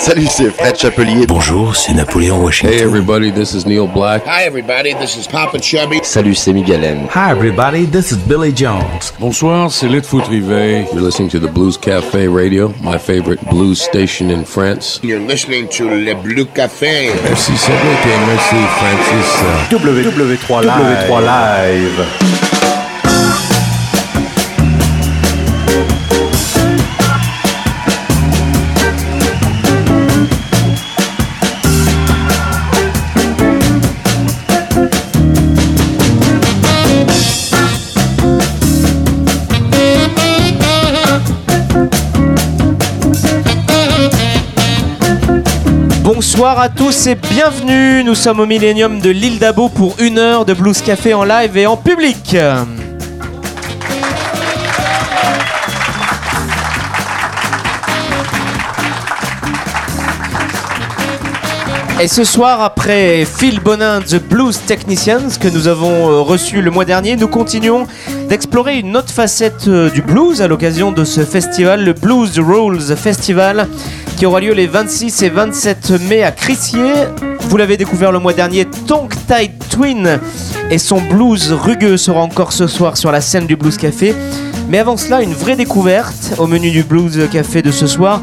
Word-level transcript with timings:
Salut, 0.00 0.26
c'est 0.30 0.50
Fred 0.50 0.76
Chapelier. 0.78 1.26
Bonjour, 1.26 1.74
c'est 1.74 1.92
Napoléon 1.92 2.40
Washington. 2.40 2.72
Hey 2.72 2.82
everybody, 2.82 3.32
this 3.32 3.52
is 3.52 3.66
Neil 3.66 3.88
Black. 3.88 4.22
Hi 4.26 4.44
everybody, 4.46 4.94
this 4.94 5.16
is 5.16 5.26
Papa 5.26 5.58
Chubby. 5.58 5.98
Salut, 6.04 6.36
c'est 6.36 6.52
Miguel 6.52 6.84
M. 6.84 7.08
Hi 7.14 7.32
everybody, 7.32 7.84
this 7.84 8.12
is 8.12 8.16
Billy 8.16 8.52
Jones. 8.54 9.12
Bonsoir, 9.18 9.72
c'est 9.72 9.88
Litfoot 9.88 10.24
Rivet. 10.28 10.86
You're 10.92 11.02
listening 11.02 11.28
to 11.30 11.40
the 11.40 11.52
Blues 11.52 11.76
Cafe 11.76 12.28
Radio, 12.28 12.72
my 12.80 12.96
favorite 12.96 13.40
blues 13.50 13.82
station 13.82 14.30
in 14.30 14.44
France. 14.44 15.00
You're 15.02 15.20
listening 15.20 15.68
to 15.76 15.88
Le 15.88 16.14
Blue 16.14 16.46
Café. 16.46 17.10
Merci 17.24 17.56
Cédric 17.58 17.98
et 18.06 18.26
merci 18.26 18.56
Francis. 18.78 19.42
W3 19.70 20.64
Live. 20.64 21.10
W3 21.10 21.20
Live. 21.20 22.47
Bonsoir 46.38 46.60
à 46.60 46.68
tous 46.68 47.08
et 47.08 47.16
bienvenue. 47.16 48.04
Nous 48.04 48.14
sommes 48.14 48.38
au 48.38 48.46
Millennium 48.46 49.00
de 49.00 49.10
l'île 49.10 49.40
d'Abo 49.40 49.68
pour 49.68 49.96
une 49.98 50.18
heure 50.18 50.44
de 50.44 50.54
Blues 50.54 50.80
Café 50.82 51.12
en 51.12 51.24
live 51.24 51.56
et 51.56 51.66
en 51.66 51.76
public. 51.76 52.36
Et 62.00 62.06
ce 62.06 62.22
soir, 62.22 62.62
après 62.62 63.24
Phil 63.24 63.58
Bonin 63.58 64.00
The 64.00 64.22
Blues 64.22 64.60
Technicians 64.64 65.30
que 65.40 65.48
nous 65.48 65.66
avons 65.66 66.08
euh, 66.08 66.20
reçu 66.20 66.62
le 66.62 66.70
mois 66.70 66.84
dernier, 66.84 67.16
nous 67.16 67.26
continuons 67.26 67.88
d'explorer 68.28 68.78
une 68.78 68.96
autre 68.96 69.10
facette 69.10 69.68
euh, 69.68 69.90
du 69.90 70.02
blues 70.02 70.42
à 70.42 70.48
l'occasion 70.48 70.92
de 70.92 71.04
ce 71.04 71.22
festival, 71.22 71.84
le 71.84 71.94
Blues 71.94 72.38
Rules 72.38 72.96
Festival, 72.96 73.68
qui 74.16 74.26
aura 74.26 74.40
lieu 74.40 74.52
les 74.52 74.66
26 74.66 75.22
et 75.22 75.30
27 75.30 75.92
mai 76.08 76.22
à 76.22 76.30
Crissier. 76.30 76.92
Vous 77.48 77.56
l'avez 77.56 77.78
découvert 77.78 78.12
le 78.12 78.18
mois 78.18 78.34
dernier, 78.34 78.66
Tongue 78.86 79.14
Tide 79.26 79.52
Twin 79.70 80.20
et 80.70 80.78
son 80.78 81.00
blues 81.00 81.52
rugueux 81.52 81.96
sera 81.96 82.20
encore 82.20 82.52
ce 82.52 82.66
soir 82.66 82.98
sur 82.98 83.10
la 83.10 83.22
scène 83.22 83.46
du 83.46 83.56
Blues 83.56 83.78
Café. 83.78 84.14
Mais 84.68 84.78
avant 84.78 84.98
cela, 84.98 85.22
une 85.22 85.32
vraie 85.32 85.56
découverte 85.56 86.34
au 86.36 86.46
menu 86.46 86.70
du 86.70 86.82
Blues 86.82 87.28
Café 87.32 87.62
de 87.62 87.70
ce 87.70 87.86
soir. 87.86 88.20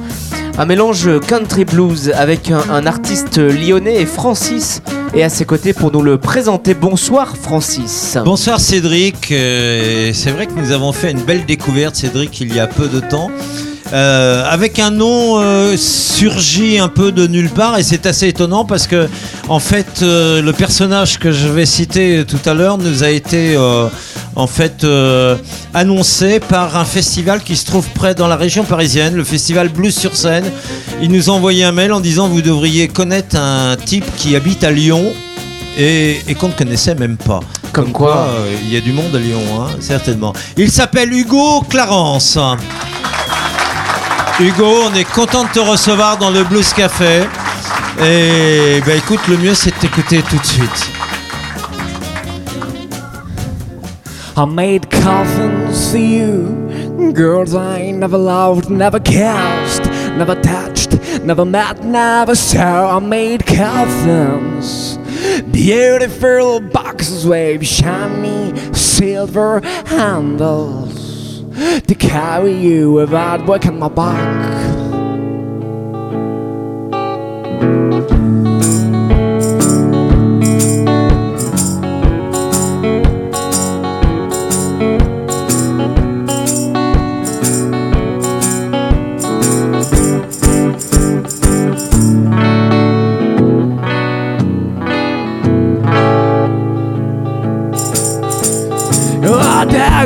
Un 0.60 0.66
mélange 0.66 1.10
country 1.28 1.66
blues 1.66 2.14
avec 2.16 2.52
un, 2.52 2.62
un 2.70 2.86
artiste 2.86 3.40
lyonnais 3.40 4.02
et 4.02 4.06
Francis 4.06 4.82
est 5.16 5.24
à 5.24 5.30
ses 5.30 5.46
côtés 5.46 5.74
pour 5.74 5.92
nous 5.92 6.02
le 6.02 6.18
présenter. 6.18 6.74
Bonsoir 6.74 7.38
Francis. 7.38 8.18
Bonsoir 8.24 8.60
Cédric, 8.60 9.32
Euh, 9.32 10.12
c'est 10.14 10.32
vrai 10.32 10.46
que 10.46 10.54
nous 10.54 10.72
avons 10.72 10.92
fait 10.92 11.12
une 11.12 11.22
belle 11.22 11.46
découverte 11.46 11.96
Cédric 11.96 12.42
il 12.42 12.54
y 12.54 12.60
a 12.60 12.68
peu 12.68 12.88
de 12.88 13.00
temps. 13.00 13.32
Euh, 13.94 14.44
avec 14.50 14.80
un 14.80 14.90
nom 14.90 15.40
euh, 15.40 15.78
surgi 15.78 16.80
un 16.80 16.88
peu 16.88 17.12
de 17.12 17.28
nulle 17.28 17.50
part 17.50 17.78
et 17.78 17.84
c'est 17.84 18.08
assez 18.08 18.28
étonnant 18.28 18.66
parce 18.66 18.88
que 18.88 19.08
en 19.48 19.60
fait 19.60 20.02
le 20.02 20.52
personnage 20.52 21.20
que 21.20 21.32
je 21.32 21.48
vais 21.48 21.66
citer 21.66 22.26
tout 22.28 22.50
à 22.50 22.54
l'heure 22.54 22.78
nous 22.78 23.04
a 23.04 23.10
été 23.10 23.56
en 24.36 24.48
fait 24.48 24.84
euh, 24.84 25.36
annoncé 25.74 26.40
par 26.40 26.76
un 26.78 26.86
festival 26.86 27.42
qui 27.42 27.56
se 27.56 27.66
trouve 27.66 27.88
près 27.90 28.16
dans 28.16 28.28
la 28.28 28.36
région 28.36 28.64
parisienne, 28.64 29.16
le 29.16 29.24
festival 29.24 29.70
Blues 29.70 29.96
sur 29.96 30.16
scène. 30.16 30.46
Il 31.02 31.12
nous 31.12 31.30
a 31.30 31.34
envoyé 31.34 31.64
un 31.64 31.72
mail 31.72 31.94
en 31.94 32.00
disant 32.02 32.28
vous 32.28 32.42
devriez 32.42 32.88
connaître 32.88 33.38
un 33.38 33.76
type 33.78 34.06
qui 34.18 34.36
habite 34.36 34.64
à 34.64 34.72
Lyon 34.72 35.06
et, 35.78 36.22
et 36.28 36.36
qu'on 36.36 36.48
ne 36.50 36.54
connaissait 36.54 36.96
même 36.96 37.18
pas. 37.18 37.40
Comme 37.72 37.92
quoi. 37.92 38.28
euh, 38.30 38.56
il 38.64 38.74
y 38.74 38.78
a 38.78 38.82
du 38.82 38.94
monde 38.94 39.14
à 39.16 39.20
Lyon, 39.20 39.42
hein, 39.60 39.68
certainement. 39.82 40.34
Il 40.58 40.72
s'appelle 40.72 41.12
Hugo 41.14 41.62
Clarence. 41.70 42.38
Hugo, 44.40 44.84
on 44.92 44.94
est 44.96 45.06
content 45.06 45.44
de 45.46 45.50
te 45.50 45.60
recevoir 45.60 46.18
dans 46.18 46.30
le 46.30 46.44
Blues 46.44 46.74
Café. 46.74 47.24
Et 48.04 48.82
bah 48.86 48.94
écoute, 48.96 49.22
le 49.30 49.38
mieux 49.38 49.54
c'est 49.54 49.72
de 49.72 49.76
t'écouter 49.80 50.22
tout 50.30 50.38
de 50.38 50.46
suite. 50.46 50.90
I 54.38 54.44
made 54.44 54.92
coffins 54.92 55.92
for 55.92 55.98
you. 55.98 57.14
Girls 57.14 57.56
I 57.56 57.92
never 57.92 58.18
loved, 58.18 58.70
never 58.70 59.00
kissed, 59.00 59.86
never 60.18 60.36
touched, 60.42 60.92
never 61.24 61.46
met, 61.46 61.86
never 61.86 62.36
saw. 62.36 62.98
I 62.98 63.00
made 63.00 63.46
coffins. 63.46 64.98
Beautiful 65.54 66.60
boxes 66.60 67.26
with 67.26 67.66
shiny 67.66 68.54
silver 68.74 69.62
handles 69.86 71.40
to 71.88 71.96
carry 71.96 72.52
you 72.54 72.92
without 72.92 73.46
breaking 73.46 73.80
my 73.80 73.88
back. 73.88 74.65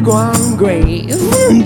I 0.01 0.55
grave, 0.55 1.09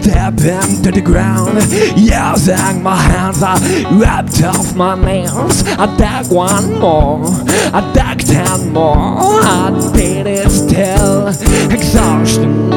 tap 0.02 0.34
into 0.42 0.92
the 0.92 1.02
ground. 1.02 1.54
Using 1.96 2.82
my 2.82 2.96
hands, 2.96 3.44
I 3.44 3.60
ripped 3.92 4.42
off 4.44 4.76
my 4.76 4.96
nails. 4.96 5.62
I 5.78 5.86
dug 5.98 6.32
one 6.32 6.80
more, 6.80 7.28
I 7.72 7.92
dug 7.94 8.22
ten 8.22 8.74
more. 8.74 8.96
I 8.98 9.92
did 9.94 10.26
it 10.26 10.50
still, 10.50 11.28
exhaustion. 11.72 12.72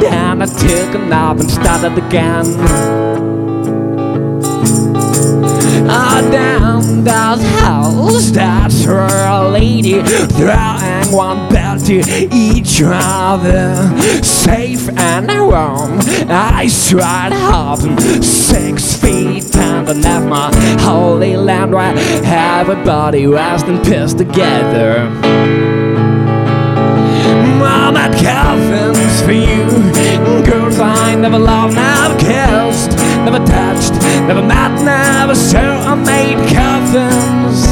Then 0.00 0.40
I 0.40 0.46
took 0.46 0.94
a 0.94 0.98
nap 0.98 1.38
and 1.38 1.50
started 1.50 1.98
again. 1.98 2.46
Ah, 5.86 6.26
down 6.32 7.04
that 7.04 7.38
house, 7.60 8.30
that's 8.30 8.84
her 8.84 9.50
lady 9.50 10.02
throwing 10.02 11.12
one 11.12 11.46
bell 11.52 11.78
to 11.78 12.02
each 12.32 12.80
other. 12.82 13.74
And 14.88 15.28
warm, 15.28 15.98
I 16.28 16.66
stride 16.66 17.32
up 17.32 17.78
six 18.22 18.96
feet 18.96 19.56
and 19.56 19.88
I 19.88 19.92
left 19.92 20.26
my 20.26 20.82
holy 20.82 21.36
land 21.36 21.72
where 21.72 21.94
everybody 22.24 23.26
rest 23.26 23.66
and 23.66 23.82
pissed 23.82 24.18
together. 24.18 25.08
Mom 27.58 27.94
had 27.94 28.12
coffins 28.22 29.22
for 29.22 29.32
you. 29.32 29.64
Girls 30.44 30.78
I 30.78 31.14
never 31.14 31.38
loved, 31.38 31.74
never 31.74 32.18
kissed, 32.18 32.90
never 33.24 33.38
touched, 33.46 33.94
never 34.28 34.42
met, 34.42 34.82
never 34.82 35.34
saw. 35.34 35.58
I 35.58 35.94
made 35.94 36.38
coffins. 36.54 37.66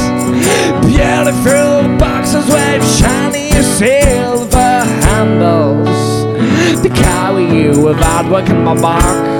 Beautiful 0.87 1.95
boxes 1.99 2.47
with 2.47 2.83
shiny 2.97 3.51
silver 3.61 4.22
carry 6.95 7.45
you 7.45 7.81
without 7.81 8.29
working 8.29 8.63
my 8.63 8.75
back. 8.75 9.33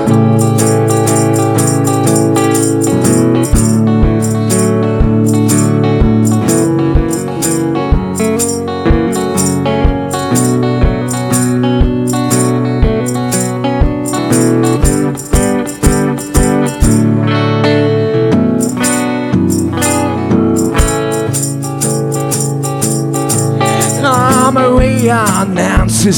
Nancy, 25.46 26.10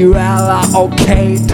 Cinderella, 0.00 0.64
or 0.74 0.88
Kate, 0.96 1.46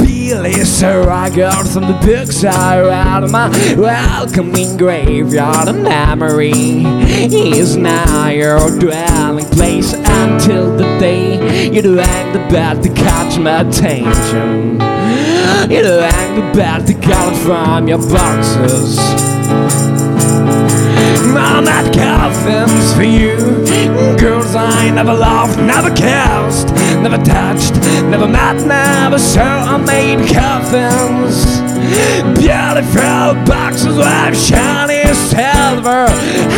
Billy, 0.00 0.52
Sarah, 0.52 1.30
girls 1.34 1.72
from 1.72 1.84
the 1.84 1.98
books 2.04 2.44
I 2.44 2.78
read. 2.78 3.30
My 3.30 3.48
welcoming 3.74 4.76
graveyard 4.76 5.68
of 5.68 5.76
memory 5.76 6.50
is 6.52 7.74
now 7.78 8.28
your 8.28 8.78
dwelling 8.78 9.46
place 9.46 9.94
until 9.94 10.76
the 10.76 10.84
day 10.98 11.70
you 11.72 11.80
drank 11.80 12.34
the 12.34 12.46
bed 12.50 12.82
to 12.82 12.90
catch 12.90 13.38
my 13.38 13.62
attention. 13.62 14.72
You 15.70 15.80
drank 15.80 16.36
the 16.36 16.52
bed 16.54 16.86
to 16.88 16.92
get 16.92 17.32
it 17.32 17.38
from 17.46 17.88
your 17.88 17.98
boxes. 18.10 19.35
Made 21.26 21.92
coffins 21.92 22.92
for 22.94 23.02
you. 23.02 23.36
Girls 24.18 24.54
I 24.54 24.90
never 24.90 25.14
loved, 25.14 25.58
never 25.58 25.90
kissed, 25.90 26.68
never 27.02 27.18
touched, 27.18 27.74
never 28.10 28.26
met, 28.28 28.64
never 28.66 29.18
saw. 29.18 29.74
I 29.74 29.76
made 29.78 30.28
coffins. 30.32 31.60
Beautiful 32.38 33.34
boxes 33.44 33.96
with 33.96 34.36
shiny 34.36 35.04
silver 35.14 36.08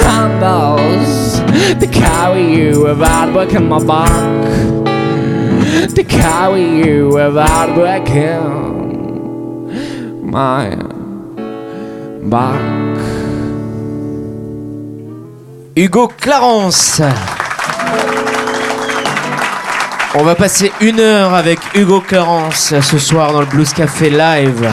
handles 0.03 1.41
to 1.81 1.87
carry 1.87 2.55
you 2.55 2.85
without 2.85 3.33
breaking 3.33 3.69
my 3.69 3.85
back. 3.85 4.39
To 5.95 6.05
carry 6.05 6.85
you 6.85 7.09
without 7.09 7.75
breaking 7.75 8.91
my 10.31 10.77
back. 12.29 12.88
Hugo 15.79 16.09
Clarence. 16.09 17.01
On 20.17 20.25
va 20.25 20.35
passer 20.35 20.73
une 20.81 20.99
heure 20.99 21.35
avec 21.35 21.61
Hugo 21.73 22.01
Clarence 22.01 22.75
ce 22.81 22.99
soir 22.99 23.33
dans 23.33 23.39
le 23.39 23.47
Blues 23.47 23.73
Café 23.73 24.11
Live. 24.11 24.69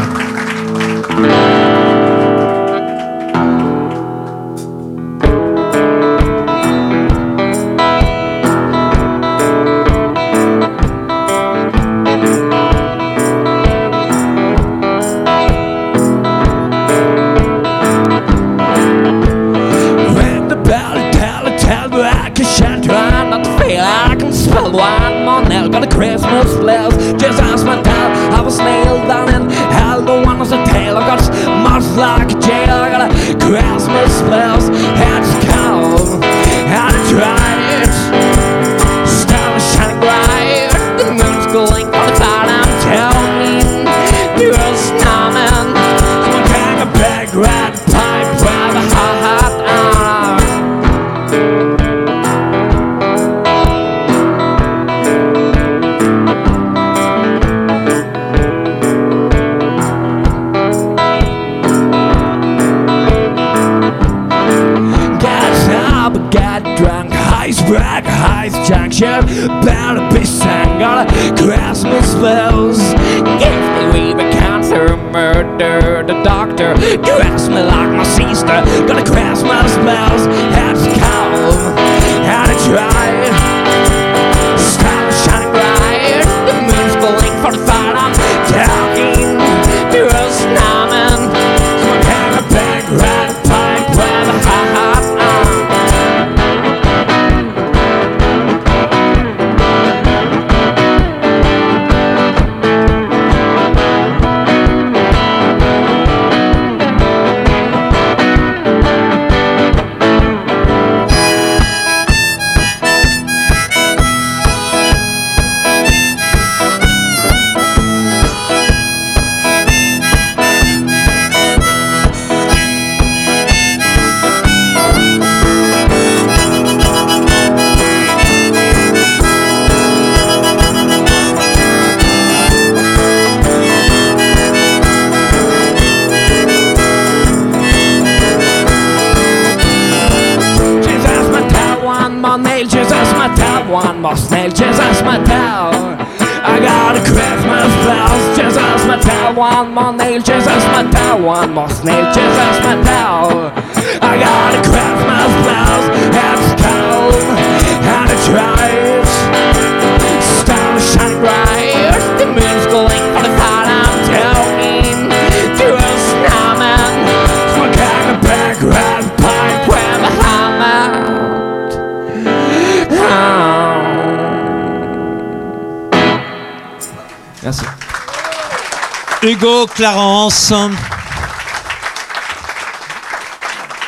Clarence. 179.75 180.53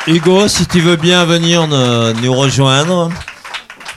Hugo, 0.06 0.48
si 0.48 0.66
tu 0.66 0.80
veux 0.80 0.96
bien 0.96 1.24
venir 1.24 1.66
ne- 1.66 2.12
nous 2.22 2.32
rejoindre. 2.34 3.10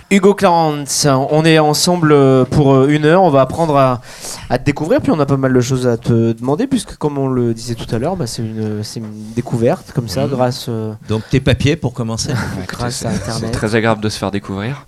Hugo 0.10 0.34
Clarence, 0.34 1.08
on 1.30 1.46
est 1.46 1.58
ensemble 1.58 2.12
euh, 2.12 2.44
pour 2.44 2.74
euh, 2.74 2.88
une 2.90 3.06
heure. 3.06 3.24
On 3.24 3.30
va 3.30 3.42
apprendre 3.42 3.78
à, 3.78 4.02
à 4.50 4.58
te 4.58 4.66
découvrir. 4.66 5.00
Puis 5.00 5.10
on 5.12 5.20
a 5.22 5.26
pas 5.26 5.38
mal 5.38 5.54
de 5.54 5.62
choses 5.62 5.88
à 5.88 5.96
te 5.98 6.34
demander, 6.34 6.68
puisque 6.68 6.98
comme 6.98 7.18
on 7.18 7.28
le 7.30 7.54
disait 7.54 7.76
tout 7.76 7.94
à 7.96 7.98
l'heure, 7.98 8.18
bah, 8.18 8.28
c'est 8.28 8.42
une, 8.42 8.84
découverte 9.36 9.94
comme 9.94 10.10
ça, 10.10 10.24
Mhm. 10.24 10.30
grâce, 10.32 10.66
euh, 10.68 10.94
Donc 11.08 11.24
tes 11.30 11.40
papiers 11.40 11.78
pour 11.78 11.94
commencer. 11.94 12.34
grâce 12.68 13.06
à 13.06 13.12
C'est 13.40 13.52
très 13.52 13.74
agréable 13.76 14.02
de 14.02 14.10
se 14.10 14.18
faire 14.20 14.32
découvrir. 14.32 14.86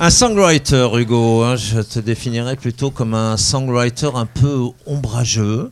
Un 0.00 0.10
songwriter, 0.10 0.88
Hugo, 0.94 1.42
hein, 1.42 1.56
je 1.56 1.80
te 1.80 1.98
définirais 1.98 2.56
plutôt 2.56 2.90
comme 2.90 3.14
un 3.14 3.36
songwriter 3.36 4.10
un 4.14 4.26
peu 4.26 4.66
ombrageux, 4.86 5.70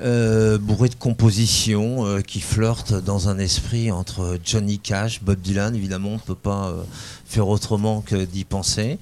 euh, 0.00 0.58
bourré 0.58 0.88
de 0.88 0.94
compositions 0.94 2.06
euh, 2.06 2.20
qui 2.20 2.40
flirte 2.40 2.94
dans 2.94 3.28
un 3.28 3.38
esprit 3.38 3.90
entre 3.90 4.38
Johnny 4.44 4.78
Cash, 4.78 5.22
Bob 5.22 5.40
Dylan, 5.40 5.74
évidemment, 5.74 6.10
on 6.10 6.14
ne 6.14 6.18
peut 6.18 6.34
pas 6.34 6.68
euh, 6.68 6.82
faire 7.24 7.48
autrement 7.48 8.00
que 8.00 8.24
d'y 8.24 8.44
penser, 8.44 8.98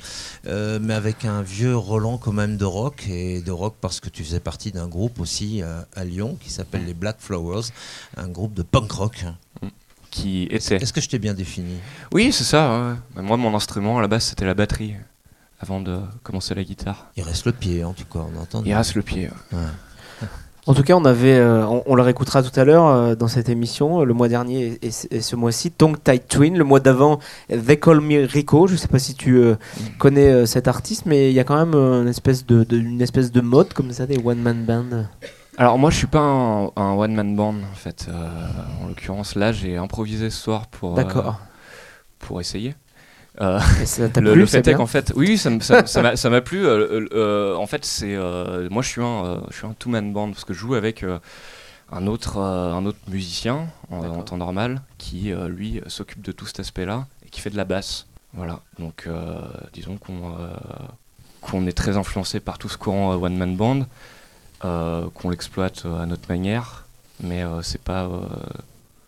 mais 0.47 0.95
avec 0.95 1.25
un 1.25 1.43
vieux 1.43 1.77
Roland 1.77 2.17
quand 2.17 2.33
même 2.33 2.57
de 2.57 2.65
rock, 2.65 3.07
et 3.09 3.43
de 3.43 3.53
rock 3.53 3.75
parce 3.81 4.01
que 4.01 4.09
tu 4.09 4.25
faisais 4.25 4.41
partie 4.41 4.73
d'un 4.73 4.89
groupe 4.89 5.21
aussi 5.21 5.61
à 5.95 6.05
Lyon 6.05 6.39
qui 6.41 6.51
s'appelle 6.51 6.87
les 6.87 6.95
Black 6.95 7.17
Flowers, 7.19 7.65
un 8.17 8.29
groupe 8.29 8.55
de 8.55 8.63
punk 8.63 8.91
rock. 8.93 9.25
Qui 10.13 10.45
était. 10.51 10.77
Est-ce 10.77 10.93
que 10.93 11.01
je 11.01 11.09
t'ai 11.09 11.19
bien 11.19 11.33
défini? 11.35 11.75
Oui, 12.13 12.31
c'est 12.33 12.45
ça. 12.45 12.95
ouais. 13.17 13.23
Moi, 13.23 13.37
mon 13.39 13.53
instrument 13.57 13.99
à 13.99 14.03
la 14.03 14.09
base, 14.09 14.25
c'était 14.25 14.45
la 14.45 14.53
batterie 14.55 14.95
avant 15.59 15.81
de 15.81 15.99
commencer 16.23 16.55
la 16.55 16.63
guitare. 16.65 17.07
Il 17.17 17.23
reste 17.25 17.47
le 17.47 17.53
pied, 17.53 17.83
en 17.83 17.95
tout 17.95 18.05
cas, 18.05 18.21
on 18.21 18.41
entend. 18.41 18.63
Il 18.65 18.75
reste 18.75 18.95
le 18.95 19.03
pied. 19.03 19.31
ouais. 19.53 19.59
En 20.65 20.75
tout 20.75 20.85
cas, 20.85 20.95
on 20.95 21.05
avait, 21.05 21.35
euh, 21.39 21.67
on, 21.67 21.83
on 21.87 21.95
le 21.97 22.03
réécoutera 22.03 22.41
tout 22.41 22.61
à 22.61 22.63
l'heure 22.63 22.87
euh, 22.87 23.15
dans 23.17 23.27
cette 23.27 23.49
émission, 23.49 24.03
euh, 24.03 24.05
le 24.05 24.15
mois 24.15 24.29
dernier 24.29 24.79
et, 24.81 24.93
ce 24.93 25.35
mois-ci, 25.35 25.73
Tongue 25.73 25.97
Tight 26.05 26.29
Twin. 26.29 26.57
Le 26.57 26.63
mois 26.63 26.79
d'avant, 26.79 27.19
They 27.49 27.81
Call 27.81 28.01
Me 28.01 28.25
Rico. 28.29 28.69
Je 28.69 28.77
sais 28.77 28.87
pas 28.87 29.01
si 29.01 29.17
tu 29.17 29.39
euh, 29.39 29.57
connais 29.99 30.29
euh, 30.31 30.47
cet 30.47 30.69
artiste, 30.69 31.03
mais 31.05 31.31
il 31.31 31.35
y 31.35 31.41
a 31.41 31.45
quand 31.45 31.57
même 31.57 31.75
euh, 31.75 32.03
une 32.03 32.09
espèce 32.09 32.47
de, 32.47 32.63
de- 32.63 32.77
une 32.79 33.03
espèce 33.03 33.33
de 33.33 33.41
mode 33.41 33.73
comme 33.73 33.91
ça, 33.93 34.07
des 34.07 34.19
one 34.25 34.39
man 34.41 34.65
band. 34.65 35.07
Alors 35.59 35.79
moi 35.79 35.91
je 35.91 35.97
suis 35.97 36.07
pas 36.07 36.21
un, 36.21 36.71
un 36.77 36.93
one 36.95 37.15
man 37.15 37.37
band 37.37 37.57
en 37.71 37.75
fait. 37.75 38.07
Euh, 38.09 38.29
en 38.83 38.89
l'occurrence 38.89 39.35
là 39.35 39.53
j'ai 39.53 39.77
improvisé 39.77 40.31
ce 40.31 40.41
soir 40.41 40.67
pour 40.69 40.99
euh, 40.99 41.05
pour 42.19 42.41
essayer. 42.41 42.75
Euh, 43.41 43.61
Et 43.81 43.87
ça 43.87 44.09
t'a 44.11 44.21
le, 44.21 44.33
plu, 44.33 44.41
le 44.41 44.47
fait 44.47 44.67
est 44.67 44.75
qu'en 44.75 44.87
fait, 44.87 45.13
oui, 45.17 45.39
ça 45.39 45.51
ça 45.61 45.87
ça 45.87 46.03
m'a 46.03 46.17
ça 46.17 46.29
m'a 46.31 46.41
plu. 46.43 46.67
euh, 46.67 47.57
en 47.57 47.67
fait, 47.67 47.85
c'est 47.85 48.15
moi, 48.71 48.83
je 48.83 48.89
suis 48.89 49.03
un, 49.03 49.43
je 49.51 49.57
suis 49.57 49.67
un 49.67 49.73
two 49.79 49.89
man 49.91 50.13
band 50.13 50.31
parce 50.31 50.45
que 50.45 50.53
je 50.53 50.59
joue 50.59 50.75
avec 50.75 51.03
un 51.91 52.07
autre, 52.07 52.39
un 52.39 52.85
autre 52.85 52.99
musicien 53.09 53.69
en, 53.91 54.05
en 54.05 54.23
temps 54.23 54.37
normal 54.37 54.83
qui, 54.99 55.33
lui, 55.49 55.81
s'occupe 55.87 56.23
de 56.23 56.33
tout 56.33 56.45
cet 56.47 56.61
aspect-là 56.61 57.07
et 57.25 57.31
qui 57.31 57.41
fait 57.41 57.51
de 57.51 57.57
la 57.57 57.65
basse. 57.65 58.07
Voilà. 58.35 58.61
Donc, 58.79 59.09
disons 59.73 59.97
qu'on 59.97 60.35
qu'on 61.41 61.67
est 61.67 61.73
très 61.73 61.97
influencé 61.97 62.39
par 62.39 62.59
tout 62.59 62.69
ce 62.69 62.77
courant 62.77 63.15
one 63.15 63.37
man 63.37 63.57
band, 63.57 63.87
qu'on 64.63 65.31
l'exploite 65.31 65.83
euh, 65.87 66.03
à 66.03 66.07
notre 66.07 66.29
manière, 66.29 66.87
mais 67.23 67.43
euh, 67.43 67.63
c'est 67.63 67.81
pas, 67.81 68.05
euh, 68.05 68.21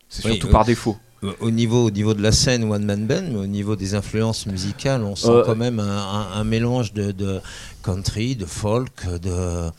c'est 0.09 0.23
surtout 0.23 0.47
oui. 0.47 0.51
par 0.53 0.65
défaut. 0.65 0.97
Au- 1.23 1.45
Au 1.47 1.49
niveau, 1.51 1.85
au 1.87 1.91
niveau 1.91 2.13
de 2.13 2.21
la 2.21 2.31
scène 2.31 2.65
One 2.71 2.83
Man 2.85 3.07
Band, 3.07 3.23
mais 3.31 3.39
au 3.39 3.47
niveau 3.47 3.75
des 3.75 3.95
influences 3.95 4.45
musicales, 4.45 5.01
on 5.03 5.15
sent 5.15 5.29
Euh, 5.29 5.43
quand 5.45 5.55
même 5.55 5.79
un, 5.79 5.97
un- 5.97 6.31
un 6.33 6.43
mélange 6.43 6.93
de, 6.93 7.11
de 7.11 7.39
country, 7.83 8.35
de 8.35 8.45
folk, 8.45 9.07
de, 9.07 9.69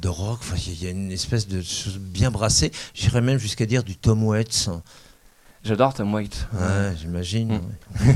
de 0.00 0.08
rock. 0.08 0.38
Enfin, 0.42 0.56
il 0.66 0.82
y 0.84 0.86
a 0.86 0.90
une 0.90 1.10
espèce 1.10 1.48
de 1.48 1.60
chose 1.62 1.98
bien 1.98 2.30
brassée. 2.30 2.70
J'irais 2.94 3.22
même 3.22 3.38
jusqu'à 3.38 3.66
dire 3.66 3.82
du 3.82 3.96
Tom 3.96 4.22
Waits. 4.22 4.68
J'adore 5.64 5.94
Tom 5.94 6.12
White. 6.12 6.48
Ouais, 6.52 6.92
j'imagine. 7.00 7.58
Mm. 7.58 8.10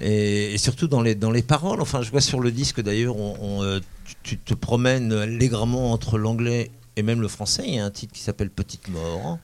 et, 0.00 0.54
et 0.54 0.58
surtout 0.58 0.88
dans 0.88 1.02
les, 1.02 1.14
dans 1.14 1.30
les 1.30 1.42
paroles. 1.42 1.80
Enfin, 1.80 2.02
je 2.02 2.10
vois 2.10 2.20
sur 2.20 2.40
le 2.40 2.50
disque 2.50 2.80
d'ailleurs, 2.80 3.16
on, 3.16 3.36
on, 3.40 3.62
euh, 3.62 3.80
tu, 4.04 4.16
tu 4.22 4.36
te 4.38 4.54
promènes 4.54 5.12
allègrement 5.12 5.92
entre 5.92 6.18
l'anglais 6.18 6.70
et 6.96 7.02
même 7.02 7.20
le 7.20 7.28
français. 7.28 7.62
Il 7.66 7.74
y 7.74 7.78
a 7.78 7.84
un 7.84 7.90
titre 7.90 8.12
qui 8.12 8.20
s'appelle 8.20 8.50
Petite 8.50 8.88
Mort. 8.88 9.38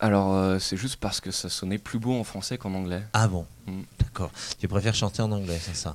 Alors, 0.00 0.34
euh, 0.34 0.58
c'est 0.58 0.76
juste 0.76 0.96
parce 0.96 1.20
que 1.20 1.30
ça 1.30 1.48
sonnait 1.48 1.78
plus 1.78 1.98
beau 1.98 2.18
en 2.18 2.24
français 2.24 2.58
qu'en 2.58 2.74
anglais. 2.74 3.02
Ah 3.12 3.28
bon 3.28 3.46
Mm. 3.66 3.82
D'accord. 4.00 4.32
Tu 4.58 4.66
préfères 4.66 4.94
chanter 4.94 5.22
en 5.22 5.30
anglais, 5.30 5.60
c'est 5.62 5.76
ça 5.76 5.94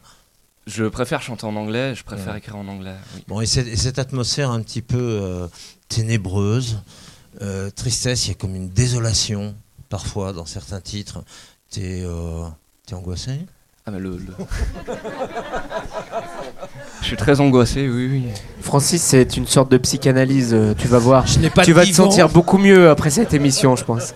Je 0.67 0.85
préfère 0.85 1.21
chanter 1.21 1.45
en 1.45 1.55
anglais, 1.57 1.93
je 1.95 2.03
préfère 2.05 2.31
Ouais. 2.33 2.37
écrire 2.37 2.55
en 2.55 2.67
anglais. 2.67 2.95
oui. 3.15 3.23
Bon, 3.27 3.41
et, 3.41 3.45
cette- 3.47 3.67
et 3.67 3.75
cette 3.75 3.99
atmosphère 3.99 4.51
un 4.51 4.61
petit 4.61 4.81
peu 4.83 4.97
euh, 4.99 5.47
ténébreuse, 5.89 6.79
euh, 7.41 7.69
tristesse, 7.71 8.25
il 8.25 8.29
y 8.29 8.31
a 8.31 8.35
comme 8.35 8.55
une 8.55 8.69
désolation 8.69 9.55
parfois 9.89 10.33
dans 10.33 10.45
certains 10.45 10.81
titres. 10.81 11.23
T'es 11.69 12.01
euh, 12.05 12.45
t'es 12.85 12.93
angoissé 12.95 13.31
Ah, 13.85 13.91
mais 13.91 13.99
le. 13.99 14.11
le- 14.11 14.35
je 17.01 17.05
suis 17.07 17.17
très 17.17 17.39
angoissé, 17.39 17.87
oui, 17.89 18.07
oui. 18.11 18.23
Francis, 18.61 19.01
c'est 19.01 19.37
une 19.37 19.47
sorte 19.47 19.71
de 19.71 19.77
psychanalyse, 19.77 20.53
euh, 20.53 20.73
tu 20.77 20.87
vas 20.87 20.99
voir. 20.99 21.25
Je 21.27 21.39
n'ai 21.39 21.49
pas 21.49 21.63
tu 21.63 21.71
de 21.71 21.75
vas 21.75 21.85
te 21.85 21.91
sentir 21.93 22.29
beaucoup 22.29 22.57
mieux 22.57 22.89
après 22.89 23.09
cette 23.09 23.33
émission, 23.33 23.75
je 23.75 23.83
pense. 23.83 24.13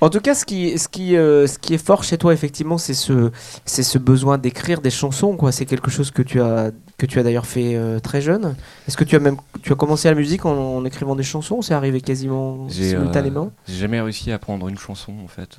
En 0.00 0.10
tout 0.10 0.20
cas, 0.20 0.34
ce 0.34 0.44
qui, 0.44 0.78
ce 0.78 0.88
qui, 0.88 1.16
euh, 1.16 1.46
ce 1.46 1.58
qui 1.58 1.74
est 1.74 1.78
fort 1.84 2.04
chez 2.04 2.18
toi, 2.18 2.32
effectivement, 2.32 2.78
c'est 2.78 2.94
ce, 2.94 3.30
c'est 3.64 3.82
ce 3.82 3.98
besoin 3.98 4.38
d'écrire 4.38 4.80
des 4.80 4.90
chansons. 4.90 5.36
Quoi. 5.36 5.52
C'est 5.52 5.66
quelque 5.66 5.90
chose 5.90 6.10
que 6.10 6.22
tu 6.22 6.40
as, 6.40 6.70
que 6.98 7.06
tu 7.06 7.18
as 7.18 7.22
d'ailleurs 7.22 7.46
fait 7.46 7.74
euh, 7.76 8.00
très 8.00 8.20
jeune. 8.20 8.54
Est-ce 8.88 8.96
que 8.96 9.04
tu 9.04 9.16
as 9.16 9.20
même, 9.20 9.36
tu 9.62 9.72
as 9.72 9.76
commencé 9.76 10.08
la 10.08 10.14
musique 10.14 10.44
en, 10.46 10.76
en 10.76 10.84
écrivant 10.84 11.16
des 11.16 11.22
chansons 11.22 11.62
C'est 11.62 11.74
arrivé 11.74 12.00
quasiment 12.00 12.68
J'ai, 12.68 12.94
euh, 12.94 12.98
simultanément? 12.98 13.52
J'ai 13.66 13.76
jamais 13.76 14.00
réussi 14.00 14.30
à 14.32 14.36
apprendre 14.36 14.68
une 14.68 14.78
chanson, 14.78 15.12
en 15.22 15.28
fait. 15.28 15.58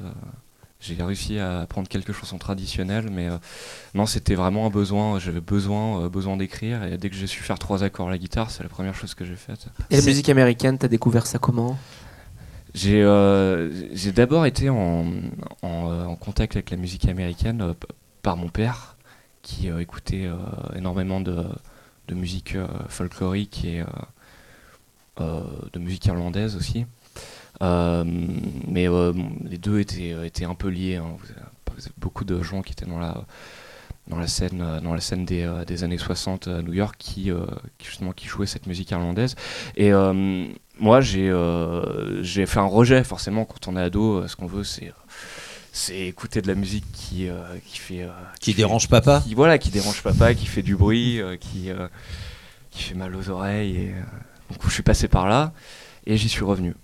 J'ai 0.82 1.02
réussi 1.02 1.40
à 1.40 1.62
apprendre 1.62 1.88
quelques 1.88 2.12
chansons 2.12 2.38
traditionnelles, 2.38 3.10
mais 3.10 3.28
euh, 3.28 3.38
non, 3.96 4.06
c'était 4.06 4.36
vraiment 4.36 4.68
un 4.68 4.70
besoin. 4.70 5.18
J'avais 5.18 5.40
besoin, 5.40 6.02
euh, 6.04 6.10
besoin 6.10 6.38
d'écrire, 6.38 6.84
et 6.84 6.98
dès 6.98 7.10
que 7.10 7.16
j'ai 7.16 7.26
su 7.26 7.42
faire 7.42 7.58
trois 7.58 7.84
accords 7.84 8.10
à 8.10 8.12
la 8.12 8.20
guitare, 8.20 8.52
c'est 8.52 8.62
la 8.62 8.70
première 8.70 8.94
chose 8.94 9.16
que 9.16 9.26
j'ai 9.26 9.36
faite. 9.36 9.68
Et 9.90 9.98
la 9.98 10.04
musique 10.04 10.30
américaine, 10.30 10.78
t'as 10.78 10.90
découvert 10.90 11.26
ça 11.26 11.40
comment? 11.40 11.78
J'ai 12.76 13.02
euh, 13.02 13.72
j'ai 13.96 14.12
d'abord 14.12 14.46
été 14.46 14.68
euh, 14.68 14.74
en 15.62 16.16
contact 16.18 16.58
avec 16.58 16.72
la 16.72 16.76
musique 16.78 17.08
américaine 17.08 17.62
euh, 17.62 17.74
par 18.22 18.36
mon 18.36 18.50
père, 18.50 18.98
qui 19.44 19.70
écoutait 19.70 20.28
énormément 20.76 21.22
de, 21.22 21.46
musique 22.12 22.58
folklorique 22.90 23.64
et 23.64 23.84
de 25.20 25.80
musique 25.80 26.06
irlandaise 26.08 26.56
aussi. 26.56 26.86
Mais 27.62 28.88
les 29.44 29.58
deux 29.58 29.80
étaient, 29.80 30.46
un 30.46 30.56
peu 30.56 30.68
liés. 30.68 30.96
hein. 30.96 31.16
Vous 31.20 31.32
avez- 31.32 31.92
beaucoup 31.98 32.26
de 32.26 32.42
gens 32.42 32.64
qui 32.64 32.72
étaient 32.72 32.88
dans 32.88 33.00
la, 33.00 34.28
scène, 34.28 35.26
des, 35.26 35.84
années 35.84 35.98
60 36.00 36.48
à 36.48 36.62
New 36.64 36.74
York 36.74 36.96
qui, 36.98 37.32
justement 37.84 38.12
qui 38.12 38.28
jouaient 38.28 38.48
cette 38.48 38.66
musique 38.66 38.90
irlandaise. 38.90 39.36
Moi, 40.80 41.02
j'ai 41.02 41.30
euh, 41.30 42.22
j'ai 42.24 42.46
fait 42.46 42.60
un 42.60 42.66
rejet, 42.66 43.04
forcément, 43.04 43.46
quand 43.46 43.68
on 43.68 43.78
est 43.78 43.82
ado. 43.82 44.18
euh, 44.20 44.28
Ce 44.28 44.36
qu'on 44.36 44.48
veut, 44.48 44.64
c'est 44.64 44.94
c'est 45.74 46.08
écouter 46.08 46.42
de 46.42 46.48
la 46.48 46.56
musique 46.56 46.86
qui, 46.94 47.28
euh, 47.30 47.36
qui 47.66 47.78
fait. 47.80 48.04
euh, 48.04 48.10
Qui 48.40 48.54
dérange 48.54 48.88
papa 48.90 49.22
qui, 49.26 49.36
Voilà, 49.36 49.58
qui 49.58 49.70
dérange 49.72 50.02
papa, 50.04 50.34
qui 50.34 50.46
fait 50.46 50.62
du 50.64 50.76
bruit, 50.76 51.20
euh, 51.22 51.36
qui, 51.38 51.70
euh, 51.70 51.88
qui 52.72 52.84
fait 52.84 52.96
mal 52.96 53.16
aux 53.16 53.30
oreilles. 53.30 53.78
Et, 53.78 53.90
euh, 53.92 54.02
donc, 54.52 54.60
je 54.68 54.72
suis 54.74 54.84
passé 54.84 55.08
par 55.08 55.28
là 55.28 55.54
et 56.06 56.18
j'y 56.18 56.30
suis 56.30 56.44
revenu. 56.46 56.76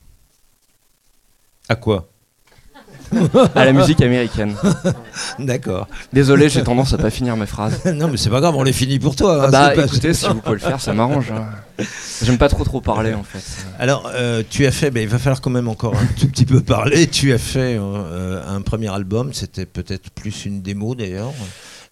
À 1.69 1.75
quoi? 1.75 2.10
À 3.55 3.65
la 3.65 3.73
musique 3.73 4.01
américaine. 4.01 4.55
D'accord. 5.39 5.87
Désolé, 6.13 6.49
j'ai 6.49 6.63
tendance 6.63 6.93
à 6.93 6.97
pas 6.97 7.09
finir 7.09 7.35
mes 7.37 7.45
phrases. 7.45 7.83
non, 7.93 8.07
mais 8.07 8.17
c'est 8.17 8.29
pas 8.29 8.39
grave, 8.41 8.55
on 8.55 8.63
les 8.63 8.73
finit 8.73 8.99
pour 8.99 9.15
toi. 9.15 9.45
hein, 9.47 9.49
bah 9.51 9.69
c'est 9.69 9.81
pas- 9.81 9.85
écoutez, 9.87 10.13
si 10.13 10.27
vous 10.27 10.35
pouvez 10.35 10.55
le 10.55 10.59
faire, 10.61 10.79
ça 10.81 10.93
m'arrange. 10.93 11.31
hein. 11.31 11.45
J'aime 12.23 12.37
pas 12.37 12.49
trop 12.49 12.63
trop 12.63 12.79
parler 12.81 13.13
en 13.13 13.23
fait. 13.23 13.41
Alors, 13.79 14.09
euh, 14.13 14.43
tu 14.47 14.65
as 14.67 14.71
fait, 14.71 14.91
ben, 14.91 15.01
il 15.01 15.09
va 15.09 15.17
falloir 15.19 15.41
quand 15.41 15.49
même 15.49 15.67
encore 15.67 15.95
un 15.95 16.05
tout 16.19 16.27
petit 16.27 16.45
peu 16.45 16.61
parler. 16.61 17.07
Tu 17.07 17.33
as 17.33 17.37
fait 17.39 17.77
euh, 17.79 18.41
un 18.47 18.61
premier 18.61 18.89
album, 18.93 19.33
c'était 19.33 19.65
peut-être 19.65 20.11
plus 20.11 20.45
une 20.45 20.61
démo 20.61 20.93
d'ailleurs. 20.95 21.33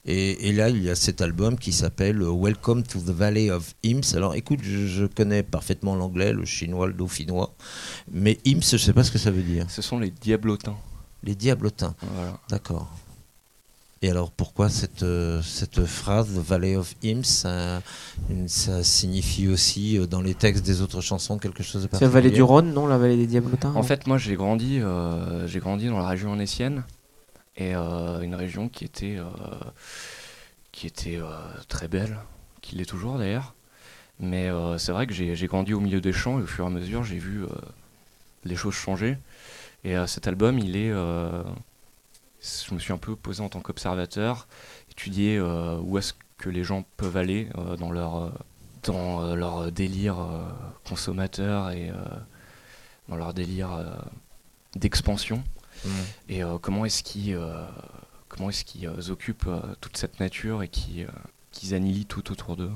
Et, 0.05 0.47
et 0.47 0.53
là, 0.53 0.69
il 0.69 0.81
y 0.81 0.89
a 0.89 0.95
cet 0.95 1.21
album 1.21 1.57
qui 1.57 1.71
s'appelle 1.73 2.21
Welcome 2.23 2.83
to 2.83 2.99
the 2.99 3.09
Valley 3.09 3.51
of 3.51 3.73
Hymns. 3.83 4.15
Alors, 4.15 4.33
écoute, 4.35 4.59
je, 4.63 4.88
je 4.88 5.05
connais 5.05 5.43
parfaitement 5.43 5.95
l'anglais, 5.95 6.31
le 6.31 6.45
chinois, 6.45 6.88
le 6.88 6.93
dauphinois, 6.93 7.53
mais 8.11 8.38
Hymns, 8.45 8.61
je 8.71 8.77
sais 8.77 8.93
pas 8.93 9.03
ce 9.03 9.11
que 9.11 9.17
ça 9.19 9.29
veut 9.31 9.41
dire. 9.41 9.65
Ce 9.69 9.81
sont 9.81 9.99
les 9.99 10.11
diablotins. 10.11 10.77
Les 11.23 11.35
diablotins, 11.35 11.95
Voilà. 12.15 12.39
d'accord. 12.49 12.89
Et 14.01 14.09
alors, 14.09 14.31
pourquoi 14.31 14.69
cette, 14.69 15.03
euh, 15.03 15.41
cette 15.41 15.83
phrase, 15.85 16.27
The 16.33 16.38
Valley 16.39 16.77
of 16.77 16.95
Hymns, 17.03 17.23
ça, 17.25 17.81
signifie 18.83 19.49
aussi 19.49 19.97
euh, 19.97 20.07
dans 20.07 20.21
les 20.21 20.33
textes 20.35 20.65
des 20.65 20.81
autres 20.81 21.01
chansons 21.01 21.38
quelque 21.38 21.63
chose 21.63 21.83
de 21.83 21.89
C'est 21.91 21.99
la 22.01 22.07
vallée 22.07 22.29
particulier 22.29 22.35
du 22.35 22.41
Rhône, 22.43 22.73
non 22.73 22.88
La 22.88 22.97
vallée 22.97 23.17
des 23.17 23.27
Diablotins 23.27 23.73
En 23.75 23.83
fait, 23.83 24.07
moi 24.07 24.17
j'ai 24.17 24.35
grandi, 24.38 24.79
euh, 24.79 25.45
j'ai 25.47 25.59
grandi 25.59 25.88
dans 25.88 25.99
la 25.99 26.07
région 26.07 26.31
anécienne 26.31 26.85
et 27.57 27.75
euh, 27.75 28.21
une 28.21 28.35
région 28.35 28.69
qui 28.69 28.85
était, 28.85 29.17
euh, 29.17 29.25
qui 30.71 30.88
était 30.88 31.17
euh, 31.17 31.27
très 31.67 31.89
belle, 31.89 32.19
qui 32.61 32.77
l'est 32.77 32.85
toujours 32.85 33.17
d'ailleurs. 33.17 33.53
Mais 34.21 34.49
euh, 34.49 34.77
c'est 34.77 34.93
vrai 34.93 35.07
que 35.07 35.13
j'ai 35.13 35.35
j'ai 35.35 35.47
grandi 35.47 35.73
au 35.73 35.81
milieu 35.81 35.99
des 35.99 36.13
champs 36.13 36.39
et 36.39 36.43
au 36.43 36.47
fur 36.47 36.63
et 36.63 36.67
à 36.67 36.69
mesure 36.71 37.03
j'ai 37.03 37.17
vu 37.17 37.43
euh, 37.43 37.47
les 38.45 38.55
choses 38.55 38.73
changer. 38.75 39.17
Et 39.83 39.95
euh, 39.95 40.07
cet 40.07 40.27
album, 40.27 40.59
il 40.59 40.75
est, 40.75 40.91
euh, 40.91 41.43
je 42.41 42.74
me 42.74 42.79
suis 42.79 42.93
un 42.93 42.98
peu 42.98 43.15
posé 43.15 43.41
en 43.41 43.50
tant 43.50 43.62
qu'observateur, 43.62 44.48
étudier 44.91 45.38
euh, 45.38 45.77
où 45.79 45.98
est-ce 45.98 46.13
que 46.38 46.50
les 46.50 46.63
gens 46.63 46.86
peuvent 46.98 47.17
aller 47.17 47.50
dans 47.79 47.91
leur, 47.91 48.31
dans 48.83 49.36
leur 49.36 49.74
délire 49.74 50.15
consommateur 50.88 51.69
et 51.71 51.91
dans 53.09 53.17
leur 53.17 53.33
délire 53.33 53.69
d'expansion. 54.77 55.43
Et 56.29 56.39
comment 56.62 56.86
est-ce 56.86 57.03
qu'ils 57.03 57.38
comment 58.29 58.50
est-ce 58.50 58.63
qu'ils 58.63 59.12
occupent 59.12 59.50
toute 59.81 59.98
cette 59.98 60.21
nature 60.21 60.63
et 60.63 60.69
qui, 60.69 61.05
qu'ils 61.51 61.74
annihilent 61.74 62.05
tout 62.05 62.31
autour 62.31 62.55
d'eux? 62.55 62.71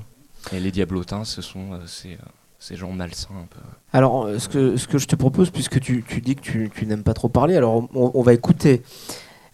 Et 0.52 0.60
les 0.60 0.70
diablotins, 0.70 1.24
ce 1.24 1.40
sont 1.40 1.80
ces, 1.86 2.18
ces 2.64 2.76
gens 2.76 2.90
un 2.92 3.46
peu. 3.50 3.60
Alors, 3.92 4.24
euh, 4.24 4.38
ce 4.38 4.48
que, 4.48 4.78
ce 4.78 4.88
que 4.88 4.96
je 4.96 5.06
te 5.06 5.16
propose, 5.16 5.50
puisque 5.50 5.80
tu, 5.80 6.02
tu 6.08 6.22
dis 6.22 6.34
que 6.34 6.40
tu, 6.40 6.70
tu 6.74 6.86
n'aimes 6.86 7.02
pas 7.02 7.12
trop 7.12 7.28
parler, 7.28 7.56
alors 7.56 7.86
on, 7.94 8.22
va 8.22 8.32
écouter 8.32 8.82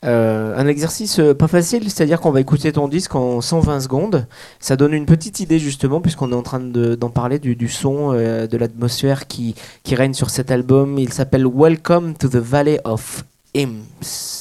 euh, 0.05 0.57
un 0.57 0.69
exercice 0.69 1.19
euh, 1.19 1.35
pas 1.35 1.49
facile, 1.49 1.91
c'est-à-dire 1.91 2.21
qu'on 2.21 2.31
va 2.31 2.41
écouter 2.41 2.71
ton 2.71 2.87
disque 2.87 3.17
en 3.17 3.41
120 3.41 3.81
secondes. 3.81 4.29
Ça 4.61 4.77
donne 4.77 4.95
une 4.95 5.07
petite 5.07 5.41
idée, 5.41 5.59
justement, 5.59 6.01
puisqu'on 6.01 6.31
est 6.31 6.37
en 6.37 6.43
train 6.43 6.61
de- 6.61 6.95
d'en 6.95 7.11
parler 7.11 7.41
du, 7.41 7.57
du 7.57 7.69
son, 7.69 8.13
de 8.13 8.57
l'atmosphère 8.57 9.27
qui, 9.27 9.57
qui 9.83 9.97
règne 9.97 10.15
sur 10.15 10.31
cet 10.31 10.53
album. 10.53 10.97
Il 10.97 11.13
s'appelle 11.13 11.47
Welcome 11.53 12.15
to 12.15 12.29
the 12.29 12.37
Valley 12.37 12.81
of 12.85 13.25
Imps. 13.57 14.40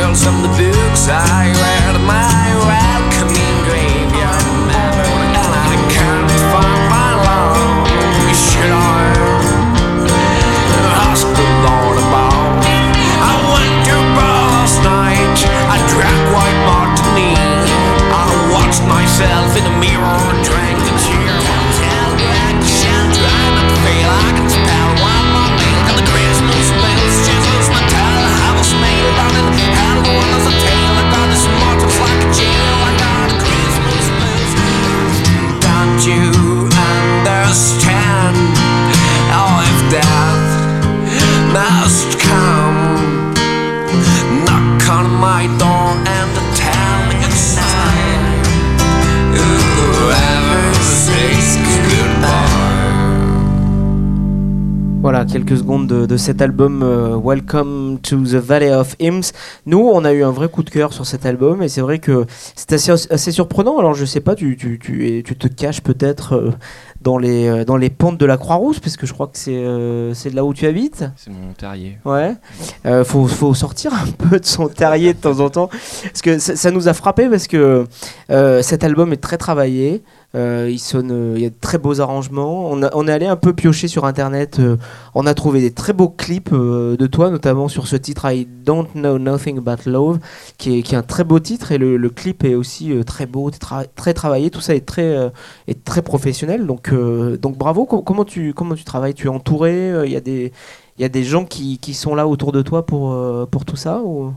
girls 0.00 0.24
from 0.24 0.40
the 0.40 0.48
books 0.48 1.08
I 1.08 1.52
read 1.52 2.00
my 2.06 2.66
way. 2.66 2.89
Quelques 55.30 55.58
secondes 55.58 55.86
de, 55.86 56.06
de 56.06 56.16
cet 56.16 56.42
album 56.42 56.82
euh, 56.82 57.16
Welcome 57.16 57.98
to 58.02 58.16
the 58.18 58.34
Valley 58.34 58.72
of 58.72 58.96
Hymns. 58.98 59.32
Nous, 59.64 59.78
on 59.78 60.04
a 60.04 60.12
eu 60.12 60.24
un 60.24 60.30
vrai 60.30 60.48
coup 60.48 60.62
de 60.62 60.70
cœur 60.70 60.92
sur 60.92 61.06
cet 61.06 61.24
album 61.24 61.62
et 61.62 61.68
c'est 61.68 61.80
vrai 61.80 62.00
que 62.00 62.26
c'est 62.56 62.72
assez, 62.72 62.90
assez 63.10 63.30
surprenant. 63.30 63.78
Alors, 63.78 63.94
je 63.94 64.04
sais 64.04 64.20
pas, 64.20 64.34
tu, 64.34 64.56
tu, 64.56 64.78
tu, 64.78 65.22
tu 65.24 65.36
te 65.36 65.46
caches 65.46 65.82
peut-être 65.82 66.34
euh, 66.34 66.50
dans, 67.00 67.16
les, 67.16 67.46
euh, 67.46 67.64
dans 67.64 67.76
les 67.76 67.90
pentes 67.90 68.18
de 68.18 68.26
la 68.26 68.36
Croix-Rousse, 68.36 68.80
parce 68.80 68.96
que 68.96 69.06
je 69.06 69.12
crois 69.12 69.28
que 69.28 69.38
c'est 69.38 69.54
euh, 69.54 70.14
c'est 70.14 70.30
de 70.30 70.36
là 70.36 70.44
où 70.44 70.52
tu 70.52 70.66
habites. 70.66 71.04
C'est 71.16 71.30
mon 71.30 71.52
terrier. 71.52 71.98
Ouais. 72.04 72.34
Faut, 73.04 73.26
faut 73.26 73.54
sortir 73.54 73.92
un 73.94 74.10
peu 74.10 74.40
de 74.40 74.46
son 74.46 74.68
terrier 74.68 75.14
de 75.14 75.18
temps 75.20 75.38
en 75.40 75.48
temps. 75.48 75.70
Parce 76.02 76.22
que 76.22 76.38
ça, 76.38 76.56
ça 76.56 76.70
nous 76.72 76.88
a 76.88 76.92
frappé 76.92 77.28
parce 77.28 77.46
que 77.46 77.86
cet 78.62 78.82
album 78.82 79.12
est 79.12 79.22
très 79.22 79.38
travaillé. 79.38 80.02
Euh, 80.36 80.68
il 80.70 80.78
sonne, 80.78 81.10
euh, 81.10 81.32
il 81.36 81.42
y 81.42 81.46
a 81.46 81.50
de 81.50 81.54
très 81.60 81.78
beaux 81.78 82.00
arrangements. 82.00 82.70
On, 82.70 82.82
a- 82.82 82.88
est 82.88 83.10
allé 83.10 83.26
un 83.26 83.36
peu 83.36 83.52
piocher 83.52 83.88
sur 83.88 84.04
internet. 84.04 84.58
euh, 84.60 84.76
on 85.14 85.26
a 85.26 85.34
trouvé 85.34 85.60
des 85.60 85.72
très 85.72 85.92
beaux 85.92 86.08
clips 86.08 86.52
de 86.52 87.06
toi, 87.06 87.30
notamment 87.30 87.68
sur 87.68 87.86
ce 87.88 87.96
titre 87.96 88.30
I 88.30 88.46
Don't 88.46 88.86
Know 88.94 89.18
Nothing 89.18 89.58
About 89.58 89.90
Love, 89.90 90.18
qui 90.58 90.78
est, 90.78 90.82
qui 90.82 90.94
est 90.94 90.98
un 90.98 91.02
très 91.02 91.24
beau 91.24 91.40
titre 91.40 91.72
et 91.72 91.78
le, 91.78 92.10
clip 92.10 92.44
est 92.44 92.54
aussi 92.54 92.92
très 93.04 93.26
beau, 93.26 93.50
très 93.96 94.14
travaillé. 94.14 94.50
Tout 94.50 94.60
ça 94.60 94.74
est 94.74 94.86
très, 94.86 95.30
est 95.66 95.84
très 95.84 96.02
professionnel. 96.02 96.66
Donc, 96.66 96.92
donc 97.40 97.58
bravo. 97.58 97.86
Com- 97.86 98.02
comment 98.04 98.24
tu, 98.24 98.54
comment 98.54 98.74
tu 98.74 98.84
travailles? 98.84 99.14
Tu 99.14 99.26
es 99.26 99.30
entouré 99.30 99.92
Il 100.04 100.12
y 100.12 100.16
a 100.16 100.20
des 100.20 100.52
il 100.98 101.02
y 101.02 101.04
a 101.06 101.08
des 101.08 101.24
gens 101.24 101.46
qui, 101.46 101.78
qui 101.78 101.94
sont 101.94 102.14
là 102.14 102.28
autour 102.28 102.52
de 102.52 102.60
toi 102.62 102.84
pour, 102.84 103.16
pour 103.50 103.64
tout 103.64 103.76
ça 103.76 104.02
ou... 104.04 104.34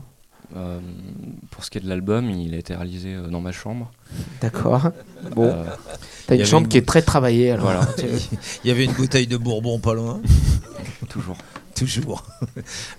Euh, 0.56 0.78
pour 1.50 1.64
ce 1.64 1.70
qui 1.70 1.78
est 1.78 1.80
de 1.80 1.88
l'album, 1.88 2.30
il 2.30 2.54
a 2.54 2.58
été 2.58 2.74
réalisé 2.74 3.14
euh, 3.14 3.26
dans 3.28 3.40
ma 3.40 3.50
chambre. 3.52 3.90
D'accord. 4.40 4.90
Bon. 5.34 5.44
Euh, 5.46 5.64
T'as 6.26 6.36
une 6.36 6.44
chambre 6.44 6.64
une- 6.64 6.68
qui 6.68 6.78
est 6.78 6.86
très 6.86 7.02
travaillée 7.02 7.50
alors. 7.50 7.64
Voilà. 7.66 7.88
Il 8.64 8.68
y 8.68 8.70
avait 8.70 8.84
une 8.84 8.92
bouteille 8.92 9.26
de 9.26 9.36
Bourbon 9.36 9.78
pas 9.80 9.94
loin. 9.94 10.20
Toujours. 11.08 11.36
Toujours. 11.74 12.24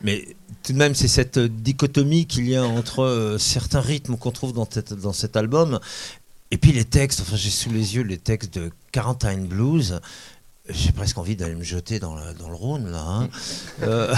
Mais 0.03 0.35
tout 0.63 0.73
de 0.73 0.77
même, 0.77 0.95
c'est 0.95 1.07
cette 1.07 1.39
dichotomie 1.39 2.25
qu'il 2.25 2.49
y 2.49 2.55
a 2.57 2.63
entre 2.65 3.03
euh, 3.03 3.37
certains 3.37 3.79
rythmes 3.79 4.17
qu'on 4.17 4.31
trouve 4.31 4.51
dans, 4.51 4.67
cette- 4.69 4.93
dans 4.93 5.13
cet 5.13 5.37
album 5.37 5.79
et 6.51 6.57
puis 6.57 6.73
les 6.73 6.83
textes. 6.85 7.21
Enfin, 7.21 7.37
j'ai 7.37 7.49
sous 7.51 7.69
les 7.71 7.95
yeux 7.95 8.03
les 8.03 8.17
textes 8.17 8.55
de 8.59 8.69
Quarantine 8.91 9.45
Blues. 9.47 10.01
J'ai 10.67 10.91
presque 10.91 11.17
envie 11.19 11.35
d'aller 11.35 11.53
me 11.53 11.63
jeter 11.63 11.99
dans, 11.99 12.15
la- 12.15 12.33
dans 12.33 12.49
le 12.49 12.55
Rhône, 12.55 12.91
là. 12.91 13.03
hein. 13.05 13.29
Euh, 13.83 14.15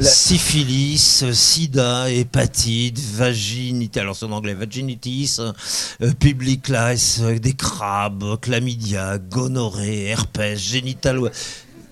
syphilis, 0.00 1.24
sida, 1.32 2.10
hépatite, 2.10 2.98
vaginité, 2.98 4.00
alors 4.00 4.16
c'est 4.16 4.24
en 4.24 4.32
anglais, 4.32 4.54
vaginitis, 4.54 5.36
euh, 5.40 6.12
public 6.14 6.68
lice, 6.68 7.20
euh, 7.20 7.38
des 7.38 7.52
crabes, 7.54 8.40
chlamydia, 8.40 9.18
gonorrhée, 9.18 10.06
herpès, 10.06 10.56
génital. 10.58 11.20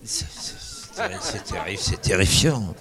C'est- 0.04 0.26
c'est- 0.36 0.54
c'est- 0.58 1.20
C'est 1.20 1.44
terrible, 1.44 1.78
c'est 1.80 2.00
terrifiant. 2.00 2.74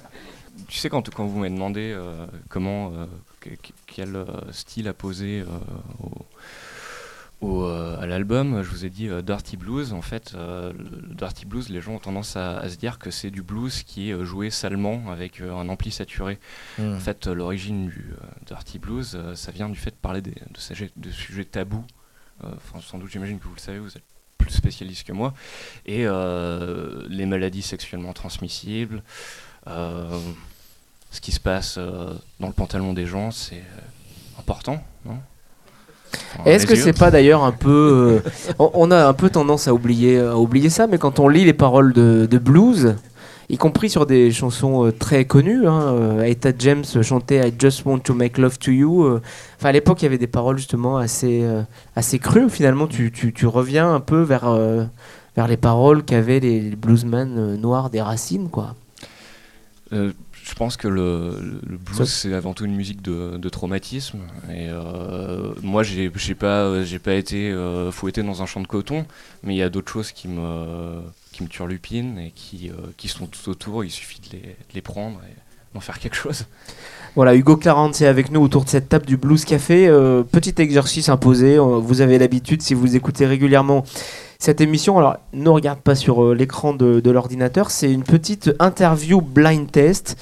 Tu 0.70 0.80
sais, 0.80 0.89
quand, 0.89 1.08
quand 1.13 1.26
vous 1.26 1.38
m'avez 1.39 1.54
demandé 1.54 1.91
euh, 1.94 2.26
comment, 2.50 2.94
euh, 2.94 3.06
que- 3.41 3.50
que- 3.50 3.74
quel 3.86 4.26
style 4.54 4.88
à 4.88 4.94
poser 4.94 5.41
euh, 5.41 5.46
au, 6.02 6.12
au, 7.41 7.63
euh, 7.63 8.00
à 8.00 8.06
l'album, 8.06 8.63
je 8.63 8.69
vous 8.69 8.86
ai 8.86 8.89
dit 8.89 9.08
euh, 9.10 9.21
Dirty 9.21 9.58
Blues. 9.58 9.93
En 9.93 10.02
fait, 10.02 10.34
euh, 10.36 10.71
le 10.74 11.13
Dirty 11.15 11.45
Blues, 11.45 11.69
les 11.69 11.82
gens 11.82 11.93
ont 11.93 12.00
tendance 12.00 12.36
à, 12.38 12.58
à 12.60 12.69
se 12.69 12.78
dire 12.78 12.98
que 12.98 13.12
c'est 13.12 13.30
du 13.32 13.41
blues 13.43 13.84
qui 13.84 14.10
est 14.12 14.26
joué 14.26 14.50
salement 14.50 15.10
avec 15.12 15.41
un 15.41 15.67
ampli 15.69 15.91
saturé. 15.91 16.39
Mm. 16.80 16.95
En 16.95 17.00
fait, 17.00 17.28
l'origine 17.28 17.88
du 17.88 18.13
Dirty 18.45 18.80
Blues, 18.80 19.17
ça 19.36 19.52
vient 19.52 19.69
du 19.69 19.78
fait 19.78 19.91
de 19.91 19.95
parler 19.95 20.21
des- 20.21 20.32
de, 20.32 20.58
sujets, 20.60 20.89
de 20.95 21.12
sujets 21.12 21.45
tabous. 21.45 21.86
Enfin, 22.43 22.80
sans 22.82 22.98
doute, 22.98 23.12
j'imagine 23.12 23.39
que 23.39 23.45
vous 23.45 23.56
le 23.56 23.60
savez, 23.62 23.80
vous 23.80 23.95
êtes 23.95 24.04
plus 24.38 24.52
spécialiste 24.52 25.08
que 25.08 25.13
moi. 25.13 25.34
Et 25.86 26.06
euh, 26.06 27.06
les 27.10 27.26
maladies 27.26 27.62
sexuellement 27.62 28.13
transmissibles. 28.13 29.02
euh, 29.67 30.19
ce 31.12 31.21
qui 31.21 31.32
se 31.32 31.39
passe 31.39 31.76
euh, 31.78 32.13
dans 32.41 32.48
le 32.48 32.54
pantalon 32.54 32.91
des 32.93 33.06
gens, 33.06 33.32
c'est 33.32 33.63
important, 34.38 34.84
non? 35.06 35.17
Est-ce 36.46 36.65
que 36.68 36.76
c'est 36.76 36.98
pas 36.98 37.12
d'ailleurs 37.12 37.44
un 37.44 37.52
peu. 37.52 38.22
euh, 38.26 38.30
on, 38.60 38.70
on 38.74 38.91
a 38.91 39.08
un 39.08 39.13
peu 39.13 39.30
tendance 39.30 39.68
à 39.68 39.74
oublier, 39.74 40.20
à 40.20 40.38
oublier 40.38 40.70
ça, 40.70 40.88
mais 40.88 40.98
quand 40.98 41.20
on 41.20 41.28
lit 41.28 41.46
les 41.46 41.54
paroles 41.54 41.94
de, 41.94 42.28
de 42.30 42.38
blues, 42.38 42.96
y 43.50 43.58
compris 43.58 43.89
sur 43.89 44.06
des 44.06 44.32
chansons 44.32 44.86
euh, 44.86 44.91
très 44.91 45.26
connues, 45.26 45.68
hein, 45.68 45.82
euh, 45.82 46.24
Etta 46.24 46.50
James 46.58 46.84
chantait 47.02 47.48
I 47.48 47.54
Just 47.58 47.86
Want 47.86 48.00
to 48.00 48.13
Make 48.13 48.38
Love 48.38 48.58
to 48.60 48.72
You. 48.72 49.04
euh, 49.06 49.22
Enfin, 49.58 49.70
à 49.70 49.72
l'époque, 49.72 50.02
il 50.02 50.06
y 50.06 50.08
avait 50.08 50.18
des 50.18 50.28
paroles 50.28 50.58
justement 50.58 50.98
assez, 50.98 51.41
euh, 51.44 51.62
assez 51.96 52.20
crues. 52.20 52.50
Finalement, 52.50 52.88
tu, 52.88 53.12
tu, 53.12 53.34
tu 53.34 53.46
reviens 53.48 53.94
un 53.94 54.00
peu 54.00 54.22
vers, 54.22 54.48
euh, 54.48 54.84
vers 55.36 55.48
les 55.48 55.58
paroles 55.58 56.04
qu'avaient 56.04 56.39
les, 56.39 56.60
les 56.60 56.76
bluesmen 56.76 57.36
euh, 57.38 57.58
noirs 57.58 57.89
des 57.89 58.02
racines, 58.02 58.50
quoi. 58.50 58.76
Je 60.48 60.54
pense 60.54 60.78
que 60.78 60.88
le, 60.88 61.60
blues 61.64 62.08
c'est 62.08 62.32
avant 62.34 62.54
tout 62.54 62.66
une 62.66 62.76
musique 62.76 63.02
de, 63.02 63.38
de 63.38 63.50
traumatisme. 63.50 64.20
Et 64.50 64.70
euh, 64.70 65.54
moi 65.64 65.82
j'ai 65.82 66.10
pas 66.36 66.84
j'ai 66.84 67.00
pas 67.00 67.16
été 67.16 67.50
euh, 67.52 67.92
fouetté 67.92 68.22
dans 68.22 68.44
un 68.44 68.46
champ 68.46 68.62
de 68.62 68.68
coton 68.68 69.06
mais 69.42 69.56
il 69.56 69.58
y 69.58 69.64
a 69.64 69.70
d'autres 69.70 69.92
choses 69.92 70.12
qui 70.12 70.28
me 70.28 71.02
qui 71.32 71.42
me 71.42 71.50
turlupinent 71.50 72.20
et 72.20 72.32
qui, 72.34 72.70
euh, 72.70 72.74
qui 72.96 73.08
sont 73.08 73.26
tout 73.26 73.50
autour. 73.50 73.84
Il 73.84 73.90
suffit 73.90 74.22
de 74.22 74.38
les, 74.38 74.44
de 74.44 74.74
les 74.76 74.82
prendre 74.82 75.20
et 75.28 75.34
d'en 75.74 75.80
faire 75.82 75.98
quelque 76.00 76.16
chose. 76.16 76.46
Voilà, 77.16 77.36
Hugo 77.36 77.58
Clarence 77.58 78.00
est 78.02 78.08
avec 78.08 78.30
nous 78.30 78.42
autour 78.42 78.66
de 78.66 78.70
cette 78.70 78.88
table 78.88 79.06
du 79.06 79.18
Blues 79.18 79.44
Café. 79.46 79.88
Petit 80.32 80.54
exercice 80.58 81.10
imposé, 81.10 81.58
vous 81.58 82.02
avez 82.02 82.18
l'habitude 82.20 82.62
si 82.62 82.74
vous 82.74 82.96
écoutez 82.96 83.26
régulièrement 83.26 83.84
cette 84.39 84.62
émission. 84.62 84.98
Alors, 84.98 85.17
ne 85.34 85.50
regarde 85.50 85.80
pas 85.80 85.95
sur 85.95 86.24
euh, 86.24 86.34
l'écran 86.34 86.74
de, 86.74 87.00
de 87.00 87.12
l'ordinateur, 87.12 87.71
c'est 87.71 87.91
une 87.91 88.04
petite 88.04 88.52
interview 88.60 89.21
blind 89.21 89.71
test. 89.71 90.17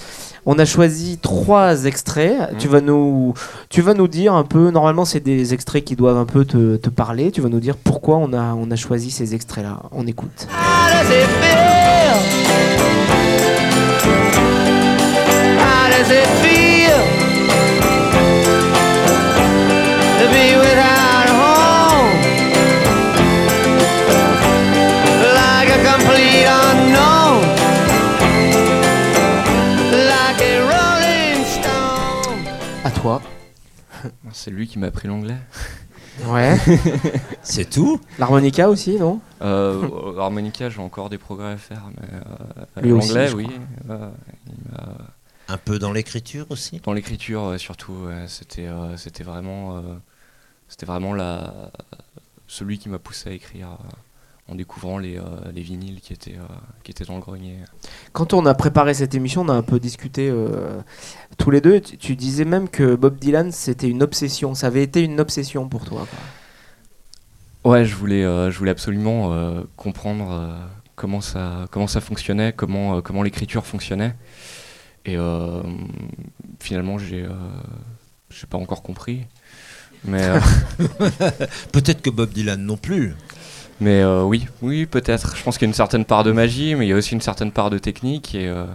On 0.46 0.60
a 0.60 0.66
choisi 0.66 1.18
trois 1.22 1.86
extraits. 1.86 2.58
Tu, 2.60 2.68
vas 2.68 2.82
nous, 2.82 3.34
tu 3.70 3.82
vas 3.82 3.94
nous 3.94 4.08
dire 4.10 4.34
un 4.34 4.44
peu, 4.44 4.72
normalement 4.72 5.06
c'est 5.06 5.22
des 5.22 5.54
extraits 5.54 5.86
qui 5.86 5.96
doivent 5.96 6.18
un 6.18 6.26
peu 6.26 6.44
te, 6.44 6.76
te 6.76 6.90
parler, 6.90 7.32
tu 7.32 7.40
vas 7.42 7.50
nous 7.50 7.62
dire 7.62 7.78
pourquoi 7.78 8.18
on 8.18 8.34
a, 8.34 8.54
on 8.54 8.70
a 8.70 8.76
choisi 8.76 9.10
ces 9.10 9.36
extraits-là. 9.36 9.84
On 9.92 10.06
écoute. 10.06 10.48
Does 16.04 16.12
it 16.12 16.28
feel 16.42 16.73
toi. 33.04 33.22
c'est 34.32 34.50
lui 34.50 34.66
qui 34.66 34.80
m'a 34.80 34.88
appris 34.88 35.10
l'anglais. 35.10 35.36
Ouais. 36.26 36.58
C'est 37.44 37.70
tout. 37.70 38.00
L'harmonica 38.18 38.70
aussi, 38.70 38.98
non? 38.98 39.20
Euh, 39.42 40.18
harmonica 40.18 40.70
j'ai 40.70 40.80
encore 40.80 41.10
des 41.10 41.18
progrès 41.18 41.52
à 41.52 41.58
faire 41.58 41.84
mais 42.00 42.08
euh, 42.86 42.98
l'anglais 42.98 43.34
oui. 43.34 43.50
euh, 43.90 44.10
il 44.48 44.54
Un 45.50 45.58
peu 45.58 45.80
dans 45.80 45.92
l'écriture 45.92 46.46
aussi? 46.50 46.80
Dans 46.86 46.94
l'écriture 46.94 47.48
ouais, 47.48 47.58
surtout, 47.58 47.94
ouais, 48.08 48.26
c'était 48.28 48.68
euh, 48.68 48.96
c'était 48.96 49.26
vraiment 49.26 49.76
euh, 49.78 49.82
c'était 50.70 50.86
vraiment 50.86 51.14
la 51.14 51.72
celui 52.48 52.78
qui 52.78 52.88
m'a 52.88 53.00
poussé 53.00 53.32
à 53.32 53.34
écrire 53.34 53.72
euh, 53.72 53.90
en 54.50 54.56
découvrant 54.56 54.98
les, 54.98 55.18
euh, 55.18 55.22
les 55.54 55.62
vinyles 55.62 56.02
qui 56.02 56.14
étaient, 56.14 56.36
euh, 56.36 56.56
qui 56.84 56.92
étaient 56.92 57.06
dans 57.06 57.16
le 57.16 57.22
grenier. 57.22 57.60
Quand 58.12 58.34
on 58.34 58.46
a 58.46 58.54
préparé 58.54 58.94
cette 58.94 59.16
émission, 59.16 59.42
on 59.42 59.50
a 59.50 59.54
un 59.54 59.62
peu 59.64 59.80
discuté 59.80 60.30
euh, 60.30 60.82
tous 61.38 61.52
les 61.52 61.62
deux. 61.62 61.80
Tu, 61.82 61.98
tu 61.98 62.16
disais 62.16 62.46
même 62.46 62.70
que 62.70 62.96
Bob 62.96 63.18
Dylan, 63.20 63.52
c'était 63.52 63.88
une 63.90 64.04
obsession. 64.04 64.56
Ça 64.56 64.68
avait 64.68 64.84
été 64.84 65.02
une 65.02 65.20
obsession 65.20 65.68
pour 65.70 65.86
toi. 65.86 66.08
quoi. 66.10 67.72
Ouais, 67.72 67.86
je 67.86 67.96
voulais, 67.96 68.24
euh, 68.24 68.52
je 68.52 68.58
voulais 68.60 68.72
absolument 68.72 69.34
euh, 69.34 69.62
comprendre 69.78 70.30
euh, 70.32 70.54
comment, 70.96 71.22
ça, 71.22 71.66
comment 71.72 71.88
ça 71.88 72.02
fonctionnait, 72.02 72.52
comment, 72.54 72.98
euh, 72.98 73.02
comment 73.02 73.24
l'écriture 73.24 73.66
fonctionnait. 73.66 74.16
Et 75.06 75.16
euh, 75.18 75.62
finalement, 76.60 76.98
j'ai 76.98 77.24
euh, 77.24 77.30
j'ai 78.30 78.48
pas 78.48 78.58
encore 78.58 78.84
compris. 78.84 79.22
Mais, 80.06 80.24
euh, 80.24 80.40
Peut-être 81.72 82.02
que 82.02 82.10
Bob 82.10 82.32
Dylan 82.32 82.62
non 82.66 82.76
plus. 82.78 83.16
mais 83.80 84.02
euh, 84.02 84.24
oui, 84.24 84.48
oui, 84.62 84.86
peut-être. 84.86 85.36
Je 85.38 85.44
pense 85.44 85.58
qu'il 85.58 85.66
y 85.66 85.70
a 85.70 85.72
une 85.72 85.74
certaine 85.76 86.04
part 86.06 86.24
de 86.26 86.32
magie, 86.34 86.76
mais 86.76 86.86
il 86.86 86.90
y 86.90 86.94
a 86.94 86.96
aussi 86.98 87.14
une 87.14 87.22
certaine 87.22 87.52
part 87.52 87.70
de 87.70 87.78
technique. 87.78 88.36
Et, 88.36 88.48
euh, 88.48 88.66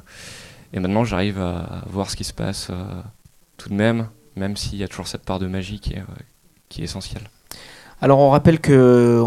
et 0.73 0.81
maintenant, 0.81 1.05
j'arrive 1.05 1.41
à 1.41 1.83
voir 1.87 2.11
ce 2.11 2.17
qui 2.17 2.25
se 2.25 2.35
passe 2.35 2.69
euh, 2.71 3.03
tout 3.57 3.69
de 3.69 3.75
même, 3.75 4.09
même 4.37 4.57
s'il 4.57 4.79
y 4.79 4.85
a 4.85 4.89
toujours 4.89 5.09
cette 5.09 5.25
part 5.25 5.39
de 5.39 5.47
magie 5.47 5.81
qui 5.81 5.95
est, 5.95 6.01
euh, 6.01 6.23
qui 6.69 6.83
est 6.83 6.85
essentielle. 6.85 7.29
Alors 8.01 8.21
on 8.21 8.31
rappelle 8.31 8.61
que, 8.61 9.21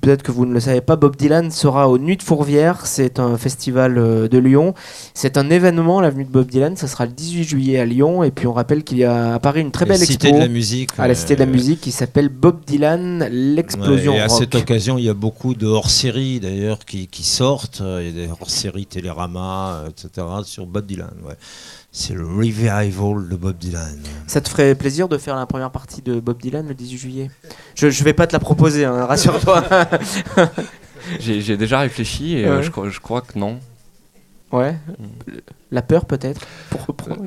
peut-être 0.00 0.22
que 0.22 0.30
vous 0.30 0.46
ne 0.46 0.54
le 0.54 0.60
savez 0.60 0.80
pas, 0.80 0.94
Bob 0.94 1.16
Dylan 1.16 1.50
sera 1.50 1.88
aux 1.88 1.98
Nuits 1.98 2.16
de 2.18 2.22
Fourvière. 2.22 2.86
C'est 2.86 3.18
un 3.18 3.36
festival 3.36 3.98
euh, 3.98 4.28
de 4.28 4.38
Lyon. 4.38 4.74
C'est 5.12 5.36
un 5.36 5.50
événement, 5.50 6.00
l'avenue 6.00 6.24
de 6.24 6.30
Bob 6.30 6.46
Dylan. 6.46 6.76
Ça 6.76 6.86
sera 6.86 7.06
le 7.06 7.10
18 7.10 7.42
juillet 7.42 7.80
à 7.80 7.84
Lyon. 7.84 8.22
Et 8.22 8.30
puis 8.30 8.46
on 8.46 8.52
rappelle 8.52 8.84
qu'il 8.84 8.98
y 8.98 9.04
a 9.04 9.34
à 9.34 9.38
Paris 9.40 9.60
une 9.62 9.72
très 9.72 9.86
La 9.86 9.94
belle 9.96 10.06
Cité 10.06 10.28
expo 10.28 10.36
de 10.38 10.42
la 10.44 10.48
musique, 10.48 10.90
à 10.98 11.08
la 11.08 11.12
euh, 11.12 11.16
Cité 11.16 11.34
de 11.34 11.40
la 11.40 11.46
musique 11.46 11.80
qui 11.80 11.90
s'appelle 11.90 12.28
Bob 12.28 12.60
Dylan, 12.64 13.26
l'explosion 13.28 14.12
Ouais, 14.12 14.18
et 14.18 14.22
à 14.22 14.26
rock. 14.28 14.38
cette 14.38 14.54
occasion, 14.54 14.96
il 14.96 15.04
y 15.04 15.08
a 15.08 15.14
beaucoup 15.14 15.54
de 15.54 15.66
hors-séries 15.66 16.38
d'ailleurs 16.38 16.84
qui, 16.84 17.08
qui 17.08 17.24
sortent. 17.24 17.82
Il 17.84 18.06
y 18.06 18.08
a 18.10 18.26
des 18.26 18.30
hors-séries 18.30 18.86
Télérama, 18.86 19.80
euh, 19.84 19.88
etc. 19.88 20.26
sur 20.44 20.64
Bob 20.64 20.86
Dylan. 20.86 21.10
ouais. 21.26 21.34
C'est 21.92 22.14
le 22.14 22.24
revival 22.24 23.28
de 23.28 23.34
Bob 23.36 23.58
Dylan. 23.58 23.98
Ça 24.28 24.40
te 24.40 24.48
ferait 24.48 24.74
plaisir 24.76 25.08
de 25.08 25.18
faire 25.18 25.34
la 25.36 25.46
première 25.46 25.72
partie 25.72 26.02
de 26.02 26.20
Bob 26.20 26.40
Dylan 26.40 26.68
le 26.68 26.74
18 26.74 26.98
juillet? 26.98 27.30
Je, 27.74 27.90
je 27.90 28.04
vais 28.04 28.12
pas 28.12 28.26
te 28.28 28.32
la 28.32 28.38
proposer, 28.38 28.84
hein, 28.84 29.06
rassure-toi. 29.06 29.64
J'ai 31.18 31.40
j'ai 31.40 31.56
déjà 31.56 31.80
réfléchi 31.80 32.36
et 32.36 32.46
euh, 32.46 32.58
Ouais. 32.58 32.62
je, 32.62 32.70
crois- 32.70 32.88
je 32.90 33.00
crois 33.00 33.22
que 33.22 33.36
non. 33.38 33.58
ouais. 34.52 34.76
La 35.72 35.82
peur 35.82 36.04
peut-être? 36.04 36.42
Pour 36.68 36.84
reprendre. 36.86 37.24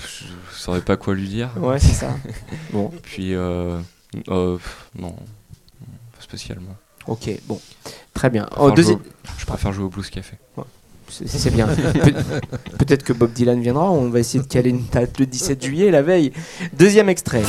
Je 0.00 0.56
saurais 0.56 0.80
pas 0.80 0.96
quoi 0.96 1.14
lui 1.14 1.28
dire. 1.28 1.50
Ouais, 1.60 1.78
c'est 1.78 1.92
ça. 1.94 2.14
Bon. 2.72 2.90
Puis, 3.02 3.34
euh, 3.34 3.78
euh, 4.28 4.56
non, 4.94 5.12
pas 5.12 6.20
spécialement. 6.20 6.76
Ok, 7.06 7.28
bon. 7.46 7.60
Très 8.14 8.30
bien. 8.30 8.46
Je 8.52 8.56
Oh, 8.60 8.72
préfère, 8.72 8.74
deuxi- 8.84 8.86
jouer, 8.92 8.94
au- 8.94 9.38
je 9.38 9.46
préfère 9.46 9.72
jouer 9.72 9.84
au 9.84 9.88
Blues 9.90 10.08
Café. 10.10 10.36
C'est 10.56 10.62
c'est 11.10 11.50
bien. 11.54 11.66
Pe- 11.66 12.76
Peut-être 12.78 13.02
que 13.02 13.12
Bob 13.12 13.32
Dylan 13.32 13.60
viendra. 13.60 13.90
On 13.90 14.08
va 14.10 14.20
essayer 14.20 14.42
de 14.42 14.48
caler 14.48 14.70
une 14.70 14.84
date 14.92 15.18
le 15.18 15.26
17 15.26 15.64
juillet, 15.64 15.90
la 15.90 16.02
veille. 16.02 16.32
Deuxième 16.78 17.08
extrait. 17.08 17.42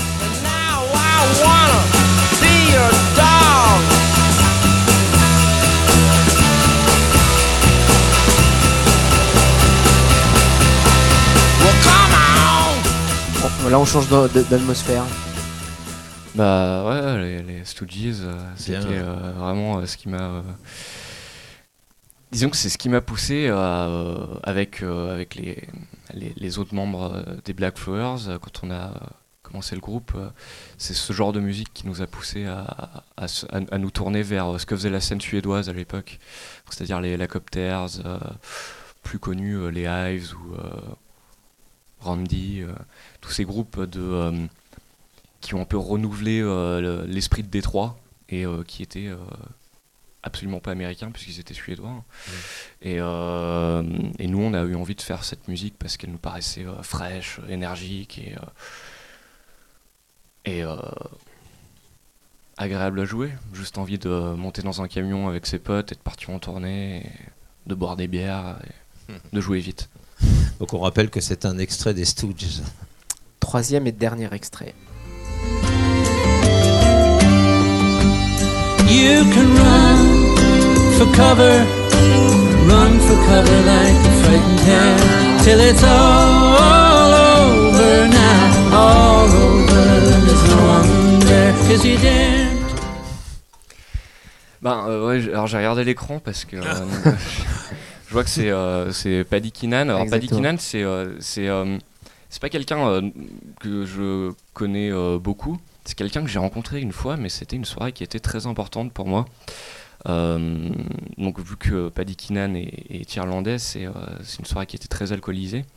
Bon, 13.63 13.69
là, 13.69 13.79
on 13.79 13.85
change 13.85 14.07
d'atmosphère. 14.09 15.03
Bah 16.35 16.83
ouais, 16.87 17.17
les, 17.21 17.41
les 17.41 17.65
Stooges, 17.65 18.21
euh, 18.21 18.33
c'était 18.55 18.77
euh, 18.85 19.31
vraiment 19.37 19.79
euh, 19.79 19.85
ce 19.85 19.97
qui 19.97 20.09
m'a. 20.09 20.43
Disons 22.31 22.51
que 22.51 22.57
c'est 22.57 22.69
ce 22.69 22.77
qui 22.77 22.89
m'a 22.89 23.01
poussé 23.01 23.47
euh, 23.49 24.23
avec, 24.43 24.83
euh, 24.83 25.25
les, 26.13 26.59
autres 26.59 26.75
membres 26.75 27.11
euh, 27.15 27.35
des 27.43 27.53
Black 27.53 27.79
Flowers, 27.79 28.37
quand 28.39 28.63
on 28.63 28.71
a 28.71 28.93
commencé 29.41 29.73
le 29.73 29.81
groupe, 29.81 30.15
c'est 30.77 30.93
ce 30.93 31.11
genre 31.11 31.33
de 31.33 31.39
musique 31.39 31.73
qui 31.73 31.87
nous 31.87 32.03
a 32.03 32.07
poussé 32.07 32.45
à, 32.45 33.77
nous 33.79 33.89
tourner 33.89 34.21
vers 34.21 34.59
ce 34.59 34.67
que 34.67 34.75
faisait 34.75 34.91
la 34.91 35.01
scène 35.01 35.19
suédoise 35.19 35.69
à 35.69 35.73
l'époque, 35.73 36.19
c'est-à-dire 36.69 37.01
les 37.01 37.17
Lacopters, 37.17 37.87
plus 39.01 39.17
connus, 39.17 39.71
les 39.71 39.85
Hives 39.85 40.35
ou 40.35 40.55
Randy, 42.01 42.61
tous 43.21 43.31
ces 43.31 43.43
groupes 43.43 43.83
qui 45.41 45.55
ont 45.55 45.61
un 45.61 45.65
peu 45.65 45.77
renouvelé 45.77 46.41
le- 46.41 47.05
l'esprit 47.07 47.41
de 47.41 47.49
Détroit 47.49 47.97
et 48.29 48.45
qui 48.67 48.83
étaient 48.83 49.09
absolument 50.23 50.59
pas 50.59 50.71
américains 50.71 51.11
puisqu'ils 51.11 51.39
étaient 51.39 51.53
suédois. 51.53 52.03
Et, 52.81 52.97
euh, 52.99 53.83
et 54.17 54.27
nous, 54.27 54.41
on 54.41 54.53
a 54.53 54.63
eu 54.63 54.75
envie 54.75 54.95
de 54.95 55.01
faire 55.01 55.23
cette 55.23 55.47
musique 55.47 55.75
parce 55.77 55.97
qu'elle 55.97 56.11
nous 56.11 56.17
paraissait 56.17 56.65
euh, 56.65 56.81
fraîche, 56.83 57.39
énergique 57.49 58.19
et, 58.19 58.35
euh, 58.35 58.45
et 60.45 60.63
euh, 60.63 60.75
agréable 62.57 62.99
à 62.99 63.05
jouer. 63.05 63.31
Juste 63.53 63.77
envie 63.77 63.97
de 63.97 64.09
monter 64.09 64.61
dans 64.61 64.81
un 64.81 64.87
camion 64.87 65.27
avec 65.27 65.45
ses 65.45 65.59
potes 65.59 65.91
et 65.91 65.95
de 65.95 66.01
partir 66.01 66.31
en 66.31 66.39
tournée, 66.39 67.05
et 67.05 67.11
de 67.67 67.75
boire 67.75 67.95
des 67.95 68.07
bières 68.07 68.59
et 69.09 69.13
de 69.33 69.41
jouer 69.41 69.59
vite. 69.59 69.89
Donc 70.59 70.73
on 70.73 70.79
rappelle 70.79 71.09
que 71.09 71.21
c'est 71.21 71.45
un 71.45 71.57
extrait 71.57 71.93
des 71.93 72.05
Stooges. 72.05 72.61
Troisième 73.39 73.87
et 73.87 73.93
dernier 73.93 74.33
extrait. 74.33 74.75
You 78.89 79.23
can 79.31 79.55
run 79.55 79.98
for 80.99 81.07
cover, 81.15 81.55
run 82.67 82.99
for 83.07 83.15
cover 83.31 83.57
like 83.73 83.99
a 84.11 84.13
frightened 84.23 84.59
hare, 84.67 84.97
till 85.43 85.59
it's 85.61 85.81
all 85.83 87.13
over 87.13 88.07
now, 88.09 88.75
all 88.75 89.29
over. 89.31 89.79
And 90.13 90.27
there's 90.27 90.43
no 90.49 90.57
wonder, 90.67 91.53
'cause 91.67 91.85
you 91.85 91.97
daren't. 91.97 92.59
Ben 94.61 94.83
euh, 94.89 95.07
ouais, 95.07 95.29
alors 95.29 95.47
j'ai 95.47 95.57
regardé 95.57 95.85
l'écran 95.85 96.19
parce 96.19 96.43
que 96.43 96.57
euh, 96.57 96.63
je 98.07 98.11
vois 98.13 98.25
que 98.25 98.29
c'est 98.29 98.49
euh, 98.49 98.91
c'est 98.91 99.23
Paddy 99.23 99.53
Keenan. 99.53 99.87
Alors 99.87 100.05
Paddy. 100.05 100.27
Keenan, 100.27 100.57
c'est 100.59 100.83
euh, 100.83 101.15
c'est 101.21 101.47
euh, 101.47 101.77
c'est 102.29 102.41
pas 102.41 102.49
quelqu'un 102.49 102.85
euh, 102.89 103.01
que 103.61 103.85
je 103.85 104.33
connais 104.53 104.91
euh, 104.91 105.17
beaucoup. 105.17 105.57
C'est 105.85 105.95
quelqu'un 105.95 106.21
que 106.23 106.27
j'ai 106.27 106.39
rencontré 106.39 106.81
une 106.81 106.91
fois, 106.91 107.15
mais 107.15 107.29
c'était 107.29 107.55
une 107.55 107.63
soirée 107.65 107.93
qui 107.93 108.03
était 108.03 108.19
très 108.19 108.47
importante 108.47 108.91
pour 108.91 109.07
moi. 109.07 109.25
Euh, 110.07 110.69
donc 111.17 111.39
vu 111.39 111.57
que 111.57 111.89
Paddy 111.89 112.15
Keenan 112.15 112.55
est, 112.55 112.85
est 112.89 113.15
irlandais, 113.15 113.57
c'est 113.57 113.85
euh, 113.85 113.91
c'est 114.23 114.39
une 114.39 114.45
soirée 114.45 114.65
qui 114.65 114.75
était 114.75 114.87
très 114.87 115.11
alcoolisée. 115.11 115.65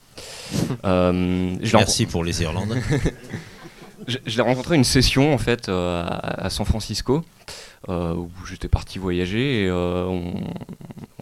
Euh, 0.85 1.57
je 1.63 1.77
Merci 1.77 2.05
pour 2.05 2.23
les 2.23 2.43
Irlandais. 2.43 2.83
je, 4.07 4.19
je 4.27 4.37
l'ai 4.37 4.43
rencontré 4.43 4.75
à 4.75 4.77
une 4.77 4.85
session 4.85 5.33
en 5.33 5.39
fait 5.39 5.69
à, 5.71 6.03
à 6.07 6.51
San 6.51 6.67
Francisco 6.67 7.25
où 7.89 8.29
j'étais 8.47 8.69
parti 8.69 8.99
voyager 8.99 9.65
et 9.65 9.71
on, 9.73 10.35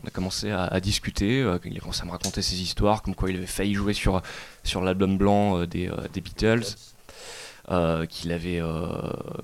on 0.02 0.06
a 0.06 0.10
commencé 0.10 0.50
à, 0.50 0.64
à 0.64 0.80
discuter. 0.80 1.42
euh, 1.42 1.58
il 1.64 1.76
a 1.76 1.80
commencé 1.80 2.02
à 2.02 2.06
me 2.06 2.10
raconter 2.10 2.42
ses 2.42 2.60
histoires, 2.60 3.02
comme 3.02 3.14
quoi 3.14 3.30
il 3.30 3.36
avait 3.36 3.46
failli 3.46 3.74
jouer 3.74 3.92
sur, 3.92 4.22
sur 4.64 4.82
l'album 4.82 5.18
blanc 5.18 5.58
euh, 5.58 5.66
des, 5.66 5.88
euh, 5.88 5.94
des 6.12 6.20
Beatles. 6.20 6.62
Euh, 7.70 8.04
qu'il 8.06 8.32
avait 8.32 8.60
euh, 8.60 8.88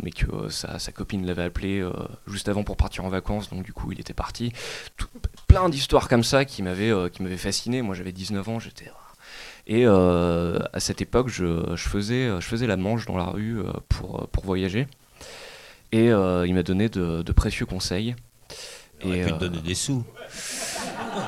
mais 0.02 0.10
que 0.10 0.26
euh, 0.30 0.50
sa, 0.50 0.78
sa 0.78 0.92
copine 0.92 1.24
l'avait 1.26 1.44
appelé 1.44 1.86
juste 2.26 2.48
avant 2.48 2.64
pour 2.64 2.76
partir 2.76 3.04
en 3.04 3.08
vacances 3.08 3.50
donc 3.50 3.62
du 3.62 3.72
coup 3.72 3.92
il 3.92 4.00
était 4.00 4.14
parti 4.14 4.52
Tout- 4.96 5.06
plein 5.46 5.68
d'histoires 5.68 6.08
comme 6.08 6.24
ça 6.24 6.44
qui 6.44 6.62
m'avaient 6.62 6.92
fasciné 7.36 7.82
moi 7.82 7.94
j'avais 7.94 8.12
19 8.12 8.48
ans 8.48 8.58
j'étais 8.58 8.90
et 9.68 9.84
à 9.84 10.78
cette 10.80 11.00
époque, 11.02 11.28
je, 11.28 11.74
je 11.74 11.88
faisais, 11.88 12.28
je 12.40 12.46
faisais 12.46 12.68
la 12.68 12.76
manche 12.76 13.04
dans 13.06 13.16
la 13.16 13.24
rue 13.24 13.58
pour, 13.88 14.28
pour 14.28 14.44
voyager. 14.44 14.86
Et 15.90 16.06
il 16.06 16.54
m'a 16.54 16.62
donné 16.62 16.88
de, 16.88 17.22
de 17.22 17.32
précieux 17.32 17.66
conseils. 17.66 18.14
Il 19.02 19.08
aurait 19.08 19.18
Et, 19.18 19.24
pu 19.24 19.32
te 19.32 19.38
donner 19.40 19.58
des 19.58 19.74
sous. 19.74 20.04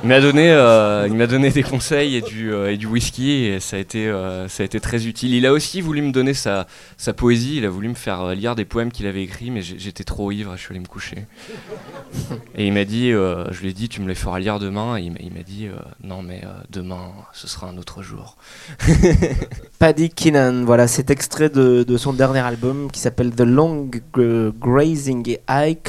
Il 0.02 0.08
m'a 0.08 0.20
donné, 0.20 0.50
euh, 0.50 1.06
il 1.08 1.14
m'a 1.14 1.26
donné 1.26 1.50
des 1.50 1.62
conseils 1.62 2.16
et 2.16 2.20
du, 2.20 2.52
euh, 2.52 2.72
et 2.72 2.76
du 2.76 2.86
whisky 2.86 3.44
et 3.46 3.60
ça 3.60 3.76
a, 3.76 3.78
été, 3.78 4.06
euh, 4.08 4.48
ça 4.48 4.62
a 4.62 4.66
été 4.66 4.80
très 4.80 5.06
utile. 5.06 5.34
Il 5.34 5.46
a 5.46 5.52
aussi 5.52 5.80
voulu 5.80 6.02
me 6.02 6.12
donner 6.12 6.34
sa, 6.34 6.66
sa 6.96 7.12
poésie, 7.12 7.56
il 7.56 7.64
a 7.64 7.70
voulu 7.70 7.88
me 7.88 7.94
faire 7.94 8.34
lire 8.34 8.54
des 8.54 8.64
poèmes 8.64 8.92
qu'il 8.92 9.06
avait 9.06 9.22
écrits, 9.22 9.50
mais 9.50 9.62
j'étais 9.62 10.04
trop 10.04 10.30
ivre, 10.32 10.56
je 10.56 10.62
suis 10.62 10.72
allé 10.72 10.80
me 10.80 10.86
coucher. 10.86 11.26
Et 12.56 12.66
il 12.66 12.72
m'a 12.72 12.84
dit, 12.84 13.10
je 13.10 13.60
lui 13.60 13.68
ai 13.68 13.72
dit, 13.72 13.88
tu 13.88 14.00
me 14.00 14.08
les 14.08 14.14
feras 14.14 14.38
lire 14.38 14.58
demain. 14.58 14.96
Et 14.98 15.02
il 15.02 15.12
m'a- 15.12 15.42
dit, 15.46 15.68
non 16.02 16.22
mais 16.22 16.42
demain, 16.68 17.10
ce 17.32 17.46
sera 17.46 17.68
un 17.68 17.78
autre 17.78 18.02
jour. 18.02 18.36
Paddy 19.78 20.10
Keenan, 20.10 20.64
voilà, 20.64 20.86
cet 20.88 21.10
extrait 21.10 21.48
de, 21.48 21.84
de 21.84 21.96
son 21.96 22.12
dernier 22.12 22.40
album 22.40 22.90
qui 22.90 23.00
s'appelle 23.00 23.34
The 23.34 23.42
Long 23.42 23.90
Grazing 24.60 25.38
Hike. 25.48 25.88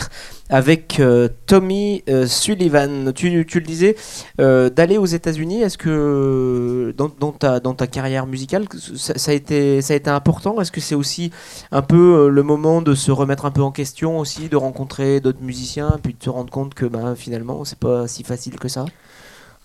Avec 0.50 1.00
euh, 1.00 1.30
Tommy 1.46 2.04
euh, 2.10 2.26
Sullivan. 2.28 3.14
Tu, 3.14 3.30
le 3.30 3.62
disais, 3.62 3.96
euh, 4.42 4.70
d'aller 4.70 4.98
aux 4.98 5.06
États-Unis, 5.06 5.62
est-ce 5.62 5.78
que 5.78 6.94
dans, 6.98 7.32
ta, 7.32 7.60
dans 7.60 7.76
ta 7.76 7.88
carrière 7.88 8.26
musicale, 8.26 8.66
ça, 8.96 9.32
a, 9.32 9.34
été, 9.34 9.82
ça 9.82 9.94
a 9.94 9.98
été 9.98 10.10
important? 10.10 10.60
Est-ce 10.60 10.72
que 10.72 10.82
c'est 10.82 10.96
aussi 10.96 11.32
un 11.72 11.82
peu 11.82 12.26
euh, 12.26 12.30
le 12.30 12.44
moment 12.44 12.82
de 12.82 12.96
se 12.96 13.12
remettre 13.12 13.46
un 13.46 13.52
peu 13.52 13.62
en 13.62 13.72
question 13.72 14.20
aussi, 14.20 14.50
de 14.50 14.56
rencontrer 14.56 15.20
d'autres 15.20 15.44
musiciens, 15.44 16.00
puis 16.02 16.16
de 16.18 16.24
se 16.24 16.30
rendre 16.30 16.52
compte 16.52 16.74
que 16.74 16.86
ben, 16.86 17.16
finalement, 17.16 17.64
c'est 17.64 17.80
pas 17.80 18.08
si 18.08 18.24
facile 18.24 18.58
que 18.60 18.68
ça? 18.68 18.86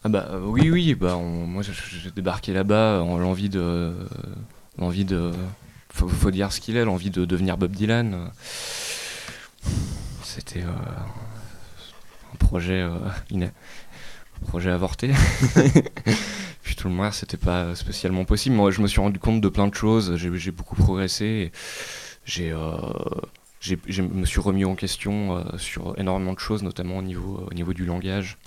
Ah 0.06 0.10
bah 0.10 0.28
euh, 0.32 0.40
oui 0.44 0.70
oui 0.70 0.94
bah 0.94 1.16
moi 1.16 1.62
j'ai 1.62 2.10
débarqué 2.10 2.52
là-bas 2.52 3.00
en 3.00 3.16
l'envie 3.16 3.48
de 3.48 3.94
l'envie 4.78 5.06
de 5.06 5.30
faut 5.88 6.30
dire 6.30 6.52
ce 6.52 6.60
qu'il 6.60 6.76
est 6.76 6.84
l'envie 6.84 7.08
de 7.08 7.24
devenir 7.24 7.56
Bob 7.56 7.70
Dylan 7.70 8.30
c'était 10.34 10.62
euh, 10.62 10.72
un 12.32 12.36
projet 12.36 12.80
euh, 12.80 12.98
un 13.32 14.46
projet 14.46 14.70
avorté. 14.70 15.10
Puis 16.62 16.74
tout 16.76 16.88
le 16.88 16.94
monde 16.94 17.12
c'était 17.12 17.36
pas 17.36 17.74
spécialement 17.74 18.24
possible. 18.24 18.56
Moi 18.56 18.70
je 18.70 18.80
me 18.80 18.86
suis 18.86 19.00
rendu 19.00 19.18
compte 19.18 19.40
de 19.40 19.48
plein 19.48 19.68
de 19.68 19.74
choses. 19.74 20.16
J'ai 20.16 20.36
j'ai 20.36 20.50
beaucoup 20.50 20.76
progressé 20.76 21.52
j'ai 22.24 22.52
euh, 22.52 22.72
j'ai- 23.60 23.78
je 23.86 24.02
me 24.02 24.24
suis 24.24 24.40
remis 24.40 24.64
en 24.64 24.74
question 24.74 25.36
euh, 25.36 25.58
sur 25.58 25.98
énormément 25.98 26.32
de 26.32 26.38
choses 26.38 26.62
notamment 26.62 26.98
au 26.98 27.02
niveau 27.02 27.46
au 27.50 27.54
niveau 27.54 27.72
du 27.74 27.84
langage 27.84 28.38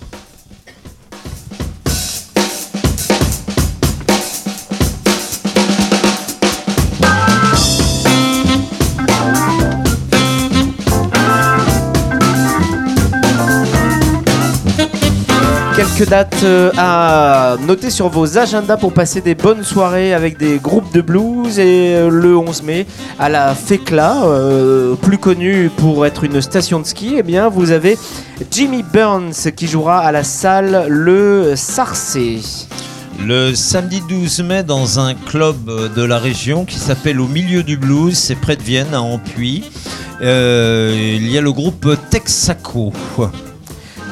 Quelques 15.96 16.10
dates 16.10 16.42
euh, 16.44 16.70
à 16.76 17.56
noter 17.66 17.90
sur 17.90 18.08
vos 18.08 18.38
agendas 18.38 18.76
pour 18.76 18.92
passer 18.92 19.20
des 19.20 19.34
bonnes 19.34 19.64
soirées 19.64 20.14
avec 20.14 20.38
des 20.38 20.58
groupes 20.58 20.92
de 20.94 21.00
blues. 21.00 21.58
Et 21.58 21.94
euh, 21.94 22.08
le 22.08 22.36
11 22.36 22.62
mai, 22.62 22.86
à 23.18 23.28
la 23.28 23.54
FECLA, 23.54 24.24
euh, 24.24 24.94
plus 24.94 25.18
connue 25.18 25.70
pour 25.76 26.06
être 26.06 26.24
une 26.24 26.40
station 26.40 26.80
de 26.80 26.86
ski, 26.86 27.14
eh 27.18 27.22
bien, 27.22 27.48
vous 27.48 27.70
avez 27.70 27.98
Jimmy 28.50 28.82
Burns 28.82 29.52
qui 29.56 29.66
jouera 29.66 29.98
à 30.00 30.12
la 30.12 30.24
salle 30.24 30.86
Le 30.88 31.54
Sarcé. 31.56 32.40
Le 33.24 33.54
samedi 33.54 34.00
12 34.08 34.40
mai, 34.42 34.62
dans 34.62 35.00
un 35.00 35.14
club 35.14 35.56
de 35.94 36.02
la 36.02 36.18
région 36.18 36.64
qui 36.64 36.78
s'appelle 36.78 37.20
Au 37.20 37.26
Milieu 37.26 37.62
du 37.62 37.76
Blues, 37.76 38.16
c'est 38.16 38.36
près 38.36 38.56
de 38.56 38.62
Vienne, 38.62 38.94
à 38.94 39.02
Ampuy, 39.02 39.64
il 40.20 41.30
y 41.30 41.38
a 41.38 41.40
le 41.40 41.52
groupe 41.52 41.88
Texaco. 42.10 42.92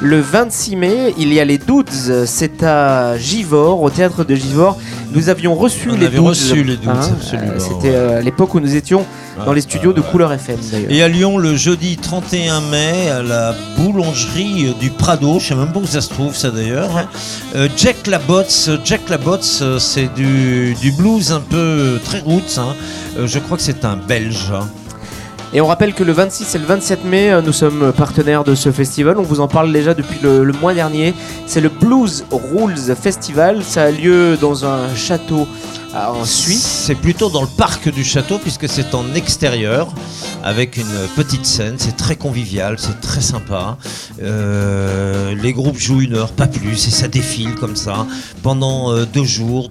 Le 0.03 0.21
26 0.21 0.77
mai, 0.77 1.15
il 1.19 1.33
y 1.33 1.41
a 1.41 1.45
les 1.45 1.59
Dudes, 1.59 1.89
c'est 2.27 2.63
à 2.63 3.17
Givors, 3.19 3.83
au 3.83 3.91
théâtre 3.91 4.25
de 4.25 4.35
Givors. 4.35 4.79
Nous 5.13 5.29
avions 5.31 5.55
reçu 5.55 5.89
On 5.91 5.97
les 5.97 6.07
avait 6.07 6.19
Dudes. 6.19 6.27
reçu 6.27 6.65
les 6.65 6.77
Dudes, 6.77 6.91
absolument, 6.91 7.53
euh, 7.55 7.59
C'était 7.59 7.95
euh, 7.95 8.19
à 8.19 8.21
l'époque 8.21 8.55
où 8.55 8.61
nous 8.61 8.77
étions 8.77 9.05
dans 9.39 9.53
Ah, 9.53 9.55
les 9.55 9.63
studios 9.63 9.93
ah, 9.95 9.97
de 9.97 10.01
ouais. 10.01 10.11
Couleur 10.11 10.33
FM 10.33 10.59
d'ailleurs. 10.71 10.91
Et 10.91 11.03
à 11.03 11.09
Lyon, 11.09 11.39
le 11.39 11.57
jeudi 11.57 11.97
31 11.97 12.61
mai, 12.61 13.09
à 13.11 13.23
la 13.23 13.55
boulangerie 13.79 14.75
du 14.81 14.91
Prado, 14.91 15.39
je 15.39 15.49
sais 15.49 15.55
même 15.55 15.73
pas 15.73 15.81
où 15.81 15.87
ça 15.87 16.01
se 16.01 16.11
trouve 16.11 16.35
ça 16.37 16.51
d'ailleurs, 16.51 16.95
hein. 16.97 17.09
Euh, 17.55 17.69
Jack 17.77 18.07
Labotte, 18.07 18.71
Jack 18.85 19.01
euh, 19.11 19.79
c'est 19.79 20.13
du, 20.15 20.75
du 20.81 20.93
blues 20.93 21.33
un 21.33 21.41
peu 21.41 21.99
très 22.05 22.21
roots, 22.21 22.59
hein. 22.59 22.75
Euh, 23.19 23.27
je 23.27 23.39
crois 23.39 23.57
que 23.57 23.63
c'est 23.63 23.85
un 23.85 23.97
Belge. 23.97 24.53
Et 25.57 25.63
on 25.63 25.67
rappelle 25.67 25.95
que 25.95 26.05
le 26.05 26.13
26 26.13 26.55
et 26.55 26.59
le 26.59 26.67
27 26.67 27.05
mai, 27.07 27.31
euh, 27.31 27.41
nous 27.41 27.55
sommes 27.55 27.91
partenaires 27.91 28.45
de 28.45 28.55
ce 28.55 28.71
festival. 28.71 29.17
On 29.17 29.23
vous 29.23 29.41
en 29.41 29.49
parle 29.49 29.73
déjà 29.73 29.95
depuis 29.95 30.19
le, 30.23 30.53
mois 30.61 30.75
dernier. 30.75 31.15
C'est 31.47 31.63
le 31.63 31.71
Blues 31.71 32.27
Rules 32.31 32.95
Festival. 32.95 33.63
Ça 33.65 33.85
a 33.85 33.91
lieu 33.91 34.37
dans 34.37 34.67
un 34.67 34.95
château 34.95 35.49
en 35.95 36.25
Suisse. 36.25 36.85
C'est 36.87 36.95
plutôt 36.95 37.31
dans 37.31 37.43
le 37.43 37.49
parc 37.49 37.89
du 37.89 38.05
château 38.05 38.39
puisque 38.39 38.69
c'est 38.69 38.95
en 38.95 39.15
extérieur 39.15 39.89
avec 40.43 40.77
une 40.77 41.09
petite 41.17 41.47
scène. 41.47 41.77
C'est 41.79 41.97
très 41.97 42.17
convivial, 42.17 42.79
c'est 42.79 43.01
très 43.01 43.21
sympa. 43.21 43.79
Euh, 44.23 45.35
les 45.35 45.53
groupes 45.53 45.79
jouent 45.79 46.03
une 46.03 46.15
heure, 46.15 46.33
pas 46.33 46.47
plus, 46.47 46.87
et 46.87 46.91
ça 46.91 47.09
défile 47.09 47.55
comme 47.55 47.77
ça 47.77 48.07
pendant 48.43 48.93
euh, 48.93 49.07
deux 49.07 49.25
jours. 49.25 49.71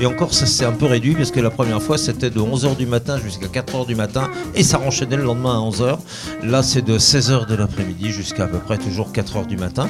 Et 0.00 0.06
encore, 0.06 0.34
ça 0.34 0.46
c'est 0.46 0.64
un 0.64 0.72
peu 0.72 0.86
réduit 0.86 1.14
parce 1.14 1.30
que 1.30 1.40
la 1.40 1.50
première 1.50 1.82
fois 1.82 1.98
c'était 1.98 2.30
de 2.30 2.40
11h 2.40 2.76
du 2.76 2.86
matin 2.86 3.18
jusqu'à 3.18 3.46
4h 3.46 3.86
du 3.86 3.94
matin 3.94 4.30
et 4.54 4.62
ça 4.62 4.78
renchaînait 4.78 5.16
le 5.16 5.24
lendemain 5.24 5.54
à 5.54 5.70
11h. 5.70 5.98
Là 6.42 6.62
c'est 6.62 6.82
de 6.82 6.98
16h 6.98 7.46
de 7.46 7.54
l'après-midi 7.54 8.10
jusqu'à 8.10 8.44
à 8.44 8.46
peu 8.46 8.58
près 8.58 8.78
toujours 8.78 9.10
4h 9.12 9.46
du 9.46 9.56
matin. 9.56 9.88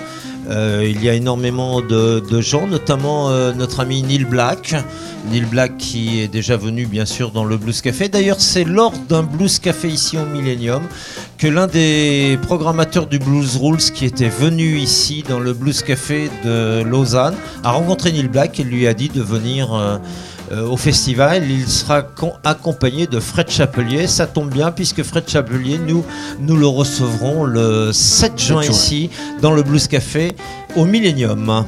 Euh, 0.49 0.87
il 0.89 1.03
y 1.03 1.09
a 1.09 1.15
énormément 1.15 1.81
de, 1.81 2.41
gens, 2.41 2.67
notamment 2.67 3.31
euh, 3.31 3.53
notre 3.53 3.81
ami 3.81 4.03
Neil 4.03 4.25
Black. 4.25 4.75
Neil 5.31 5.45
Black 5.47 5.79
qui 5.79 6.21
est 6.21 6.29
déjà 6.29 6.57
venu 6.57 6.87
bien 6.87 7.07
sûr 7.07 7.31
dans 7.31 7.45
le 7.45 7.57
Blues 7.57 7.81
Café. 7.81 8.09
D'ailleurs, 8.09 8.41
c'est 8.41 8.65
lors 8.65 8.93
d'un 9.09 9.23
Blues 9.23 9.59
Café 9.59 9.89
ici 9.89 10.19
au 10.19 10.27
Millennium 10.27 10.83
que 11.39 11.47
l'un 11.47 11.67
des 11.67 12.39
programmateurs 12.43 13.07
du 13.07 13.19
Blues 13.19 13.57
Rules 13.57 13.79
qui 13.79 14.05
était 14.05 14.29
venu 14.29 14.77
ici 14.77 15.25
dans 15.27 15.41
le 15.41 15.53
Blues 15.55 15.83
Café 15.83 16.31
de 16.45 16.83
Lausanne 16.83 17.35
a 17.63 17.71
rencontré 17.71 18.13
Neil 18.13 18.29
Black 18.29 18.61
et 18.61 18.65
lui 18.65 18.87
a 18.87 18.95
dit 18.95 19.09
de 19.09 19.23
venir 19.23 19.73
euh, 19.73 19.99
euh, 20.53 20.67
au 20.67 20.77
festival. 20.77 21.45
Il 21.49 21.67
sera 21.69 22.03
accompagné 22.45 23.07
de 23.07 23.21
Fred 23.21 23.51
Chapelier. 23.51 24.07
Ça 24.07 24.27
tombe 24.27 24.51
bien 24.51 24.71
puisque 24.71 25.03
Fred 25.03 25.29
Chapelier, 25.29 25.79
nous, 25.79 26.05
nous 26.41 26.57
le 26.57 26.67
recevrons 26.67 27.45
le 27.45 27.93
7 27.93 28.39
juin 28.39 28.63
ici 28.63 29.11
dans 29.41 29.53
le 29.53 29.63
Blues 29.63 29.87
Café 29.89 30.33
au 30.77 30.85
Millennium. 30.85 31.65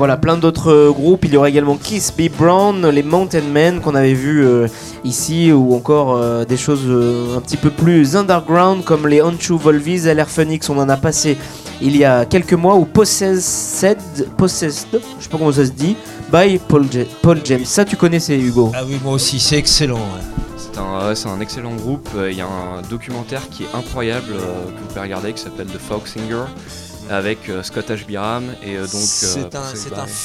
Voilà, 0.00 0.16
plein 0.16 0.38
d'autres 0.38 0.72
euh, 0.72 0.92
groupes. 0.92 1.26
Il 1.26 1.34
y 1.34 1.36
aura 1.36 1.50
également 1.50 1.76
Kiss 1.76 2.10
B. 2.16 2.30
Brown, 2.34 2.88
les 2.88 3.02
Mountain 3.02 3.42
Men 3.42 3.82
qu'on 3.82 3.94
avait 3.94 4.14
vu 4.14 4.46
euh, 4.46 4.66
ici, 5.04 5.52
ou 5.52 5.74
encore 5.74 6.16
euh, 6.16 6.46
des 6.46 6.56
choses 6.56 6.84
euh, 6.86 7.36
un 7.36 7.40
petit 7.42 7.58
peu 7.58 7.68
plus 7.68 8.16
underground 8.16 8.82
comme 8.82 9.06
les 9.06 9.20
Onchu 9.20 9.58
Volvies, 9.58 10.06
LR 10.06 10.30
Phoenix. 10.30 10.70
On 10.70 10.78
en 10.78 10.88
a 10.88 10.96
passé 10.96 11.36
il 11.82 11.98
y 11.98 12.06
a 12.06 12.24
quelques 12.24 12.54
mois, 12.54 12.76
ou 12.76 12.86
Possessed, 12.86 13.98
Possessed, 14.38 14.88
je 14.90 15.24
sais 15.24 15.28
pas 15.28 15.36
comment 15.36 15.52
ça 15.52 15.66
se 15.66 15.72
dit, 15.72 15.96
by 16.32 16.58
Paul, 16.68 16.84
Ja- 16.90 17.04
Paul 17.22 17.40
James. 17.44 17.64
Ça, 17.64 17.84
tu 17.84 17.96
connaissais, 17.96 18.38
Hugo 18.38 18.70
Ah 18.74 18.82
oui, 18.86 18.98
moi 19.02 19.14
aussi, 19.14 19.40
c'est 19.40 19.56
excellent. 19.56 19.98
ouais. 19.98 21.14
C'est 21.14 21.28
un, 21.28 21.40
excellent 21.40 21.74
groupe. 21.74 22.08
Euh, 22.16 22.30
Il 22.30 22.38
y 22.38 22.40
a 22.40 22.46
un 22.46 22.82
documentaire 22.88 23.48
qui 23.50 23.64
est 23.64 23.74
incroyable 23.74 24.32
euh, 24.34 24.64
que 24.66 24.80
vous 24.80 24.86
pouvez 24.88 25.00
regarder 25.00 25.32
qui 25.32 25.42
s'appelle 25.42 25.66
The 25.66 25.78
Folk 25.78 26.06
Singer 26.06 26.44
avec 27.10 27.48
euh, 27.48 27.62
Scott 27.62 27.90
Ashbyram 27.90 28.44
et 28.64 28.76
euh, 28.76 28.82
donc. 28.82 28.92
euh, 28.94 29.36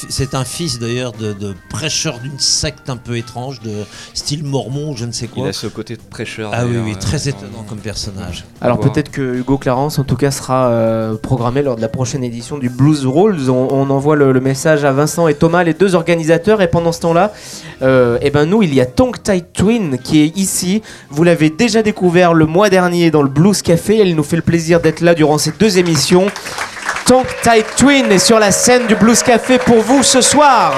C'est 0.08 0.34
un, 0.34 0.44
fils 0.44 0.78
d'ailleurs 0.78 1.12
de, 1.12 1.32
de 1.32 1.54
prêcheur 1.68 2.18
d'une 2.20 2.38
secte 2.38 2.88
un 2.88 2.96
peu 2.96 3.16
étrange, 3.16 3.60
de 3.60 3.72
style 4.14 4.44
mormon 4.44 4.92
ou 4.92 4.96
je 4.96 5.04
ne 5.04 5.12
sais 5.12 5.26
Il 5.26 5.30
quoi. 5.42 5.48
a 5.48 5.52
ce 5.52 5.66
côté 5.66 5.96
de 5.96 6.02
prêcheur. 6.02 6.50
Ah 6.54 6.64
oui, 6.64 6.76
oui, 6.84 6.96
très 6.96 7.26
euh, 7.26 7.30
étonnant 7.30 7.64
comme 7.68 7.78
personnage. 7.78 8.44
Alors 8.60 8.78
peut-être 8.78 9.10
que 9.10 9.36
Hugo 9.36 9.58
Clarence 9.58 9.98
en 9.98 10.04
tout 10.04 10.16
cas 10.16 10.30
sera 10.30 10.68
euh, 10.68 11.16
programmé 11.16 11.62
lors 11.62 11.76
de 11.76 11.80
la 11.80 11.88
prochaine 11.88 12.22
édition 12.22 12.56
du 12.58 12.68
Blues 12.68 13.04
Rules. 13.04 13.50
On, 13.50 13.68
on 13.70 13.90
envoie 13.90 14.14
le, 14.16 14.32
le 14.32 14.40
message 14.40 14.84
à 14.84 14.92
Vincent 14.92 15.26
et 15.28 15.34
Thomas, 15.34 15.64
les 15.64 15.74
deux 15.74 15.94
organisateurs. 15.96 16.62
Et 16.62 16.68
pendant 16.68 16.92
ce 16.92 17.00
temps-là, 17.00 17.32
euh, 17.82 18.18
eh 18.22 18.30
ben 18.30 18.44
nous, 18.46 18.62
il 18.62 18.72
y 18.72 18.80
a 18.80 18.86
Tongue 18.86 19.20
Tight 19.22 19.52
Twin 19.52 19.98
qui 19.98 20.20
est 20.22 20.36
ici. 20.36 20.82
Vous 21.10 21.24
l'avez 21.24 21.50
déjà 21.50 21.82
découvert 21.82 22.32
le 22.32 22.46
mois 22.46 22.70
dernier 22.70 23.10
dans 23.10 23.22
le 23.22 23.28
Blues 23.28 23.60
Café. 23.62 23.98
Elle 23.98 24.14
nous 24.14 24.22
fait 24.22 24.36
le 24.36 24.42
plaisir 24.42 24.80
d'être 24.80 25.00
là 25.00 25.14
durant 25.14 25.38
ces 25.38 25.50
deux 25.52 25.78
émissions. 25.78 26.26
Tongue 27.06 27.26
Tight 27.40 27.66
Twin 27.76 28.10
est 28.10 28.18
sur 28.18 28.40
la 28.40 28.50
scène 28.50 28.88
du 28.88 28.96
Blues 28.96 29.22
Café 29.22 29.58
pour 29.58 29.80
vous 29.80 30.02
ce 30.02 30.20
soir. 30.20 30.72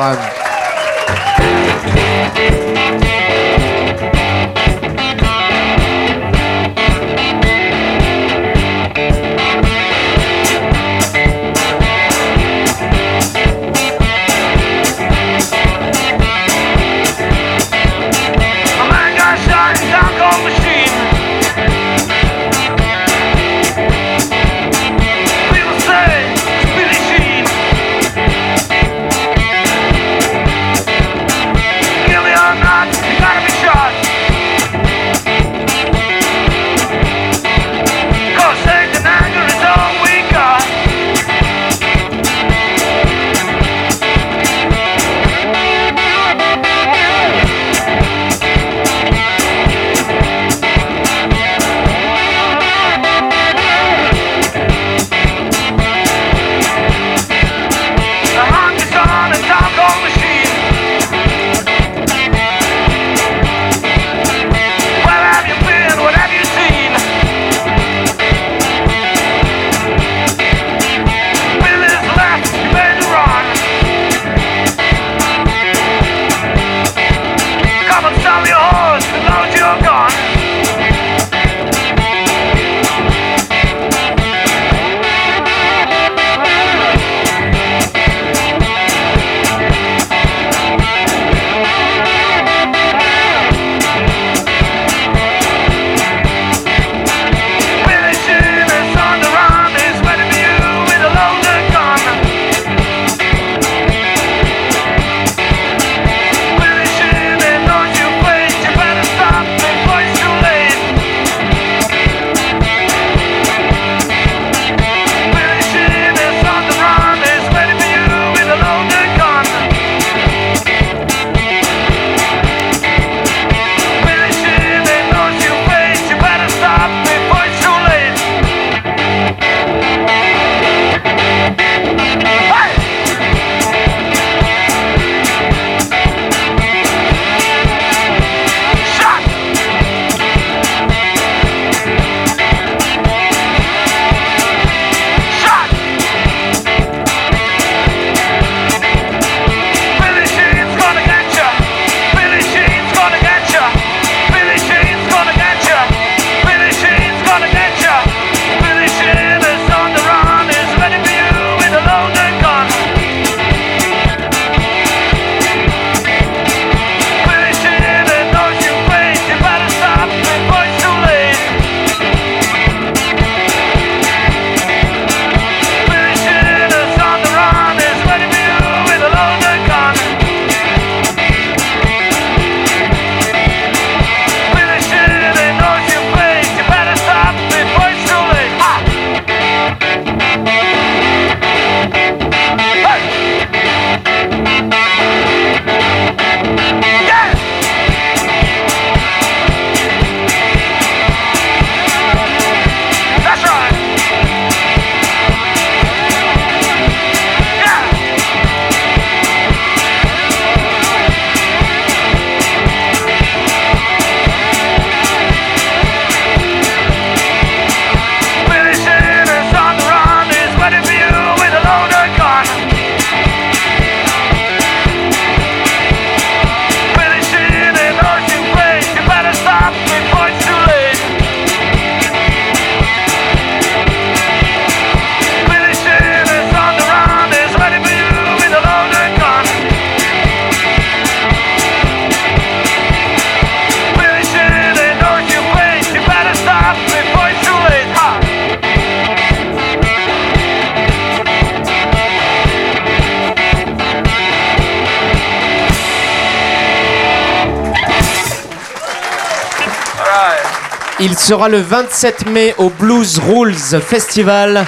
sera 261.29 261.49
le 261.51 261.59
27 261.59 262.31
mai 262.31 262.55
au 262.57 262.71
Blues 262.71 263.19
Rules 263.19 263.53
Festival. 263.55 264.65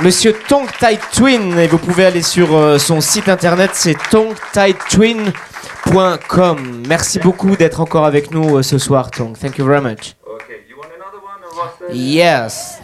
Monsieur 0.00 0.32
Tong 0.48 0.66
Tai 0.78 0.98
Twin, 1.12 1.58
et 1.58 1.66
vous 1.66 1.76
pouvez 1.76 2.06
aller 2.06 2.22
sur 2.22 2.56
euh, 2.56 2.78
son 2.78 3.02
site 3.02 3.28
internet, 3.28 3.72
c'est 3.74 3.94
tongtaitwin.com. 4.10 6.82
Merci 6.88 7.18
beaucoup 7.18 7.56
d'être 7.56 7.82
encore 7.82 8.06
avec 8.06 8.30
nous 8.30 8.56
euh, 8.56 8.62
ce 8.62 8.78
soir, 8.78 9.10
Tong. 9.10 9.36
Thank 9.38 9.58
you 9.58 9.66
very 9.66 9.82
much. 9.82 10.14
Okay, 10.26 10.64
you 10.66 10.78
want 10.78 10.88
another 10.96 11.20
one, 11.22 11.40
Yes. 11.94 12.78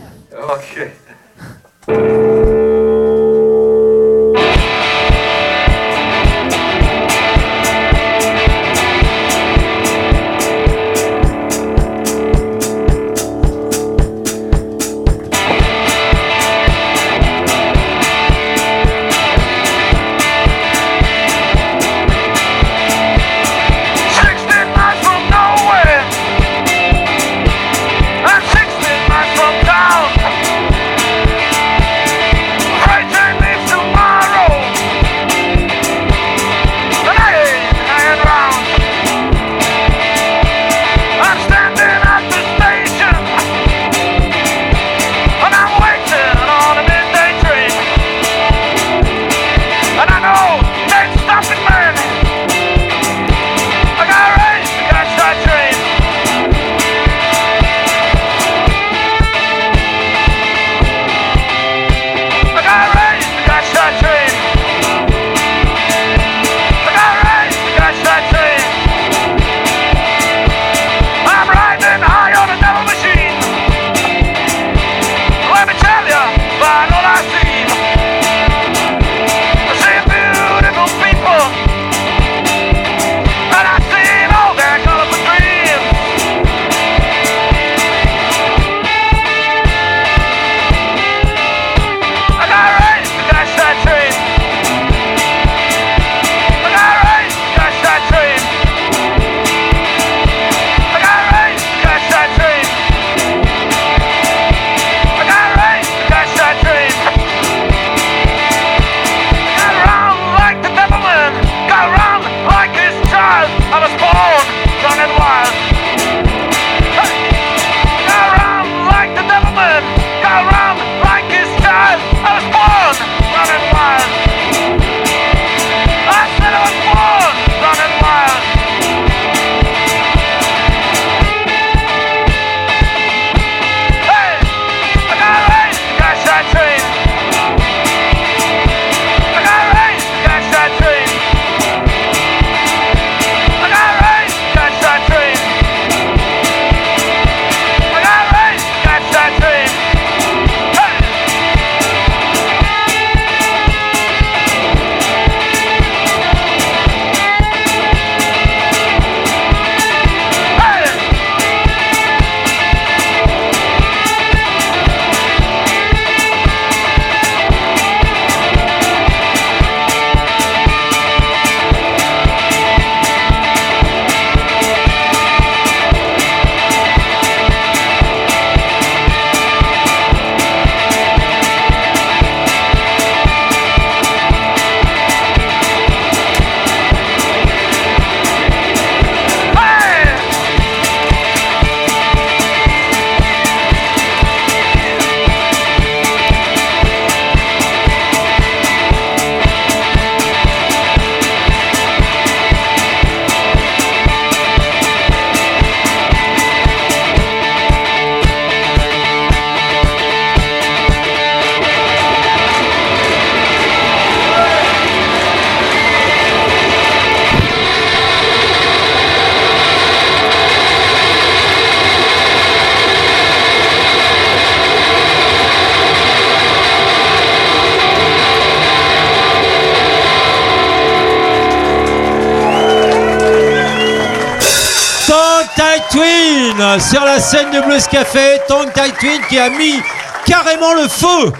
Nescafé, 237.76 238.38
Tang 238.48 238.72
Tai 238.72 238.90
Twin 238.98 239.20
qui 239.28 239.38
a 239.38 239.50
mis 239.50 239.82
carrément 240.24 240.72
le 240.72 240.88
feu. 240.88 241.30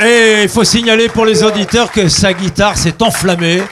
Et 0.00 0.42
il 0.44 0.48
faut 0.48 0.62
signaler 0.62 1.08
pour 1.08 1.26
les 1.26 1.42
auditeurs 1.42 1.90
que 1.90 2.06
sa 2.08 2.32
guitare 2.32 2.78
s'est 2.78 3.02
enflammée. 3.02 3.64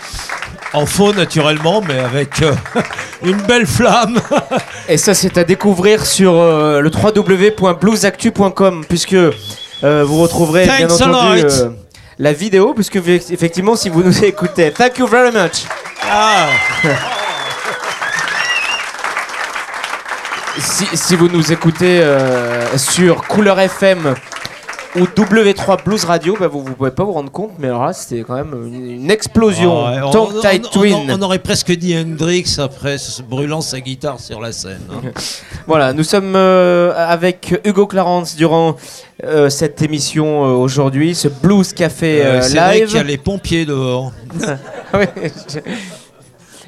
En 0.72 0.86
faux 0.86 1.12
naturellement, 1.12 1.82
mais 1.82 2.00
avec 2.00 2.42
euh, 2.42 2.52
une 3.22 3.40
belle 3.42 3.64
flamme. 3.66 4.20
Et 4.88 4.96
ça, 4.96 5.14
c'est 5.14 5.38
à 5.38 5.44
découvrir 5.44 6.04
sur 6.04 6.34
euh, 6.34 6.80
le 6.80 6.90
www.bluesactu.com, 6.90 8.84
puisque 8.88 9.12
euh, 9.12 9.30
vous 9.82 10.20
retrouverez 10.20 10.66
Thanks 10.66 10.78
bien 10.78 10.90
entendu 10.90 11.46
la 12.18 12.32
vidéo, 12.32 12.74
puisque 12.74 12.96
effectivement, 12.96 13.76
si 13.76 13.88
vous 13.88 14.02
nous 14.02 14.24
écoutez, 14.24 14.72
thank 14.72 14.98
you 14.98 15.06
very 15.06 15.30
much. 15.30 15.62
Ah. 16.10 16.48
si, 20.58 21.16
vous 21.16 21.28
nous 21.28 21.52
écoutez 21.52 22.00
euh, 22.02 22.76
sur 22.76 23.22
Couleur 23.26 23.58
FM 23.58 24.14
ou 24.96 25.04
W3 25.04 25.82
Blues 25.84 26.04
Radio, 26.04 26.36
bah, 26.38 26.48
vous 26.48 26.62
ne 26.62 26.74
pouvez 26.74 26.90
pas 26.90 27.04
vous 27.04 27.12
rendre 27.12 27.30
compte, 27.32 27.52
mais 27.58 27.68
alors 27.68 27.86
là, 27.86 27.92
c'était 27.94 28.22
quand 28.22 28.34
même 28.34 28.52
une, 28.52 29.10
explosion. 29.10 29.84
On, 29.84 30.58
Twin. 30.70 31.10
on, 31.10 31.22
aurait 31.22 31.38
presque 31.38 31.72
dit 31.72 31.96
Hendrix 31.96 32.56
après 32.58 32.96
brûlant 33.26 33.62
sa 33.62 33.80
guitare 33.80 34.20
sur 34.20 34.40
la 34.40 34.52
scène. 34.52 34.82
Hein. 34.90 35.10
Voilà, 35.66 35.92
nous 35.92 36.04
sommes 36.04 36.34
euh, 36.34 36.92
avec 36.96 37.60
Hugo 37.64 37.86
Clarence 37.86 38.34
durant 38.34 38.76
euh, 39.24 39.48
cette 39.48 39.80
émission 39.80 40.42
aujourd'hui, 40.42 41.14
ce 41.14 41.28
Blues 41.28 41.72
Café 41.72 42.24
live. 42.24 42.42
C'est 42.42 42.58
vrai 42.58 42.82
qu'il 42.82 42.96
y 42.96 43.00
a 43.00 43.04
les 43.04 43.18
pompiers 43.18 43.64
dehors. 43.64 44.12
oui. 44.94 45.06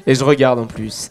Et 0.07 0.13
je 0.13 0.23
regarde 0.23 0.59
en 0.59 0.67
plus. 0.67 1.09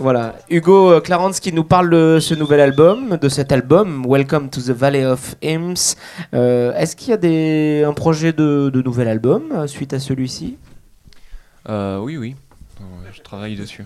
Voilà. 0.00 0.36
Hugo 0.50 0.92
euh, 0.92 1.00
Clarence 1.00 1.40
qui 1.40 1.52
nous 1.52 1.64
parle 1.64 1.88
de 1.88 2.18
ce 2.20 2.34
nouvel 2.34 2.60
album, 2.60 3.16
de 3.16 3.28
cet 3.30 3.52
album, 3.52 4.04
Welcome 4.06 4.50
to 4.50 4.60
the 4.60 4.70
Valley 4.70 5.04
of 5.06 5.34
Hymns. 5.42 5.96
Euh, 6.34 6.74
Est-ce 6.74 6.94
qu'il 6.94 7.08
y 7.08 7.12
a 7.12 7.16
des, 7.16 7.84
un 7.86 7.94
projet 7.94 8.32
de, 8.34 8.70
de 8.72 8.82
nouvel 8.82 9.08
album 9.08 9.44
euh, 9.52 9.66
suite 9.66 9.94
à 9.94 9.98
celui-ci? 9.98 10.58
Euh, 11.70 11.98
oui, 11.98 12.16
oui. 12.18 12.36
Je 13.12 13.22
travaille 13.22 13.56
dessus. 13.56 13.84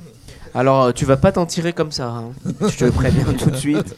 Alors, 0.54 0.92
tu 0.94 1.04
vas 1.04 1.18
pas 1.18 1.30
t'en 1.30 1.44
tirer 1.46 1.72
comme 1.74 1.92
ça. 1.92 2.08
hein. 2.08 2.32
Je 2.62 2.76
te 2.86 2.90
préviens 2.90 3.32
tout 3.34 3.50
de 3.50 3.56
suite. 3.56 3.94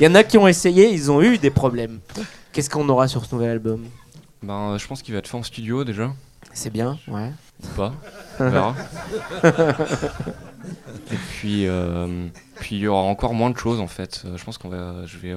Il 0.00 0.02
y 0.04 0.06
en 0.08 0.14
a 0.14 0.24
qui 0.24 0.38
ont 0.38 0.48
essayé, 0.48 0.90
ils 0.90 1.10
ont 1.12 1.20
eu 1.22 1.36
des 1.38 1.50
problèmes. 1.50 2.00
Qu'est-ce 2.52 2.70
qu'on 2.70 2.88
aura 2.88 3.06
sur 3.06 3.24
ce 3.24 3.34
nouvel 3.34 3.50
album? 3.50 3.84
Ben, 4.42 4.76
je 4.78 4.86
pense 4.88 5.02
qu'il 5.02 5.12
va 5.12 5.18
être 5.20 5.28
fait 5.28 5.36
en 5.36 5.42
studio 5.42 5.84
déjà. 5.84 6.10
C'est 6.54 6.72
bien, 6.72 6.98
ouais. 7.06 7.30
Ou 7.62 7.66
pas. 7.76 7.92
On 8.40 8.50
verra. 8.50 8.74
Et 11.12 11.16
puis, 11.30 11.66
euh, 11.66 12.26
puis 12.56 12.76
il 12.76 12.82
y 12.82 12.86
aura 12.86 13.02
encore 13.02 13.34
moins 13.34 13.50
de 13.50 13.56
choses 13.58 13.80
en 13.80 13.86
fait. 13.86 14.22
Euh, 14.24 14.36
Je 14.36 14.44
pense 14.44 14.58
qu'on 14.58 14.68
va, 14.68 15.04
je 15.06 15.18
vais. 15.18 15.36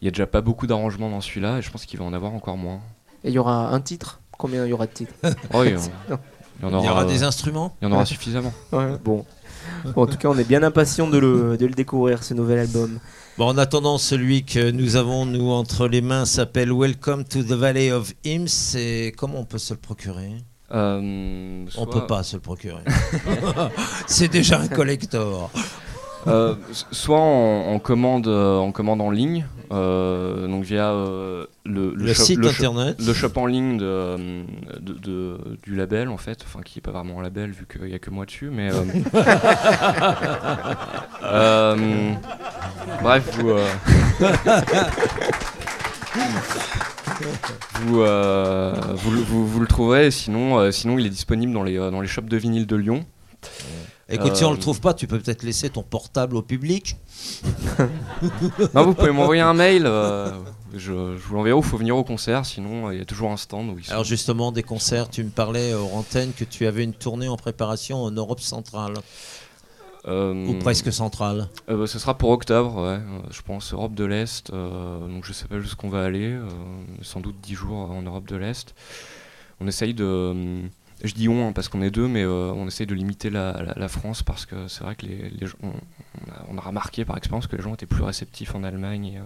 Il 0.00 0.04
y 0.06 0.08
a 0.08 0.10
déjà 0.10 0.26
pas 0.26 0.40
beaucoup 0.40 0.66
d'arrangements 0.66 1.10
dans 1.10 1.20
celui-là 1.20 1.58
et 1.58 1.62
je 1.62 1.70
pense 1.70 1.84
qu'il 1.84 1.98
va 1.98 2.04
en 2.04 2.12
avoir 2.12 2.32
encore 2.34 2.56
moins. 2.56 2.80
Et 3.22 3.28
il 3.28 3.34
y 3.34 3.38
aura 3.38 3.68
un 3.68 3.80
titre? 3.80 4.20
Combien 4.38 4.64
il 4.64 4.70
y 4.70 4.72
aura 4.72 4.86
de 4.86 4.92
titres? 4.92 5.12
Oh, 5.52 5.62
il 5.64 5.72
y 5.72 5.76
en- 5.76 5.80
Non. 6.62 6.68
il 6.68 6.72
y 6.72 6.74
en 6.76 6.80
Il 6.82 6.86
y 6.86 6.88
aura 6.88 7.04
des 7.04 7.22
euh, 7.22 7.26
instruments? 7.26 7.76
Il 7.80 7.88
y 7.88 7.90
en 7.90 7.94
aura 7.94 8.06
suffisamment. 8.06 8.52
Ouais, 8.72 8.96
bon. 9.04 9.24
Bon, 9.94 10.02
En 10.02 10.06
tout 10.06 10.16
cas, 10.16 10.28
on 10.28 10.38
est 10.38 10.44
bien 10.48 10.62
impatient 10.62 11.06
de 11.08 11.18
le, 11.18 11.56
de 11.58 11.66
le 11.66 11.74
découvrir, 11.74 12.22
ce 12.24 12.32
nouvel 12.34 12.58
album. 12.60 12.98
Bon, 13.36 13.46
en 13.48 13.58
attendant, 13.58 13.98
celui 13.98 14.44
que 14.44 14.70
nous 14.70 14.96
avons, 14.96 15.26
nous, 15.26 15.50
entre 15.50 15.86
les 15.86 16.00
mains 16.00 16.24
s'appelle 16.24 16.72
Welcome 16.72 17.24
to 17.24 17.42
the 17.42 17.52
Valley 17.52 17.92
of 17.92 18.12
Hymns. 18.24 18.74
Et 18.76 19.12
comment 19.16 19.40
on 19.40 19.44
peut 19.44 19.58
se 19.58 19.74
le 19.74 19.80
procurer? 19.80 20.32
Euh, 20.72 21.64
On 21.66 21.70
soit- 21.70 21.90
peut 21.90 22.06
pas 22.06 22.22
se 22.22 22.36
le 22.36 22.42
procurer. 22.42 22.82
C'est 24.06 24.28
déjà 24.28 24.60
un 24.60 24.68
collector. 24.68 25.50
Euh, 26.26 26.54
soit 26.92 27.18
en 27.18 27.78
commande, 27.78 28.28
euh, 28.28 28.58
en 28.58 28.72
commande 28.72 29.00
en 29.00 29.10
ligne, 29.10 29.46
euh, 29.72 30.46
donc 30.48 30.64
via 30.64 30.92
le, 30.92 31.48
Le 31.94 32.12
shop, 32.12 32.22
site 32.24 32.38
le 32.38 32.48
shop- 32.48 32.52
internet. 32.66 32.96
le 33.00 33.14
shop 33.14 33.30
en 33.36 33.46
ligne 33.46 33.78
de, 33.78 34.16
de- 34.80 34.98
de- 34.98 35.38
du 35.62 35.74
label 35.74 36.10
en 36.10 36.18
fait, 36.18 36.42
enfin 36.44 36.60
qui 36.62 36.80
est 36.80 36.82
pas 36.82 36.90
vraiment 36.90 37.20
un 37.20 37.22
label 37.22 37.52
vu 37.52 37.64
qu'il 37.66 37.88
y 37.88 37.94
a 37.94 37.98
que 37.98 38.10
moi 38.10 38.26
dessus, 38.26 38.50
mais 38.52 38.68
bref 43.02 43.38
vous 43.38 43.54
vous, 47.82 48.00
euh, 48.00 48.74
vous, 48.96 49.10
le- 49.10 49.20
vous- 49.22 49.46
vous 49.46 49.60
le 49.60 49.66
trouverez, 49.66 50.10
sinon 50.10 50.58
euh, 50.58 50.70
sinon 50.70 50.98
il 50.98 51.06
est 51.06 51.10
disponible 51.10 51.52
dans 51.52 51.62
les 51.62 51.78
euh, 51.78 51.90
dans 51.90 52.00
les 52.00 52.08
shops 52.08 52.26
de 52.28 52.36
vinyle 52.36 52.66
de 52.66 52.76
Lyon. 52.76 53.04
Écoute, 54.12 54.34
si 54.34 54.44
on 54.44 54.50
le 54.50 54.58
trouve 54.58 54.80
pas, 54.80 54.92
tu 54.92 55.06
peux 55.06 55.20
peut-être 55.20 55.44
laisser 55.44 55.70
ton 55.70 55.82
portable 55.84 56.36
au 56.36 56.42
public. 56.42 56.96
Non, 58.74 58.84
vous 58.84 58.94
pouvez 58.94 59.12
m'envoyer 59.12 59.40
un 59.42 59.54
mail. 59.54 59.84
je, 60.74 60.78
je 60.78 60.92
vous 61.26 61.34
l'enverrai 61.36 61.56
il 61.58 61.64
faut 61.64 61.76
venir 61.76 61.96
au 61.96 62.04
concert. 62.04 62.44
Sinon, 62.44 62.90
il 62.90 62.98
y 62.98 63.00
a 63.00 63.04
toujours 63.04 63.30
un 63.30 63.36
stand 63.36 63.70
où 63.70 63.78
ils 63.78 63.84
sont. 63.84 63.92
Alors 63.92 64.04
justement, 64.04 64.52
des 64.52 64.62
concerts, 64.62 65.08
tu 65.08 65.22
me 65.24 65.30
parlais 65.30 65.72
euh, 65.72 65.78
hors 65.78 65.94
antenne 65.96 66.32
que 66.36 66.44
tu 66.44 66.66
avais 66.66 66.84
une 66.84 66.92
tournée 66.92 67.28
en 67.28 67.36
préparation 67.36 68.02
en 68.02 68.10
Europe 68.10 68.40
centrale. 68.40 68.94
Euh, 70.08 70.46
Ou 70.46 70.54
presque 70.58 70.90
centrale. 70.92 71.48
euh, 71.68 71.76
bah, 71.76 71.86
ce 71.86 71.98
sera 71.98 72.16
pour 72.16 72.30
octobre, 72.30 72.76
ouais. 72.76 72.98
euh, 72.98 73.20
je 73.30 73.42
pense 73.42 73.72
Europe 73.74 73.94
de 73.94 74.04
l'Est. 74.04 74.50
donc 74.50 75.24
je 75.24 75.32
sais 75.32 75.46
pas 75.46 75.60
jusqu'où 75.60 75.86
on 75.86 75.90
va 75.90 76.04
aller. 76.04 76.38
sans 77.02 77.20
doute 77.20 77.36
10 77.42 77.54
jours 77.54 77.90
en 77.90 78.00
Europe 78.02 78.26
de 78.28 78.36
l'Est. 78.36 78.74
On 79.60 79.66
essaye 79.66 79.92
de. 79.92 80.62
je 81.04 81.12
dis 81.12 81.28
on 81.28 81.48
hein, 81.48 81.52
parce 81.52 81.68
qu'on 81.68 81.82
est 81.82 81.90
deux, 81.90 82.08
mais 82.08 82.22
euh, 82.22 82.50
on 82.56 82.66
essaye 82.66 82.86
de 82.86 82.94
limiter 82.94 83.28
la, 83.28 83.62
la- 83.62 83.74
la 83.76 83.88
France 83.88 84.22
parce 84.22 84.46
que 84.46 84.68
c'est 84.68 84.82
vrai 84.84 84.94
que 84.94 85.04
les, 85.04 85.28
les 85.38 85.46
gens, 85.46 85.58
on, 85.62 85.72
on 86.50 86.56
a, 86.56 86.62
remarqué 86.62 87.04
par 87.04 87.18
expérience 87.18 87.46
que 87.46 87.56
les 87.56 87.62
gens 87.62 87.74
étaient 87.74 87.84
plus 87.84 88.02
réceptifs 88.02 88.54
en 88.54 88.64
Allemagne. 88.64 89.20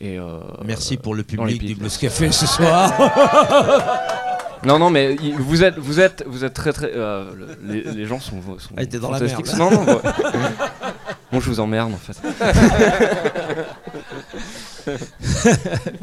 Et, 0.00 0.14
et, 0.14 0.18
euh, 0.18 0.40
Merci 0.62 0.98
pour 0.98 1.14
le 1.14 1.22
public 1.22 1.64
du 1.64 1.74
Blues 1.74 1.96
Café 1.96 2.30
ce 2.32 2.46
soir. 2.46 2.92
Non, 4.64 4.78
non, 4.78 4.90
mais 4.90 5.16
il- 5.22 5.34
vous 5.36 5.62
êtes, 5.62 5.78
vous 5.78 6.00
êtes, 6.00 6.24
vous 6.26 6.44
êtes 6.44 6.54
très, 6.54 6.72
très. 6.72 6.90
euh, 6.94 7.24
le- 7.36 7.56
les, 7.72 7.82
les 7.82 8.06
gens 8.06 8.18
sont, 8.20 8.40
sont 8.58 8.74
Ah, 8.76 8.84
dans 8.86 9.10
la 9.10 9.18
fantastiques. 9.18 9.46
merde. 9.56 9.58
Non, 9.58 9.70
non. 9.70 9.84
ouais. 9.94 10.00
bon, 11.32 11.40
je 11.40 11.50
vous 11.50 11.60
emmerde 11.60 11.92
en 11.92 11.98
fait. 11.98 12.16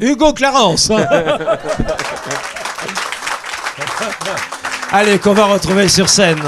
Hugo 0.00 0.32
Clarence. 0.32 0.90
Allez, 4.92 5.18
qu'on 5.18 5.32
va 5.34 5.46
retrouver 5.46 5.88
sur 5.88 6.08
scène. 6.08 6.40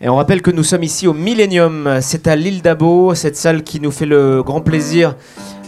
Et 0.00 0.08
on 0.08 0.16
rappelle 0.16 0.42
que 0.42 0.50
nous 0.50 0.64
sommes 0.64 0.82
ici 0.82 1.06
au 1.06 1.14
Millennium, 1.14 1.98
c'est 2.00 2.26
à 2.26 2.34
l'île 2.34 2.62
d'Abo, 2.62 3.14
cette 3.14 3.36
salle 3.36 3.62
qui 3.62 3.80
nous 3.80 3.92
fait 3.92 4.06
le 4.06 4.42
grand 4.42 4.60
plaisir 4.60 5.14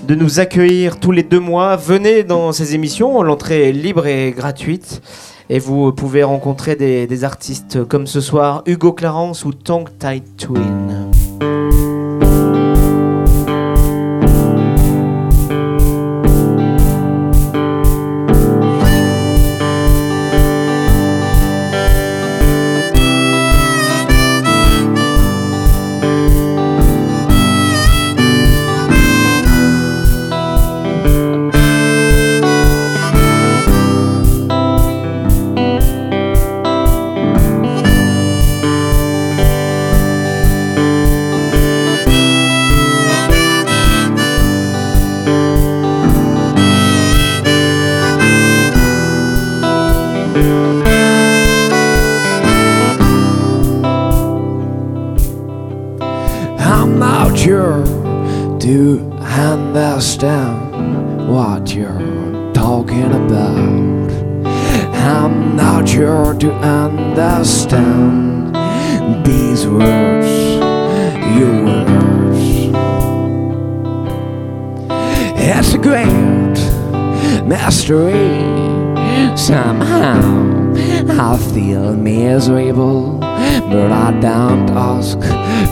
de 0.06 0.14
nous 0.14 0.40
accueillir 0.40 0.98
tous 0.98 1.12
les 1.12 1.22
deux 1.22 1.40
mois. 1.40 1.76
Venez 1.76 2.24
dans 2.24 2.52
ces 2.52 2.74
émissions, 2.74 3.22
l'entrée 3.22 3.68
est 3.68 3.72
libre 3.72 4.06
et 4.06 4.32
gratuite. 4.36 5.00
Et 5.48 5.60
vous 5.60 5.92
pouvez 5.92 6.24
rencontrer 6.24 6.74
des, 6.74 7.06
des 7.06 7.24
artistes 7.24 7.84
comme 7.84 8.08
ce 8.08 8.20
soir, 8.20 8.62
Hugo 8.66 8.92
Clarence 8.92 9.44
ou 9.44 9.52
Tongue 9.52 9.90
Tied 9.98 10.24
Twin. 10.36 11.10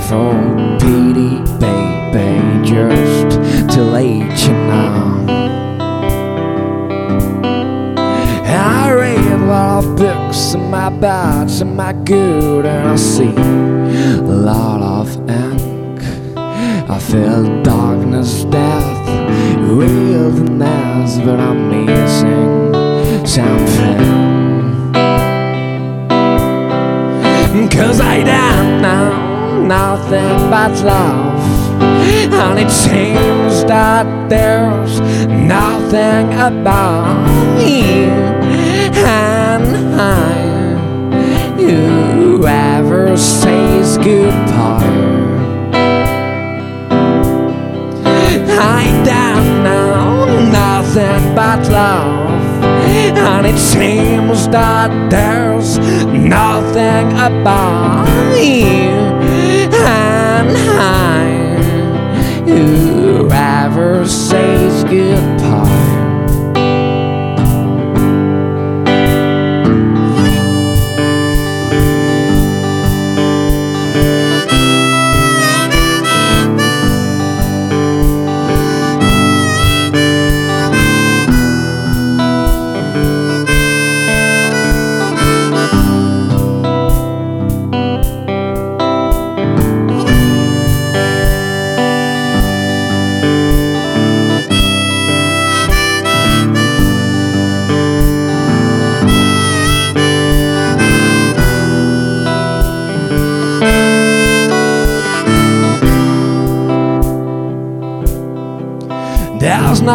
For 0.08 0.34
pity, 0.80 1.40
baby, 1.58 2.62
just 2.62 3.40
to 3.74 3.82
let 3.82 4.36
you 4.44 4.52
know. 4.68 5.24
I 8.46 8.92
read 8.92 9.18
a 9.18 9.38
lot 9.46 9.84
of 9.84 9.96
books, 9.96 10.54
and 10.54 10.70
my 10.70 10.90
bads 10.90 11.60
and 11.62 11.74
my 11.76 11.92
good, 11.92 12.66
and 12.66 12.88
I 12.88 12.96
see 12.96 13.34
a 13.34 14.22
lot 14.22 14.82
of 14.82 15.16
ink. 15.28 16.02
I 16.36 16.98
feel 16.98 17.53
about 36.46 37.26
you 37.58 38.12
and 39.02 39.64
I. 39.98 41.56
Whoever 41.56 43.16
says 43.16 43.96
goodbye. 43.96 44.84
I 48.60 48.84
don't 49.04 49.64
know 49.64 50.50
nothing 50.50 51.34
but 51.34 51.66
love. 51.70 52.62
And 53.16 53.46
it 53.46 53.58
seems 53.58 54.46
that 54.48 54.90
there's 55.10 55.78
nothing 55.78 57.06
about 57.12 58.06
you 58.38 58.93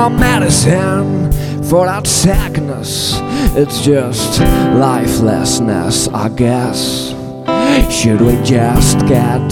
No 0.10 0.18
medicine 0.18 1.32
for 1.64 1.88
our 1.88 2.04
sadness. 2.06 3.20
It's 3.56 3.82
just 3.82 4.40
lifelessness, 4.40 6.08
I 6.08 6.30
guess. 6.30 7.10
Should 7.92 8.22
we 8.22 8.42
just 8.44 9.00
get 9.08 9.52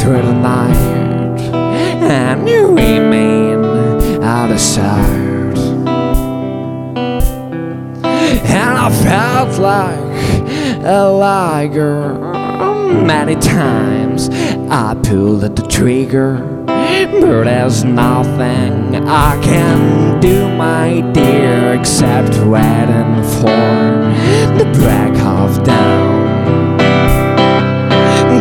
through 0.00 0.22
the 0.22 0.32
night 0.34 1.40
and 1.54 2.44
remain 2.44 3.64
out 4.22 4.50
of 4.50 4.60
sight? 4.60 5.58
And 8.04 8.78
I 8.78 8.90
felt 9.02 9.58
like 9.58 10.84
a 10.84 11.08
liger 11.10 12.14
many 13.04 13.36
times. 13.36 14.28
I 14.70 14.94
pulled 15.02 15.44
at 15.44 15.56
the 15.56 15.66
trigger. 15.66 16.57
But 17.06 17.44
there's 17.44 17.84
nothing 17.84 19.08
I 19.08 19.40
can 19.40 20.20
do, 20.20 20.48
my 20.56 21.00
dear, 21.12 21.74
except 21.74 22.34
waiting 22.44 23.14
for 23.38 23.62
the 24.58 24.66
break 24.74 25.16
of 25.22 25.62
dawn. 25.62 26.78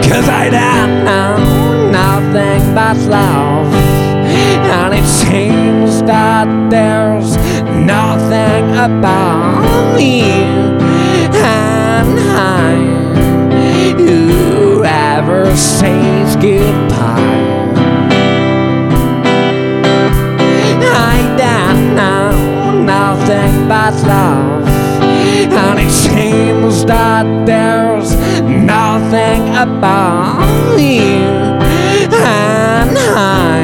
Cause 0.02 0.28
I 0.28 0.50
don't 0.50 1.06
know 1.06 1.92
nothing 1.92 2.74
but 2.74 2.98
love, 3.08 3.72
and 3.74 4.94
it 4.94 5.06
seems 5.06 6.02
that 6.04 6.48
there's 6.72 7.38
nothing 7.86 8.72
about 8.76 9.98
me. 9.98 10.68
and 15.50 15.58
says 15.58 16.36
goodbye. 16.36 17.07
But 23.68 23.94
love. 24.04 24.66
And 25.52 25.80
it 25.80 25.92
seems 25.92 26.86
that 26.86 27.26
there's 27.46 28.16
nothing 28.42 29.56
about 29.56 30.78
you 30.80 31.26
and 32.14 32.98
I. 32.98 33.60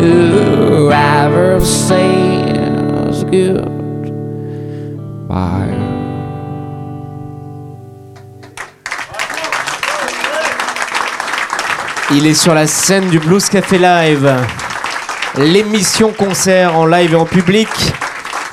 Whoever 0.00 1.60
says 1.60 3.24
goodbye. 3.24 4.06
Il 12.12 12.26
est 12.26 12.34
sur 12.34 12.54
la 12.54 12.68
scène 12.68 13.08
du 13.10 13.18
Blues 13.18 13.48
Café 13.48 13.78
Live. 13.78 14.32
L'émission 15.38 16.12
concert 16.12 16.76
en 16.76 16.86
live 16.86 17.12
et 17.14 17.16
en 17.16 17.26
public. 17.26 17.68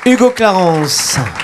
Hugo 0.06 0.32
Clarence. 0.32 1.43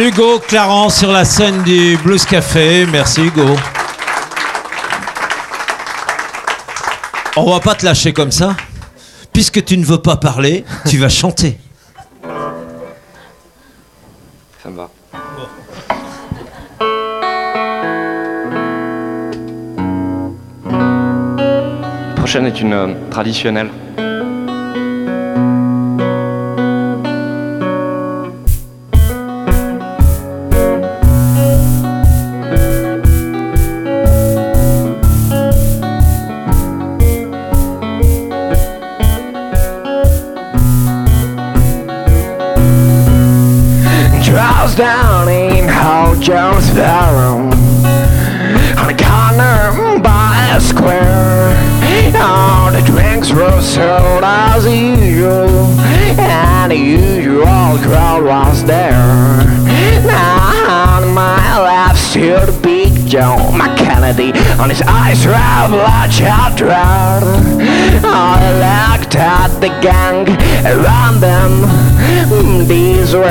Hugo 0.00 0.38
Clarence 0.38 1.00
sur 1.00 1.12
la 1.12 1.26
scène 1.26 1.62
du 1.62 1.98
Blues 1.98 2.24
Café. 2.24 2.86
Merci 2.90 3.20
Hugo. 3.20 3.54
On 7.36 7.50
va 7.50 7.60
pas 7.60 7.74
te 7.74 7.84
lâcher 7.84 8.14
comme 8.14 8.32
ça. 8.32 8.56
Puisque 9.30 9.62
tu 9.62 9.76
ne 9.76 9.84
veux 9.84 10.00
pas 10.00 10.16
parler, 10.16 10.64
tu 10.88 10.96
vas 10.96 11.10
chanter. 11.10 11.58
Ça 14.62 14.70
me 14.70 14.76
va. 14.78 14.90
La 22.08 22.14
prochaine 22.16 22.46
est 22.46 22.58
une 22.58 22.72
euh, 22.72 22.94
traditionnelle. 23.10 23.68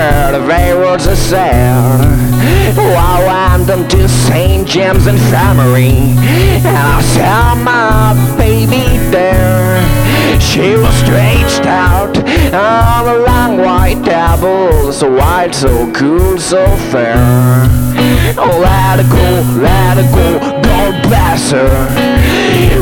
These 0.10 0.18
were 0.18 0.32
the 0.40 0.46
very 0.48 0.76
words 0.76 1.08
I 1.08 1.14
said 1.14 2.02
I 2.80 3.52
went 3.54 3.68
them 3.68 3.88
to 3.90 4.10
St. 4.10 4.68
James 4.68 5.06
Infirmary 5.06 6.18
And 6.66 6.78
I 6.78 7.02
saw 7.02 7.54
my 7.54 8.16
baby 8.36 8.98
there. 9.12 9.78
She 10.40 10.76
was 10.76 10.94
stretched 10.96 11.66
out 11.68 12.18
on 12.54 13.08
a 13.08 13.18
long 13.30 13.58
white 13.58 14.02
table 14.04 14.92
So 14.94 15.16
white, 15.16 15.54
so 15.54 15.92
cool, 15.94 16.40
so 16.40 16.66
fair. 16.92 17.16
Oh, 18.38 18.60
let 18.66 19.04
her 19.04 19.10
go, 19.10 19.62
let 19.62 19.98
her 19.98 20.10
go, 20.16 20.62
God 20.62 21.04
bless 21.04 21.52
her. 21.52 21.70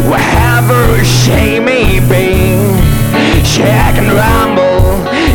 Wherever 0.10 1.04
she 1.04 1.60
may 1.60 2.00
be 2.00 2.24
She 3.44 3.64
can 3.64 4.16
ramble 4.16 4.88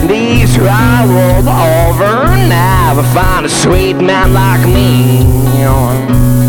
these 0.07 0.59
rolled 0.59 1.47
over 1.93 2.27
Never 2.49 3.03
find 3.15 3.47
a 3.47 3.49
sweet 3.49 3.95
man 3.95 4.33
like 4.33 4.67
me 4.67 6.42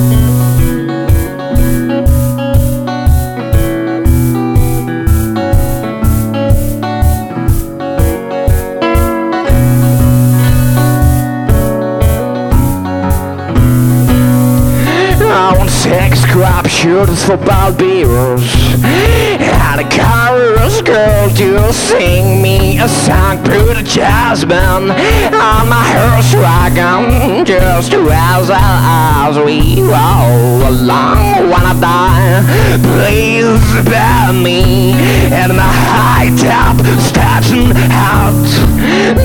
crop 16.83 17.07
shooters 17.07 17.23
for 17.25 17.37
Balbiros 17.37 18.43
And 18.83 19.81
a 19.81 19.89
chorus 19.89 20.81
girl 20.81 21.29
to 21.35 21.73
sing 21.73 22.41
me 22.41 22.79
a 22.79 22.87
song 22.87 23.43
the 23.43 23.83
jazz 23.83 24.45
band 24.45 24.91
On 24.91 25.69
my 25.69 25.83
horse 25.95 26.33
wagon 26.35 27.45
Just 27.45 27.93
as 27.93 28.49
as 28.51 29.37
we 29.37 29.81
roll 29.81 30.67
along 30.67 31.33
I 31.65 31.79
die, 31.79 32.77
please 32.91 33.63
bear 33.87 34.33
me 34.33 34.91
In 35.31 35.55
the 35.55 35.69
high 35.89 36.29
top 36.37 36.77
starting 36.99 37.71
out. 37.91 38.45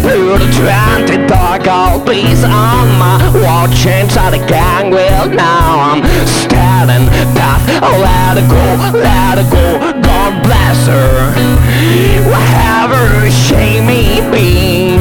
Through 0.01 0.39
the 0.39 0.49
twenty 0.57 1.27
dark 1.27 1.67
old 1.67 2.07
piece 2.07 2.45
on 2.45 2.89
my 2.99 3.19
watch 3.43 3.87
Inside 3.87 4.35
the 4.39 4.47
gang. 4.47 4.91
Wheel 4.91 5.29
now 5.29 5.81
I'm 5.81 6.27
standing 6.27 7.07
back 7.35 7.48
Oh, 7.83 7.99
let 8.03 8.37
her 8.39 8.49
go, 8.49 8.99
let 8.99 9.39
her 9.39 9.49
go. 9.51 10.03
God 10.03 10.43
bless 10.43 10.87
her. 10.87 11.33
Wherever 12.31 13.31
she 13.31 13.81
may 13.81 14.21
be 14.33 14.99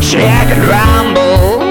She 0.00 0.18
can 0.18 0.60
ramble 0.68 1.62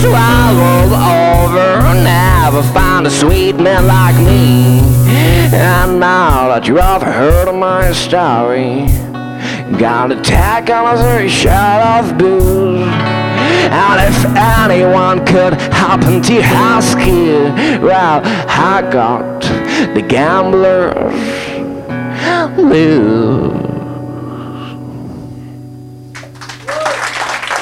swallow 0.00 0.94
over. 0.94 1.94
Never 2.02 2.62
find 2.72 3.06
a 3.06 3.10
sweet 3.10 3.56
man 3.56 3.86
like 3.86 4.16
me. 4.16 4.80
And 5.54 5.98
now 6.00 6.48
that 6.48 6.66
you 6.68 6.76
have 6.76 7.02
heard 7.02 7.48
of 7.48 7.54
my 7.54 7.92
story 7.92 8.86
Got 9.78 10.12
a 10.12 10.20
tack 10.20 10.68
on 10.70 10.98
a 10.98 11.28
shot 11.28 12.04
of 12.04 12.18
booze 12.18 13.27
and 13.70 14.00
if 14.08 14.24
anyone 14.36 15.24
could 15.26 15.54
happen 15.72 16.22
to 16.22 16.40
ask 16.42 16.98
you, 17.06 17.52
well, 17.86 18.20
I 18.24 18.82
got 18.90 19.40
the 19.94 20.02
gambler's 20.02 20.94
blues. 22.56 23.52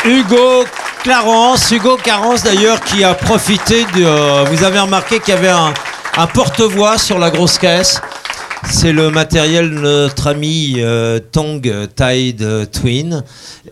Hugo 0.04 0.64
Clarence, 1.02 1.70
Hugo 1.72 1.96
Clarence 1.96 2.42
d'ailleurs 2.44 2.80
qui 2.80 3.02
a 3.02 3.14
profité 3.14 3.84
de. 3.96 4.04
euh, 4.04 4.44
vous 4.50 4.62
avez 4.64 4.78
remarqué 4.78 5.18
qu'il 5.20 5.34
y 5.34 5.36
avait 5.36 5.48
un 5.50 6.26
porte-voix 6.28 6.96
sur 6.98 7.18
la 7.18 7.30
grosse 7.30 7.58
caisse. 7.58 8.00
C'est 8.70 8.92
le 8.92 9.10
matériel 9.10 9.70
de 9.70 9.78
notre 9.78 10.26
ami 10.26 10.74
euh, 10.78 11.18
Tong 11.18 11.62
Tide 11.94 12.42
euh, 12.42 12.66
Twin 12.66 13.22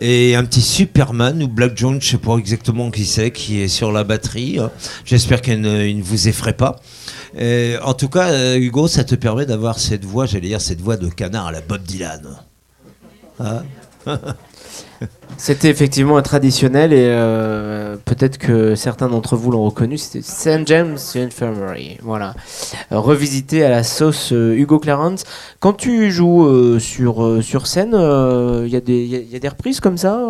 et 0.00 0.34
un 0.36 0.44
petit 0.44 0.60
Superman 0.60 1.42
ou 1.42 1.48
Black 1.48 1.76
Jones, 1.76 2.00
je 2.00 2.10
sais 2.10 2.18
pas 2.18 2.36
exactement 2.36 2.90
qui 2.90 3.04
c'est, 3.04 3.30
qui 3.30 3.60
est 3.60 3.68
sur 3.68 3.92
la 3.92 4.04
batterie. 4.04 4.58
J'espère 5.04 5.42
qu'il 5.42 5.60
ne, 5.60 5.92
ne 5.92 6.02
vous 6.02 6.28
effraie 6.28 6.52
pas. 6.52 6.76
Et 7.36 7.74
en 7.82 7.94
tout 7.94 8.08
cas, 8.08 8.30
euh, 8.30 8.56
Hugo, 8.56 8.86
ça 8.86 9.04
te 9.04 9.14
permet 9.14 9.46
d'avoir 9.46 9.78
cette 9.78 10.04
voix, 10.04 10.26
j'allais 10.26 10.48
dire 10.48 10.60
cette 10.60 10.80
voix 10.80 10.96
de 10.96 11.08
canard 11.08 11.48
à 11.48 11.52
la 11.52 11.60
Bob 11.60 11.82
Dylan. 11.82 12.38
Hein? 13.40 13.62
C'était 15.36 15.68
effectivement 15.68 16.16
un 16.16 16.22
traditionnel 16.22 16.92
et 16.92 17.06
euh, 17.08 17.96
peut-être 18.04 18.38
que 18.38 18.74
certains 18.76 19.08
d'entre 19.08 19.36
vous 19.36 19.50
l'ont 19.50 19.64
reconnu. 19.64 19.98
C'était 19.98 20.22
St. 20.22 20.66
James 20.66 20.96
Infirmary. 21.16 21.98
Voilà. 22.02 22.34
Revisité 22.90 23.64
à 23.64 23.68
la 23.70 23.82
sauce 23.82 24.32
euh, 24.32 24.54
Hugo 24.54 24.78
Clarence. 24.78 25.24
Quand 25.60 25.72
tu 25.72 26.10
joues 26.12 26.46
euh, 26.46 26.78
sur, 26.78 27.42
sur 27.42 27.66
scène, 27.66 27.90
il 27.94 28.68
y, 28.72 28.76
a 28.76 28.80
des- 28.80 29.04
y 29.06 29.34
a- 29.36 29.38
des 29.38 29.48
reprises 29.48 29.80
comme 29.80 29.98
ça 29.98 30.20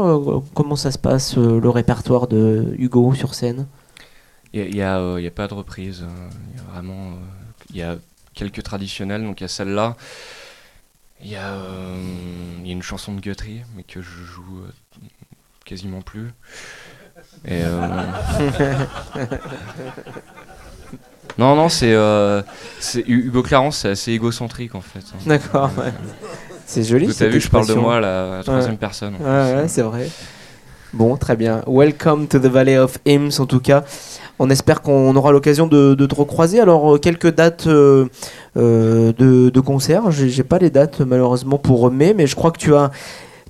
Comment 0.55 0.77
ça 0.77 0.91
se 0.91 0.99
passe 0.99 1.37
le 1.37 1.69
répertoire 1.69 2.27
de 2.27 2.75
Hugo 2.79 3.13
sur 3.15 3.35
scène? 3.35 3.67
Il 4.55 4.71
n'y 4.71 4.83
a, 4.83 4.97
a 4.97 5.31
pas 5.35 5.49
de 5.49 5.55
reprise. 5.55 6.03
euh, 6.03 6.29
Il 6.53 6.57
y 6.57 6.61
a 6.61 6.73
vraiment. 6.73 7.11
Y 7.75 7.83
a 7.83 7.97
quelques 8.35 8.63
traditionnels, 8.63 9.23
donc 9.25 9.41
il 9.41 9.45
y 9.45 9.47
a 9.47 9.49
celle-là. 9.49 9.97
Il 11.23 11.31
y, 11.31 11.37
a, 11.37 11.53
euh, 11.55 11.97
il 12.61 12.67
y 12.67 12.71
a 12.71 12.73
une 12.73 12.83
chanson 12.83 13.13
de 13.15 13.21
Guthrie, 13.21 13.63
mais 13.77 13.83
que 13.83 14.03
je 14.03 14.09
joue 14.25 14.63
euh, 14.67 14.99
quasiment 15.65 16.03
plus. 16.03 16.29
Et. 17.47 17.63
euh, 17.65 17.89
non, 21.39 21.57
non, 21.57 21.69
c'est. 21.69 21.95
Hugo 23.07 23.43
Clarence, 23.43 23.79
c'est 23.79 23.91
assez 23.91 24.13
égocentrique 24.13 24.75
en 24.75 24.81
fait. 24.81 24.99
hein. 25.15 25.19
D'accord, 25.27 25.71
ouais. 25.79 25.93
C'est 26.67 26.83
joli. 26.85 27.07
T'as 27.09 27.13
cette 27.15 27.33
vu, 27.33 27.41
je 27.41 27.49
parle 27.49 27.67
de 27.69 27.75
moi 27.75 27.97
à 27.97 28.01
la 28.01 28.43
troisième 28.45 28.79
personne. 28.79 29.15
Ouais, 29.21 29.55
ouais, 29.55 29.69
c'est 29.69 29.83
vrai. 29.83 30.09
Bon, 30.93 31.17
très 31.17 31.37
bien. 31.37 31.63
Welcome 31.67 32.29
to 32.29 32.39
the 32.39 32.47
Valley 32.47 32.79
of 32.79 32.99
Hymns, 33.05 33.41
en 33.41 33.47
tout 33.47 33.61
cas. 33.61 33.85
On 34.39 34.51
espère 34.51 34.83
qu'on 34.83 35.15
aura 35.17 35.31
l'occasion 35.33 35.67
de, 35.67 35.95
de 35.95 36.07
te 36.07 36.15
recroiser. 36.15 36.61
Alors, 36.61 36.95
euh, 36.95 36.99
quelques 36.99 37.33
dates 37.33 37.67
euh, 37.69 38.07
euh, 38.57 39.13
de, 39.13 39.49
de 39.51 39.61
concerts. 39.61 40.11
J'ai 40.11 40.43
pas 40.45 40.59
les 40.59 40.71
dates, 40.71 41.01
malheureusement, 41.01 41.59
pour 41.59 41.91
mai, 41.91 42.15
mais 42.15 42.27
je 42.27 42.35
crois 42.35 42.51
que 42.51 42.59
tu 42.59 42.75
as, 42.75 42.91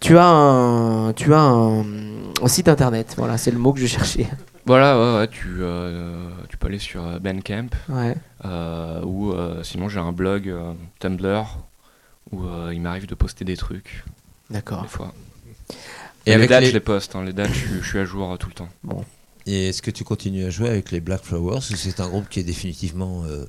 tu 0.01 0.19
as, 0.19 0.27
un, 0.27 1.13
tu 1.15 1.33
as 1.33 1.41
un, 1.41 1.81
un 2.43 2.49
site 2.49 2.69
internet. 2.69 3.15
Voilà, 3.17 3.39
c'est 3.39 3.51
le 3.51 3.59
mot 3.59 3.73
que 3.73 3.81
je 3.81 3.87
cherchais. 3.87 4.27
Voilà, 4.67 4.99
ouais, 4.99 5.19
ouais, 5.21 5.29
tu, 5.29 5.47
euh, 5.61 6.29
tu 6.49 6.57
peux 6.59 6.69
aller 6.69 6.79
sur 6.79 7.03
Bandcamp. 7.21 7.69
Ouais. 7.89 8.15
euh, 8.45 9.03
ou 9.05 9.33
euh, 9.33 9.63
sinon, 9.63 9.89
j'ai 9.89 10.01
un 10.01 10.13
blog 10.13 10.49
euh, 10.49 10.73
Tumblr 11.01 11.45
où 12.33 12.45
euh, 12.45 12.73
il 12.75 12.81
m'arrive 12.81 13.07
de 13.07 13.15
poster 13.15 13.45
des 13.45 13.57
trucs. 13.57 14.05
D'accord. 14.51 14.83
Des 14.83 14.89
fois. 14.89 15.13
Et 15.71 15.75
Et 16.27 16.31
les 16.31 16.33
avec 16.35 16.49
dates, 16.51 16.61
les- 16.63 16.69
je 16.69 16.73
les 16.75 16.81
poste. 16.81 17.15
hein, 17.17 17.25
les 17.25 17.33
dates, 17.35 17.49
je, 17.53 17.59
suis- 17.59 17.83
je 17.83 17.87
suis 17.89 17.99
à 17.99 18.05
jour 18.05 18.33
euh, 18.33 18.37
tout 18.37 18.49
le 18.49 18.55
temps. 18.55 18.69
Bon. 18.83 19.03
Et 19.47 19.69
est-ce 19.69 19.83
que 19.83 19.91
tu 19.91 20.05
continues 20.05 20.45
à 20.45 20.51
jouer 20.51 20.69
avec 20.69 20.91
les 20.91 21.01
Black 21.01 21.23
Flowers 21.23 21.59
ou 21.59 21.77
c'est 21.77 22.01
un 22.01 22.09
groupe 22.09 22.29
qui 22.29 22.41
est 22.41 22.45
définitivement 22.45 23.25
euh, 23.25 23.45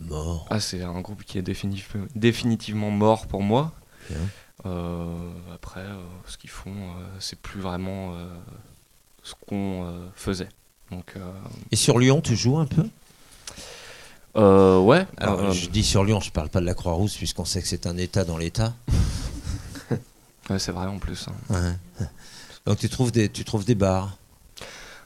mort? 0.00 0.46
Ah, 0.50 0.60
c'est 0.60 0.82
un 0.82 1.00
groupe 1.00 1.24
qui 1.24 1.38
est 1.38 1.42
définitif- 1.42 1.96
définitivement 2.14 2.90
mort 2.90 3.26
pour 3.26 3.42
moi. 3.42 3.72
Bien. 4.08 4.18
Euh, 4.66 5.30
après, 5.52 5.80
euh, 5.80 5.96
ce 6.26 6.38
qu'ils 6.38 6.50
font, 6.50 6.72
c'est 7.18 7.38
plus 7.40 7.60
vraiment 7.60 8.14
ce 9.24 9.34
qu'on 9.48 10.08
faisait. 10.14 10.48
Donc, 10.90 11.14
Et 11.72 11.76
sur 11.76 11.98
Lyon, 11.98 12.20
tu 12.20 12.36
joues 12.36 12.58
un 12.58 12.66
peu? 12.66 12.82
Ouais. 14.36 15.06
Alors, 15.16 15.52
je 15.52 15.68
dis 15.68 15.82
sur 15.82 16.04
Lyon, 16.04 16.20
je 16.20 16.30
parle 16.30 16.48
pas 16.48 16.60
de 16.60 16.66
la 16.66 16.74
Croix-Rousse, 16.74 17.16
puisqu'on 17.16 17.44
sait 17.44 17.60
que 17.62 17.68
c'est 17.68 17.86
un 17.86 17.96
État 17.96 18.24
dans 18.24 18.38
l'État. 18.38 18.72
ouais, 20.50 20.58
c'est 20.58 20.72
vrai 20.72 20.86
en 20.86 20.98
plus. 20.98 21.26
hein. 21.28 21.54
Ouais. 22.00 22.06
Donc 22.66 22.78
tu 22.78 22.88
trouves 22.88 23.12
des, 23.12 23.28
tu 23.28 23.44
trouves 23.44 23.64
des 23.64 23.74
bars? 23.74 24.16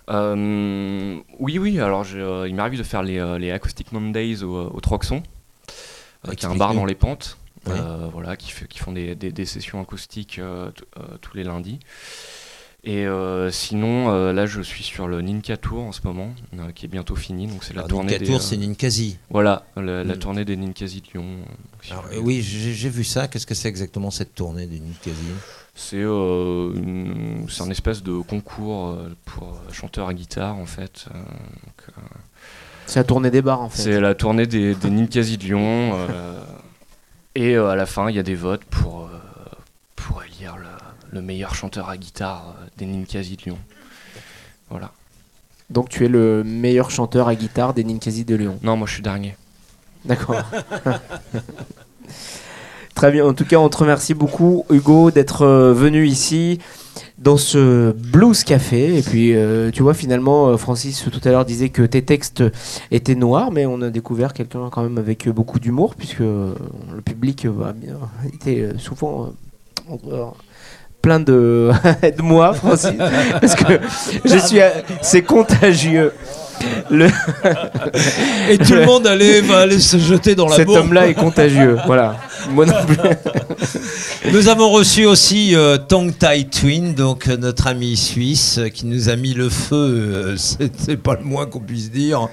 Euh, 0.08 1.18
oui, 1.38 1.58
oui, 1.58 1.80
alors 1.80 2.04
j'ai, 2.04 2.20
euh, 2.20 2.48
il 2.48 2.54
m'arrive 2.54 2.78
de 2.78 2.82
faire 2.84 3.02
les, 3.02 3.18
euh, 3.18 3.38
les 3.38 3.50
Acoustic 3.50 3.92
Mondays 3.92 4.42
au, 4.42 4.70
au 4.70 4.80
Troxon, 4.80 5.22
qui 6.24 6.30
est 6.30 6.44
un 6.48 6.54
bar 6.56 6.74
dans 6.74 6.84
les 6.86 6.94
pentes, 6.94 7.36
Oui. 7.66 7.74
voilà, 8.12 8.36
qui, 8.36 8.50
fait, 8.50 8.66
qui 8.66 8.78
font 8.78 8.92
des, 8.92 9.14
des- 9.14 9.32
des 9.32 9.44
sessions 9.44 9.80
acoustiques 9.80 10.40
tous 11.20 11.36
les 11.36 11.44
lundis. 11.44 11.78
Et 12.84 13.06
euh, 13.06 13.50
sinon, 13.50 14.08
euh, 14.10 14.32
là, 14.32 14.46
je 14.46 14.62
suis 14.62 14.84
sur 14.84 15.08
le 15.08 15.20
Ninka 15.20 15.56
Tour 15.56 15.82
en 15.82 15.92
ce 15.92 16.00
moment, 16.04 16.30
euh, 16.58 16.70
qui 16.72 16.86
est 16.86 16.88
bientôt 16.88 17.16
fini. 17.16 17.46
Donc 17.48 17.64
c'est 17.64 17.74
la 17.74 17.80
Alors, 17.80 17.88
tournée 17.88 18.12
Ninka 18.12 18.18
des. 18.20 18.26
Tour, 18.26 18.36
euh, 18.36 18.40
c'est 18.40 18.56
Ninkasi. 18.56 19.18
Voilà, 19.30 19.66
la, 19.76 20.04
la 20.04 20.14
Mm. 20.14 20.18
tournée 20.18 20.44
des 20.44 20.56
Ninkasi 20.56 21.00
de 21.02 21.06
Lyon. 21.12 21.26
si 21.82 21.92
Alors, 21.92 22.04
oui, 22.22 22.40
j'ai 22.40 22.72
j'ai 22.72 22.88
vu 22.88 23.02
ça. 23.04 23.26
Qu'est-ce 23.26 23.46
que 23.46 23.54
c'est 23.54 23.68
exactement 23.68 24.10
cette 24.12 24.34
tournée 24.34 24.66
du 24.66 24.78
Ninkasi? 24.80 25.16
C'est 25.74 25.96
euh, 26.02 26.72
une- 26.74 27.46
c'est 27.48 27.62
un 27.62 27.70
espèce 27.70 28.02
de 28.02 28.18
concours 28.20 28.96
pour 29.24 29.60
chanteurs 29.72 30.08
à 30.08 30.14
guitare 30.14 30.56
en 30.56 30.66
fait. 30.66 31.06
donc, 31.12 31.96
C'est 32.86 33.00
la 33.00 33.04
tournée 33.04 33.30
des 33.30 33.42
bars, 33.42 33.60
en 33.60 33.68
fait. 33.68 33.82
C'est 33.82 34.00
la 34.00 34.14
tournée 34.14 34.46
des, 34.46 34.74
des 34.76 34.90
Ninkasi 34.90 35.36
de 35.36 35.44
Lyon. 35.44 35.90
euh, 35.94 36.40
et 37.34 37.54
euh, 37.56 37.68
à 37.70 37.76
la 37.76 37.86
fin, 37.86 38.08
il 38.08 38.16
y 38.16 38.18
a 38.18 38.22
des 38.22 38.34
votes 38.36 38.64
pour, 38.64 39.02
euh, 39.04 39.18
pour 39.96 40.22
élire 40.24 40.56
le, 40.56 40.64
le 41.10 41.22
meilleur 41.22 41.54
chanteur 41.54 41.88
à 41.88 41.96
guitare 41.96 42.54
euh, 42.60 42.66
des 42.76 42.86
Ninkasi 42.86 43.36
de 43.36 43.42
Lyon. 43.44 43.58
Voilà. 44.70 44.92
Donc, 45.70 45.88
tu 45.88 46.04
es 46.04 46.08
le 46.08 46.44
meilleur 46.44 46.90
chanteur 46.90 47.28
à 47.28 47.34
guitare 47.34 47.74
des 47.74 47.84
Ninkasi 47.84 48.24
de 48.24 48.34
Lyon. 48.34 48.58
Non, 48.62 48.76
moi 48.76 48.86
je 48.86 48.94
suis 48.94 49.02
dernier. 49.02 49.36
D'accord. 50.04 50.42
Très 52.94 53.12
bien. 53.12 53.26
En 53.26 53.34
tout 53.34 53.44
cas, 53.44 53.58
on 53.58 53.68
te 53.68 53.76
remercie 53.76 54.14
beaucoup, 54.14 54.64
Hugo, 54.70 55.10
d'être 55.10 55.42
euh, 55.42 55.72
venu 55.72 56.06
ici 56.06 56.58
dans 57.18 57.36
ce 57.36 57.92
Blues 57.92 58.42
Café. 58.44 58.96
Et 58.98 59.02
puis, 59.02 59.36
euh, 59.36 59.70
tu 59.70 59.82
vois, 59.82 59.94
finalement, 59.94 60.56
Francis 60.56 61.06
tout 61.10 61.20
à 61.24 61.30
l'heure 61.30 61.44
disait 61.44 61.68
que 61.68 61.82
tes 61.82 62.02
textes 62.02 62.42
étaient 62.90 63.14
noirs, 63.14 63.50
mais 63.50 63.66
on 63.66 63.82
a 63.82 63.90
découvert 63.90 64.32
quelqu'un 64.32 64.68
quand 64.70 64.82
même 64.82 64.98
avec 64.98 65.28
beaucoup 65.28 65.60
d'humour, 65.60 65.94
puisque 65.94 66.20
le 66.20 66.54
public 67.04 67.46
euh, 67.46 68.72
souvent 68.78 69.32
plein 71.08 71.20
de, 71.20 71.70
de 72.18 72.22
moi, 72.22 72.52
Francis, 72.52 72.90
parce 73.40 73.54
que 73.54 73.80
je 74.26 74.36
suis, 74.36 74.60
euh, 74.60 74.68
c'est 75.00 75.22
contagieux. 75.22 76.12
Le... 76.90 77.06
Et 78.50 78.58
tout 78.58 78.74
le 78.74 78.84
monde 78.84 79.06
allait, 79.06 79.40
va 79.40 79.60
aller 79.60 79.78
se 79.78 79.96
jeter 79.96 80.34
dans 80.34 80.48
la 80.48 80.56
Cet 80.56 80.66
bourre. 80.66 80.78
homme-là 80.78 81.06
est 81.06 81.14
contagieux. 81.14 81.78
Voilà. 81.86 82.16
Moi 82.50 82.66
non 82.66 82.74
plus. 82.86 82.96
Nous 84.32 84.48
avons 84.48 84.70
reçu 84.70 85.06
aussi 85.06 85.54
euh, 85.54 85.78
Tong 85.78 86.16
Tai 86.16 86.44
Twin, 86.48 86.94
donc 86.94 87.28
euh, 87.28 87.36
notre 87.36 87.66
ami 87.66 87.96
suisse, 87.96 88.58
euh, 88.58 88.68
qui 88.68 88.86
nous 88.86 89.08
a 89.08 89.16
mis 89.16 89.34
le 89.34 89.48
feu, 89.48 90.36
c'est 90.36 90.72
c'est 90.88 90.96
pas 90.96 91.16
le 91.16 91.24
moins 91.24 91.46
qu'on 91.46 91.60
puisse 91.60 91.90
dire, 91.90 92.28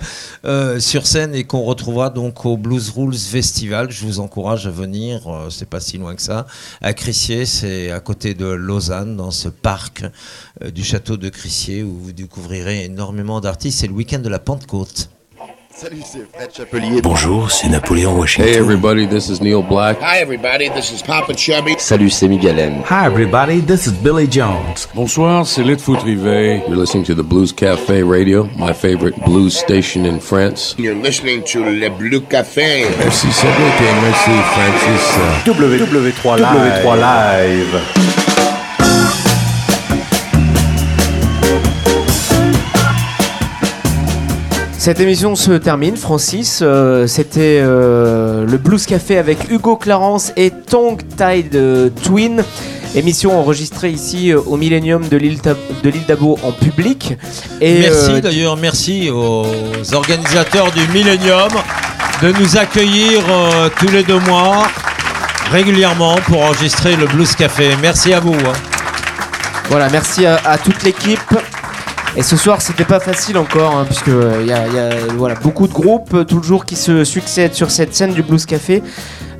sur 0.80 1.08
scène 1.08 1.36
et 1.36 1.44
qu'on 1.44 1.62
retrouvera 1.62 2.10
donc 2.10 2.46
au 2.46 2.58
Blues 2.58 2.92
Rules 2.96 3.18
Festival. 3.18 3.92
Je 3.92 4.06
vous 4.06 4.20
encourage 4.20 4.68
à 4.68 4.72
venir, 4.72 5.22
c'est 5.50 5.70
pas 5.70 5.80
si 5.80 5.98
loin 5.98 6.16
que 6.16 6.22
ça, 6.22 6.46
à 6.82 6.94
Crissier, 6.94 7.46
c'est 7.46 7.92
à 7.92 8.00
côté 8.00 8.34
de 8.34 8.46
Lausanne, 8.46 9.16
dans 9.18 9.32
ce 9.32 9.50
parc 9.50 10.04
du 10.74 10.84
château 10.84 11.18
de 11.18 11.30
Crissier 11.30 11.84
où 11.84 11.98
vous 11.98 12.12
découvrirez 12.12 12.86
énormément 12.86 13.42
d'artistes. 13.42 13.80
C'est 13.80 13.88
le 13.88 13.94
week-end 13.94 14.20
de 14.20 14.30
la 14.30 14.40
Pentecôte. 14.40 15.10
Salut, 15.78 16.04
c'est 16.06 16.26
Fred 16.34 16.50
Chapelier. 16.56 17.02
Bonjour, 17.02 17.52
c'est 17.52 17.68
Napoléon 17.68 18.18
Washington. 18.18 18.50
Hey 18.50 18.58
everybody, 18.58 19.06
this 19.06 19.28
is 19.28 19.42
Neil 19.42 19.62
Black. 19.62 19.98
Hi, 20.00 20.22
everybody. 20.22 20.70
This 20.70 20.90
is 20.90 21.04
Papa 21.04 21.34
Chubby. 21.36 21.76
Salut, 21.78 22.10
c'est 22.10 22.30
Miguel 22.30 22.58
M. 22.58 22.76
Hi, 22.90 23.06
everybody. 23.08 23.60
This 23.60 23.86
is 23.86 23.92
Billy 23.92 24.26
Jones. 24.26 24.88
Bonsoir, 24.96 25.46
c'est 25.46 25.64
Litfoot 25.64 26.02
Rivet. 26.04 26.64
You're 26.70 26.78
listening 26.78 27.04
to 27.04 27.14
the 27.14 27.24
Blues 27.24 27.52
Cafe 27.52 28.04
Radio, 28.04 28.48
my 28.58 28.72
favorite 28.72 29.16
blues 29.26 29.58
station 29.58 30.06
in 30.06 30.18
France. 30.22 30.76
You're 30.78 30.96
listening 30.96 31.44
to 31.52 31.60
Le 31.66 31.90
Blue 31.90 32.22
Café. 32.22 32.86
Merci 32.98 33.28
Cédric 33.34 33.74
et 33.82 33.94
merci 34.02 34.32
Francis. 34.54 35.20
W3 35.44 36.40
Live. 36.40 36.86
W3 36.86 37.00
Live. 37.02 38.35
Cette 44.86 45.00
émission 45.00 45.36
se 45.36 45.54
termine, 45.54 45.98
Francis. 45.98 46.60
Euh, 46.62 47.08
C'était 47.08 47.60
euh, 47.60 48.46
le 48.46 48.58
Blues 48.60 48.86
Café 48.86 49.18
avec 49.18 49.50
Hugo 49.50 49.78
Clarence 49.78 50.32
et 50.38 50.52
Tongue 50.52 51.02
Tide 51.18 51.92
Twin. 52.04 52.44
Émission 52.94 53.36
enregistrée 53.40 53.90
ici 53.90 54.32
euh, 54.32 54.40
au 54.46 54.58
Millennium 54.58 55.08
de 55.08 55.18
l'île 55.18 55.40
d'Abo 56.08 56.38
en 56.44 56.52
public. 56.52 57.18
Et, 57.62 57.80
merci 57.80 58.22
d'ailleurs, 58.22 58.58
merci 58.58 59.10
aux 59.10 59.48
organisateurs 59.92 60.72
du 60.72 60.88
Millennium 60.90 61.50
de 62.22 62.32
nous 62.40 62.56
accueillir 62.56 63.24
tous 63.80 63.88
les 63.88 64.04
deux 64.04 64.20
mois 64.20 64.68
régulièrement 65.52 66.18
pour 66.28 66.44
enregistrer 66.44 66.96
le 66.96 67.08
Blues 67.08 67.34
Café. 67.36 67.70
Merci 67.82 68.14
à 68.14 68.20
vous. 68.20 68.36
hein. 68.36 68.54
Voilà, 69.68 69.90
merci 69.90 70.28
à, 70.28 70.40
à 70.46 70.60
toute 70.60 70.84
l'équipe. 70.84 71.20
Et 72.18 72.24
ce 72.24 72.38
soir, 72.38 72.62
c'était 72.62 72.86
pas 72.86 73.02
facile 73.02 73.38
encore, 73.38 73.76
hein, 73.76 73.84
puisque 73.86 74.08
il 74.08 74.48
y 74.48 74.54
a, 74.54 74.68
y 74.68 74.80
a, 74.80 74.90
voilà, 75.18 75.36
beaucoup 75.36 75.68
de 75.68 75.74
groupes, 75.74 76.14
euh, 76.14 76.24
toujours 76.24 76.64
qui 76.64 76.78
se 76.78 77.04
succèdent 77.04 77.54
sur 77.54 77.72
cette 77.72 77.94
scène 77.94 78.14
du 78.14 78.24
Blues 78.24 78.46
Café. 78.46 78.82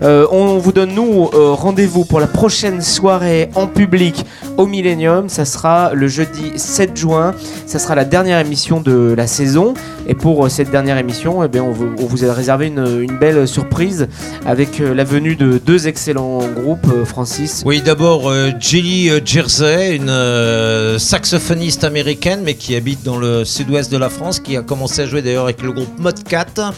Euh, 0.02 0.28
on 0.32 0.58
vous 0.58 0.72
donne, 0.72 0.94
nous, 0.94 1.30
euh, 1.34 1.52
rendez-vous 1.52 2.06
pour 2.06 2.20
la 2.20 2.28
prochaine 2.28 2.82
soirée 2.82 3.50
en 3.56 3.68
public 3.68 4.26
au 4.58 4.66
Millennium. 4.66 5.30
Ça 5.30 5.46
sera 5.46 5.94
le 5.94 6.08
jeudi 6.08 6.54
7 6.56 6.96
juin. 6.98 7.34
Ça 7.66 7.80
sera 7.80 7.96
la 7.96 8.06
dernière 8.06 8.40
émission 8.40 8.82
de 8.82 9.14
la 9.16 9.28
saison. 9.28 9.74
Et 10.08 10.14
pour 10.14 10.46
euh, 10.46 10.50
cette 10.50 10.70
dernière 10.70 10.98
émission, 10.98 11.44
eh 11.44 11.60
on, 11.60 11.72
vous, 11.72 12.26
a 12.26 12.34
réservé 12.34 12.68
une, 12.68 13.06
belle 13.20 13.48
surprise 13.48 14.08
avec 14.46 14.80
la 14.80 15.04
venue 15.04 15.36
de 15.36 15.58
deux 15.58 15.88
excellents 15.88 16.40
groupes, 16.40 16.88
Francis. 17.06 17.64
Oui, 17.66 17.82
d'abord 17.82 18.30
euh, 18.30 18.52
Jersey, 18.60 19.96
une 19.96 21.00
saxophoniste 21.00 21.84
américaine, 21.84 22.42
mais 22.44 22.56
qui 22.56 22.76
habite 22.76 23.04
dans 23.04 23.18
le 23.18 23.46
sud-ouest 23.46 23.92
de 23.92 23.98
la 23.98 24.10
France, 24.10 24.40
qui 24.40 24.58
a 24.58 24.62
commencé 24.62 25.02
à 25.02 25.06
jouer 25.06 25.22
d'ailleurs 25.22 25.46
avec 25.46 25.62
le 25.62 25.72
groupe 25.72 26.00
Mod 26.00 26.24
4 26.24 26.74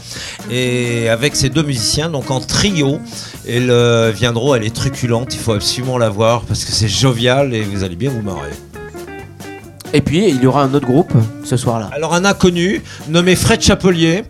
et 0.51 1.09
avec 1.09 1.35
ses 1.35 1.49
deux 1.49 1.63
musiciens, 1.63 2.09
donc 2.09 2.29
en 2.31 2.39
trio. 2.39 2.99
Elles 3.47 3.71
euh, 3.71 4.11
viendront, 4.15 4.55
elle 4.55 4.63
est 4.63 4.75
truculente, 4.75 5.33
il 5.33 5.39
faut 5.39 5.53
absolument 5.53 5.97
la 5.97 6.09
voir 6.09 6.41
parce 6.41 6.65
que 6.65 6.71
c'est 6.71 6.87
jovial 6.87 7.53
et 7.53 7.63
vous 7.63 7.83
allez 7.83 7.95
bien 7.95 8.09
vous 8.09 8.21
marrer. 8.21 8.51
Et 9.93 10.01
puis, 10.01 10.27
il 10.27 10.43
y 10.43 10.47
aura 10.47 10.63
un 10.63 10.73
autre 10.73 10.85
groupe 10.85 11.13
ce 11.45 11.55
soir-là. 11.55 11.89
Alors 11.93 12.13
un 12.13 12.25
inconnu 12.25 12.83
nommé 13.07 13.35
Fred 13.35 13.61
Chapelier 13.61 14.23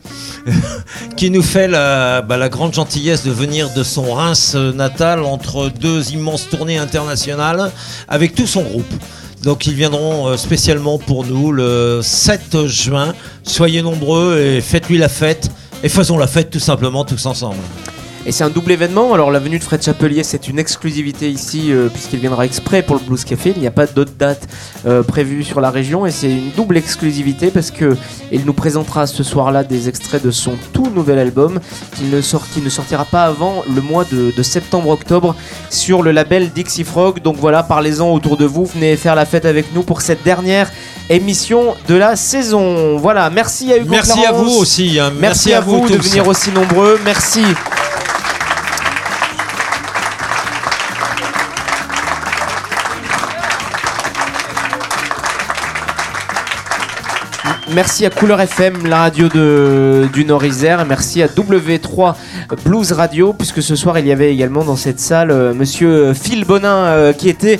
qui 1.17 1.31
nous 1.31 1.41
fait 1.41 1.67
la, 1.67 2.21
bah, 2.21 2.37
la 2.37 2.47
grande 2.47 2.73
gentillesse 2.73 3.23
de 3.23 3.31
venir 3.31 3.73
de 3.73 3.83
son 3.83 4.13
Reims 4.13 4.55
natal 4.55 5.23
entre 5.23 5.69
deux 5.69 6.11
immenses 6.11 6.47
tournées 6.47 6.77
internationales 6.77 7.71
avec 8.07 8.35
tout 8.35 8.45
son 8.45 8.61
groupe. 8.61 8.93
Donc 9.43 9.65
ils 9.65 9.73
viendront 9.73 10.27
euh, 10.27 10.37
spécialement 10.37 10.97
pour 10.99 11.25
nous 11.25 11.51
le 11.51 12.01
7 12.03 12.65
juin. 12.67 13.13
Soyez 13.43 13.81
nombreux 13.81 14.37
et 14.37 14.61
faites-lui 14.61 14.97
la 14.97 15.09
fête. 15.09 15.49
Et 15.83 15.89
faisons 15.89 16.17
la 16.17 16.27
fête 16.27 16.49
tout 16.49 16.59
simplement 16.59 17.05
tous 17.05 17.25
ensemble. 17.27 17.57
Et 18.27 18.33
c'est 18.33 18.43
un 18.43 18.49
double 18.49 18.73
événement. 18.73 19.13
Alors 19.13 19.31
la 19.31 19.39
venue 19.39 19.57
de 19.57 19.63
Fred 19.63 19.81
Chapelier, 19.81 20.21
c'est 20.25 20.49
une 20.49 20.59
exclusivité 20.59 21.29
ici 21.31 21.71
euh, 21.71 21.87
puisqu'il 21.87 22.19
viendra 22.19 22.45
exprès 22.45 22.81
pour 22.81 22.97
le 22.97 23.01
Blues 23.01 23.23
Café. 23.23 23.53
Il 23.55 23.61
n'y 23.61 23.67
a 23.67 23.71
pas 23.71 23.87
d'autres 23.87 24.11
dates 24.19 24.49
euh, 24.85 25.01
prévues 25.01 25.45
sur 25.45 25.61
la 25.61 25.71
région 25.71 26.05
et 26.05 26.11
c'est 26.11 26.29
une 26.29 26.51
double 26.51 26.75
exclusivité 26.75 27.51
parce 27.51 27.71
que 27.71 27.95
il 28.33 28.43
nous 28.43 28.51
présentera 28.51 29.07
ce 29.07 29.23
soir-là 29.23 29.63
des 29.63 29.87
extraits 29.87 30.21
de 30.25 30.31
son 30.31 30.55
tout 30.73 30.89
nouvel 30.93 31.19
album 31.19 31.61
qui 31.95 32.03
ne, 32.03 32.19
sort, 32.19 32.45
qui 32.53 32.59
ne 32.59 32.67
sortira 32.67 33.05
pas 33.05 33.23
avant 33.23 33.63
le 33.73 33.81
mois 33.81 34.03
de, 34.03 34.33
de 34.35 34.43
septembre-octobre 34.43 35.33
sur 35.69 36.03
le 36.03 36.11
label 36.11 36.49
Dixie 36.51 36.83
Frog. 36.83 37.21
Donc 37.21 37.37
voilà, 37.37 37.63
parlez-en 37.63 38.11
autour 38.11 38.35
de 38.35 38.43
vous. 38.43 38.65
Venez 38.65 38.97
faire 38.97 39.15
la 39.15 39.25
fête 39.25 39.45
avec 39.45 39.73
nous 39.73 39.83
pour 39.83 40.01
cette 40.01 40.23
dernière 40.23 40.69
émission 41.09 41.75
de 41.87 41.95
la 41.95 42.17
saison. 42.17 42.97
Voilà, 42.97 43.29
merci 43.29 43.71
à 43.71 43.77
Hugo 43.77 43.89
Merci 43.89 44.25
à 44.25 44.33
vous 44.33 44.51
aussi. 44.51 44.99
hein. 44.99 45.13
Merci, 45.17 45.53
à 45.53 45.61
vous, 45.61 45.87
de 45.87 45.95
venir 45.95 46.27
aussi 46.27 46.51
nombreux. 46.51 46.99
Merci. 47.05 47.39
Merci 57.73 58.05
à 58.05 58.09
Couleur 58.09 58.39
FM, 58.39 58.87
la 58.87 59.01
radio 59.01 59.27
du 59.27 60.25
Nord-Isère. 60.25 60.85
Merci 60.85 61.21
à 61.21 61.27
W3 61.27 62.15
Blues 62.63 62.91
Radio, 62.93 63.33
puisque 63.33 63.61
ce 63.61 63.75
soir 63.75 63.99
il 63.99 64.07
y 64.07 64.11
avait 64.11 64.33
également 64.33 64.63
dans 64.63 64.75
cette 64.75 64.99
salle 64.99 65.31
euh, 65.31 65.53
monsieur 65.53 66.13
Phil 66.13 66.45
Bonin 66.45 66.85
euh, 66.85 67.13
qui 67.13 67.29
était 67.29 67.59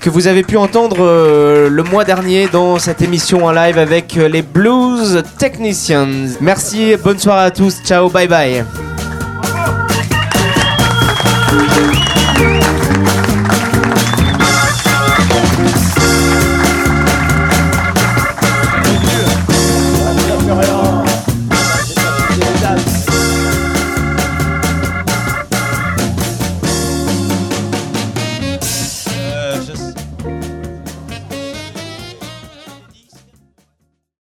que 0.00 0.10
vous 0.10 0.28
avez 0.28 0.42
pu 0.42 0.56
entendre 0.56 0.98
euh, 1.00 1.68
le 1.68 1.82
mois 1.82 2.04
dernier 2.04 2.48
dans 2.48 2.78
cette 2.78 3.02
émission 3.02 3.44
en 3.44 3.52
live 3.52 3.78
avec 3.78 4.16
euh, 4.16 4.28
les 4.28 4.42
Blues 4.42 5.22
Technicians. 5.38 6.06
Merci, 6.40 6.94
bonne 7.02 7.18
soirée 7.18 7.46
à 7.46 7.50
tous, 7.50 7.82
ciao, 7.84 8.08
bye 8.08 8.28
bye. 8.28 8.64